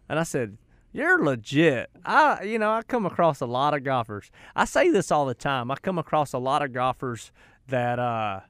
and 0.07 0.17
i 0.19 0.23
said 0.23 0.57
you're 0.91 1.23
legit. 1.23 1.91
I, 2.03 2.41
you 2.43 2.57
know, 2.57 2.71
I 2.71 2.81
come 2.81 3.05
across 3.05 3.41
a 3.41 3.45
lot 3.45 3.75
of 3.75 3.83
golfers. 3.83 4.31
I 4.55 4.65
say 4.65 4.89
this 4.89 5.11
all 5.11 5.27
the 5.27 5.35
time. 5.35 5.69
I 5.69 5.75
come 5.75 5.99
across 5.99 6.33
a 6.33 6.39
lot 6.39 6.63
of 6.63 6.73
golfers 6.73 7.31
that 7.69 7.99
uh, 7.99 8.41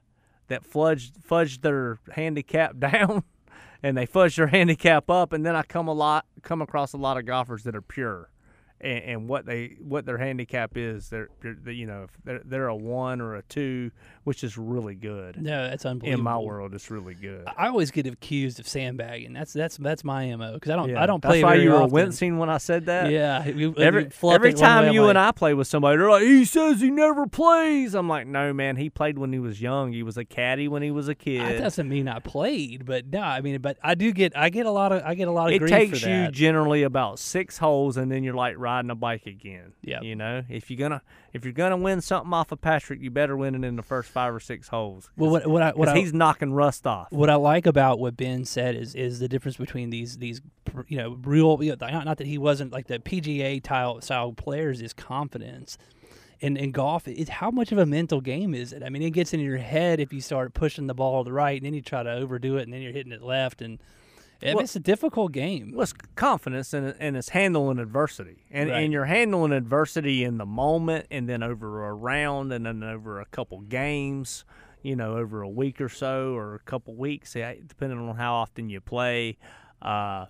that 0.48 0.64
fudge 0.64 1.12
fudge 1.22 1.60
their 1.60 1.98
handicap 2.12 2.78
down, 2.78 3.24
and 3.82 3.96
they 3.96 4.06
fudge 4.06 4.36
their 4.36 4.48
handicap 4.48 5.10
up, 5.10 5.32
and 5.32 5.44
then 5.44 5.56
I 5.56 5.62
come 5.62 5.88
a 5.88 5.94
lot 5.94 6.26
come 6.42 6.62
across 6.62 6.92
a 6.92 6.98
lot 6.98 7.16
of 7.16 7.26
golfers 7.26 7.62
that 7.64 7.74
are 7.74 7.82
pure, 7.82 8.30
and, 8.80 9.04
and 9.04 9.28
what 9.28 9.46
they 9.46 9.76
what 9.80 10.06
their 10.06 10.18
handicap 10.18 10.72
is. 10.76 11.08
They're, 11.08 11.28
they're 11.42 11.72
you 11.72 11.86
know 11.86 12.04
if 12.04 12.10
they're 12.24 12.40
they're 12.44 12.68
a 12.68 12.76
one 12.76 13.20
or 13.20 13.36
a 13.36 13.42
two, 13.42 13.90
which 14.24 14.42
is 14.44 14.56
really 14.58 14.94
good. 14.94 15.40
no, 15.40 15.68
that's 15.68 15.84
unbelievable. 15.84 16.18
In 16.20 16.24
my 16.24 16.38
world, 16.38 16.74
it's 16.74 16.90
really 16.90 17.14
good. 17.14 17.46
I 17.56 17.68
always 17.68 17.90
get 17.90 18.06
accused 18.06 18.60
of 18.60 18.66
sandbagging. 18.68 19.32
That's 19.32 19.52
that's 19.52 19.76
that's 19.76 20.04
my 20.04 20.34
mo 20.36 20.54
because 20.54 20.70
I 20.70 20.76
don't 20.76 20.88
Yeah, 20.90 21.02
I 21.02 21.06
don't 21.06 21.20
play 21.20 21.40
That's 21.40 21.44
why 21.44 21.54
you 21.56 21.70
were 21.70 21.76
often. 21.76 21.90
wincing 21.92 22.38
when 22.38 22.48
I 22.50 22.58
said 22.58 22.86
that. 22.86 23.10
Yeah, 23.10 23.46
you- 23.46 23.74
Every, 23.76 24.04
you 24.04 24.30
every 24.30 24.52
time 24.54 24.86
I'm 24.86 24.92
you 24.94 25.08
and 25.08 25.18
I 25.18 25.32
play 25.32 25.54
with 25.54 25.66
somebody, 25.68 25.96
they're 25.98 26.10
like, 26.10 26.22
he 26.22 26.44
says 26.44 26.80
he 26.80 26.90
never 26.90 27.26
plays. 27.26 27.94
I'm 27.94 28.08
like, 28.08 28.26
no, 28.26 28.52
man, 28.52 28.76
he 28.76 28.90
played 28.90 29.18
when 29.18 29.32
he 29.32 29.38
was 29.38 29.60
young. 29.60 29.92
He 29.92 30.02
was 30.02 30.16
a 30.16 30.24
caddy 30.24 30.68
when 30.68 30.82
he 30.82 30.90
was 30.90 31.08
a 31.08 31.14
kid. 31.14 31.40
That 31.40 31.58
doesn't 31.58 31.88
mean 31.88 32.08
I 32.08 32.18
played, 32.18 32.84
but 32.86 33.06
no, 33.06 33.20
I 33.20 33.40
mean, 33.40 33.60
but 33.60 33.78
I 33.82 33.94
do 33.94 34.12
get 34.12 34.36
I 34.36 34.48
get 34.50 34.66
a 34.66 34.70
lot 34.70 34.92
of 34.92 35.02
I 35.02 35.14
get 35.14 35.28
a 35.28 35.32
lot 35.32 35.52
of 35.52 35.62
It 35.62 35.66
takes 35.68 36.02
you 36.04 36.30
generally 36.30 36.82
about 36.82 37.18
six 37.18 37.58
holes, 37.58 37.96
and 37.96 38.10
then 38.10 38.22
you're 38.24 38.34
like 38.34 38.56
riding 38.70 38.90
a 38.90 38.94
bike 38.94 39.26
again. 39.26 39.72
Yeah. 39.82 40.00
You 40.00 40.16
know, 40.16 40.44
if 40.48 40.70
you're 40.70 40.78
gonna 40.78 41.02
if 41.32 41.44
you're 41.44 41.52
gonna 41.52 41.76
win 41.76 42.00
something 42.00 42.32
off 42.32 42.52
of 42.52 42.60
Patrick, 42.60 43.00
you 43.00 43.10
better 43.10 43.36
win 43.36 43.54
it 43.54 43.66
in 43.66 43.76
the 43.76 43.82
first 43.82 44.10
five 44.10 44.34
or 44.34 44.40
six 44.40 44.68
holes. 44.68 45.10
well, 45.16 45.30
what 45.30 45.46
what 45.46 45.62
I 45.62 45.70
what 45.72 45.88
I, 45.88 45.98
he's 45.98 46.12
knocking 46.12 46.52
rust 46.52 46.86
off. 46.86 47.10
what 47.10 47.30
I 47.30 47.34
like 47.34 47.66
about 47.66 47.98
what 47.98 48.16
Ben 48.16 48.44
said 48.44 48.76
is 48.76 48.94
is 48.94 49.18
the 49.18 49.28
difference 49.28 49.56
between 49.56 49.90
these 49.90 50.18
these 50.18 50.40
you 50.86 50.98
know 50.98 51.18
real 51.22 51.58
you 51.62 51.74
know, 51.76 51.86
not, 51.88 52.04
not 52.04 52.18
that 52.18 52.26
he 52.26 52.38
wasn't 52.38 52.72
like 52.72 52.86
the 52.86 52.98
PGA 52.98 53.64
style 53.64 54.00
style 54.00 54.32
players 54.32 54.80
is 54.80 54.92
confidence. 54.92 55.76
In, 56.42 56.56
in 56.56 56.70
golf, 56.70 57.06
it, 57.06 57.28
how 57.28 57.50
much 57.50 57.70
of 57.70 57.76
a 57.76 57.84
mental 57.84 58.22
game 58.22 58.54
is 58.54 58.72
it? 58.72 58.82
I 58.82 58.88
mean, 58.88 59.02
it 59.02 59.10
gets 59.10 59.34
in 59.34 59.40
your 59.40 59.58
head 59.58 60.00
if 60.00 60.10
you 60.10 60.22
start 60.22 60.54
pushing 60.54 60.86
the 60.86 60.94
ball 60.94 61.22
to 61.22 61.28
the 61.28 61.34
right, 61.34 61.60
and 61.60 61.66
then 61.66 61.74
you 61.74 61.82
try 61.82 62.02
to 62.02 62.10
overdo 62.10 62.56
it, 62.56 62.62
and 62.62 62.72
then 62.72 62.80
you're 62.80 62.94
hitting 62.94 63.12
it 63.12 63.20
left, 63.20 63.60
and 63.60 63.78
Well- 64.42 64.60
it's 64.60 64.76
a 64.76 64.80
difficult 64.80 65.32
game. 65.32 65.72
Well, 65.72 65.82
it's 65.82 65.92
confidence 66.14 66.72
and, 66.72 66.94
and 66.98 67.16
it's 67.16 67.30
handling 67.30 67.78
adversity. 67.78 68.44
And, 68.50 68.70
Right. 68.70 68.82
and 68.84 68.92
you're 68.92 69.04
handling 69.04 69.52
adversity 69.52 70.24
in 70.24 70.38
the 70.38 70.46
moment 70.46 71.06
and 71.10 71.28
then 71.28 71.42
over 71.42 71.86
a 71.86 71.92
round 71.94 72.52
and 72.52 72.64
then 72.66 72.82
over 72.82 73.20
a 73.20 73.26
couple 73.26 73.60
games, 73.60 74.44
you 74.82 74.96
know, 74.96 75.16
over 75.16 75.42
a 75.42 75.48
week 75.48 75.80
or 75.80 75.88
so 75.88 76.34
or 76.34 76.54
a 76.54 76.58
couple 76.60 76.94
weeks, 76.94 77.34
depending 77.34 77.98
on 77.98 78.16
how 78.16 78.34
often 78.34 78.70
you 78.70 78.80
play. 78.80 79.36
Uh, 79.82 80.26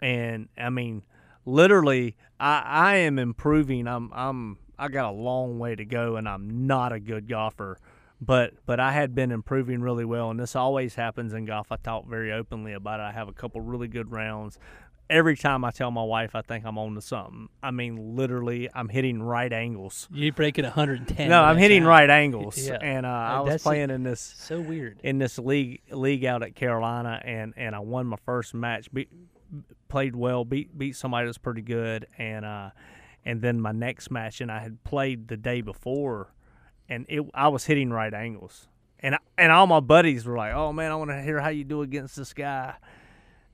and 0.00 0.48
I 0.58 0.70
mean, 0.70 1.04
literally, 1.44 2.16
I, 2.40 2.62
I 2.64 2.96
am 2.96 3.18
improving. 3.18 3.86
I'm, 3.86 4.10
I'm, 4.12 4.58
I 4.78 4.88
got 4.88 5.10
a 5.10 5.16
long 5.16 5.58
way 5.58 5.76
to 5.76 5.84
go 5.84 6.16
and 6.16 6.28
I'm 6.28 6.66
not 6.66 6.92
a 6.92 6.98
good 6.98 7.28
golfer. 7.28 7.78
But 8.24 8.54
but 8.66 8.78
I 8.78 8.92
had 8.92 9.14
been 9.16 9.32
improving 9.32 9.80
really 9.82 10.04
well, 10.04 10.30
and 10.30 10.38
this 10.38 10.54
always 10.54 10.94
happens 10.94 11.32
in 11.32 11.44
golf. 11.44 11.72
I 11.72 11.76
talk 11.76 12.06
very 12.06 12.32
openly 12.32 12.72
about 12.72 13.00
it. 13.00 13.02
I 13.02 13.10
have 13.12 13.26
a 13.28 13.32
couple 13.32 13.60
really 13.60 13.88
good 13.88 14.12
rounds. 14.12 14.58
Every 15.10 15.36
time 15.36 15.64
I 15.64 15.72
tell 15.72 15.90
my 15.90 16.04
wife 16.04 16.34
I 16.36 16.40
think 16.42 16.64
I'm 16.64 16.78
on 16.78 16.94
to 16.94 17.00
something, 17.00 17.48
I 17.62 17.72
mean 17.72 18.14
literally 18.16 18.68
I'm 18.72 18.88
hitting 18.88 19.20
right 19.22 19.52
angles. 19.52 20.08
You're 20.12 20.32
breaking 20.32 20.64
110. 20.64 21.28
No, 21.28 21.42
I'm 21.42 21.56
hitting 21.58 21.82
that. 21.82 21.88
right 21.88 22.08
angles, 22.22 22.56
Yeah. 22.56 22.78
and 22.80 23.04
uh, 23.04 23.08
I 23.08 23.36
Uh, 23.38 23.42
was 23.42 23.62
playing 23.62 23.90
in 23.90 24.04
this 24.04 24.20
So 24.20 24.60
weird. 24.60 25.00
in 25.02 25.18
this 25.18 25.38
league 25.38 25.80
league 25.90 26.24
out 26.24 26.44
at 26.44 26.54
Carolina, 26.54 27.20
and, 27.24 27.52
and 27.56 27.74
I 27.74 27.80
won 27.80 28.06
my 28.06 28.18
first 28.24 28.54
match. 28.54 28.90
Beat, 28.94 29.08
played 29.88 30.14
well, 30.14 30.44
beat 30.44 30.78
beat 30.78 30.94
somebody 30.96 31.26
that's 31.26 31.38
pretty 31.38 31.62
good, 31.62 32.06
and 32.16 32.44
uh, 32.44 32.70
and 33.24 33.42
then 33.42 33.60
my 33.60 33.72
next 33.72 34.10
match, 34.10 34.40
and 34.40 34.50
I 34.50 34.60
had 34.60 34.82
played 34.84 35.28
the 35.28 35.36
day 35.36 35.60
before, 35.60 36.32
and 36.88 37.06
it 37.08 37.22
I 37.34 37.48
was 37.48 37.64
hitting 37.64 37.90
right 37.90 38.12
angles, 38.12 38.68
and 39.00 39.14
I, 39.14 39.18
and 39.38 39.52
all 39.52 39.66
my 39.66 39.80
buddies 39.80 40.24
were 40.24 40.36
like, 40.36 40.54
"Oh 40.54 40.72
man, 40.72 40.90
I 40.90 40.96
want 40.96 41.10
to 41.10 41.22
hear 41.22 41.40
how 41.40 41.48
you 41.48 41.64
do 41.64 41.82
against 41.82 42.16
this 42.16 42.32
guy." 42.32 42.74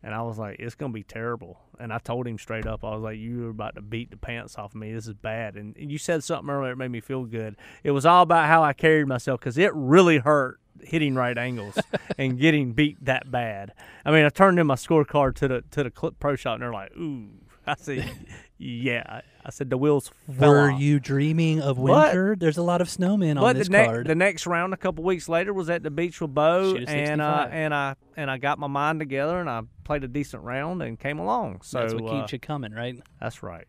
And 0.03 0.15
I 0.15 0.23
was 0.23 0.39
like, 0.39 0.61
it's 0.61 0.77
going 0.77 0.93
to 0.93 0.95
be 0.95 1.03
terrible. 1.03 1.59
And 1.79 1.93
I 1.93 1.99
told 1.99 2.27
him 2.27 2.39
straight 2.39 2.67
up, 2.67 2.85
I 2.85 2.91
was 2.91 3.03
like, 3.03 3.19
you're 3.19 3.51
about 3.51 3.75
to 3.75 3.83
beat 3.83 4.11
the 4.11 4.17
pants 4.17 4.57
off 4.57 4.75
me. 4.75 4.93
This 4.93 5.09
is 5.09 5.15
bad. 5.15 5.57
And, 5.57 5.75
you 5.77 5.99
said 5.99 6.23
something 6.23 6.49
earlier 6.49 6.71
that 6.71 6.77
made 6.77 6.91
me 6.91 7.01
feel 7.01 7.25
good. 7.25 7.57
It 7.83 7.91
was 7.91 8.07
all 8.07 8.23
about 8.23 8.47
how 8.47 8.63
I 8.63 8.73
carried 8.75 9.09
myself 9.09 9.41
because 9.41 9.59
it 9.59 9.75
really 9.75 10.19
hurt 10.19 10.61
hitting 10.83 11.15
right 11.15 11.37
angles 11.37 11.77
and 12.19 12.39
getting 12.39 12.73
beat 12.73 13.05
that 13.05 13.31
bad. 13.31 13.73
I 14.05 14.13
mean, 14.13 14.25
I 14.25 14.29
turned 14.29 14.59
in 14.61 14.67
my 14.67 14.77
scorecard 14.77 15.35
to 15.37 15.49
the 15.49 15.65
to 15.73 15.83
the 15.83 15.91
clip 15.91 16.19
pro 16.21 16.37
shot, 16.37 16.55
and 16.55 16.63
they're 16.63 16.73
like, 16.73 16.97
ooh, 16.97 17.31
I 17.69 17.75
said, 17.79 18.11
yeah. 18.59 19.21
I 19.45 19.51
said 19.51 19.71
the 19.71 19.79
wheels 19.79 20.11
fell 20.39 20.51
Were 20.51 20.71
off. 20.73 20.81
you 20.81 20.99
dreaming 21.01 21.61
of 21.63 21.77
But- 21.77 21.85
winter? 21.85 22.37
There's 22.39 22.59
a 22.59 22.63
lot 22.63 22.81
of 22.81 22.89
snowmen 22.89 23.41
on 23.41 23.55
this 23.57 23.69
the, 23.69 23.73
ne- 23.79 23.85
card. 23.87 24.07
the 24.07 24.15
next 24.15 24.47
round, 24.47 24.75
a 24.75 24.77
couple 24.77 25.05
weeks 25.05 25.29
later, 25.29 25.53
was 25.55 25.71
at 25.71 25.83
the 25.83 25.91
beach 25.91 26.21
with 26.21 26.35
Bo, 26.35 26.77
and 26.87 27.21
uh, 27.21 27.49
and 27.51 27.73
I 27.75 27.95
and 28.17 28.31
I 28.31 28.39
got 28.39 28.59
my 28.59 28.67
mind 28.67 29.01
together, 29.01 29.39
and 29.41 29.49
I 29.49 29.63
played 29.85 30.05
a 30.05 30.09
decent 30.09 30.43
round 30.43 30.83
and 30.83 30.99
came 30.99 31.19
along. 31.19 31.61
So 31.63 31.81
That's 31.81 31.95
what 31.95 32.05
uh, 32.13 32.21
keeps 32.21 32.33
you 32.33 32.39
coming, 32.39 32.73
right? 32.73 32.97
That's 33.21 33.43
right. 33.43 33.67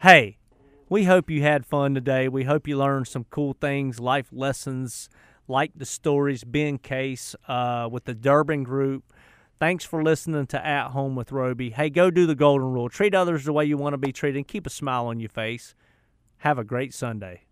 Hey, 0.00 0.38
we 0.88 1.04
hope 1.04 1.30
you 1.30 1.42
had 1.42 1.64
fun 1.66 1.94
today. 1.94 2.28
We 2.28 2.44
hope 2.44 2.66
you 2.68 2.76
learned 2.76 3.08
some 3.08 3.24
cool 3.30 3.54
things, 3.60 4.00
life 4.00 4.28
lessons, 4.32 5.08
like 5.48 5.72
the 5.76 5.86
stories, 5.86 6.44
Ben 6.44 6.78
Case 6.78 7.34
uh, 7.48 7.88
with 7.90 8.04
the 8.04 8.14
Durbin 8.14 8.62
Group. 8.62 9.04
Thanks 9.62 9.84
for 9.84 10.02
listening 10.02 10.44
to 10.46 10.66
At 10.66 10.88
Home 10.88 11.14
with 11.14 11.30
Roby. 11.30 11.70
Hey, 11.70 11.88
go 11.88 12.10
do 12.10 12.26
the 12.26 12.34
golden 12.34 12.72
rule. 12.72 12.88
Treat 12.88 13.14
others 13.14 13.44
the 13.44 13.52
way 13.52 13.64
you 13.64 13.76
want 13.76 13.92
to 13.92 13.96
be 13.96 14.10
treated 14.10 14.48
keep 14.48 14.66
a 14.66 14.70
smile 14.70 15.06
on 15.06 15.20
your 15.20 15.28
face. 15.28 15.76
Have 16.38 16.58
a 16.58 16.64
great 16.64 16.92
Sunday. 16.92 17.42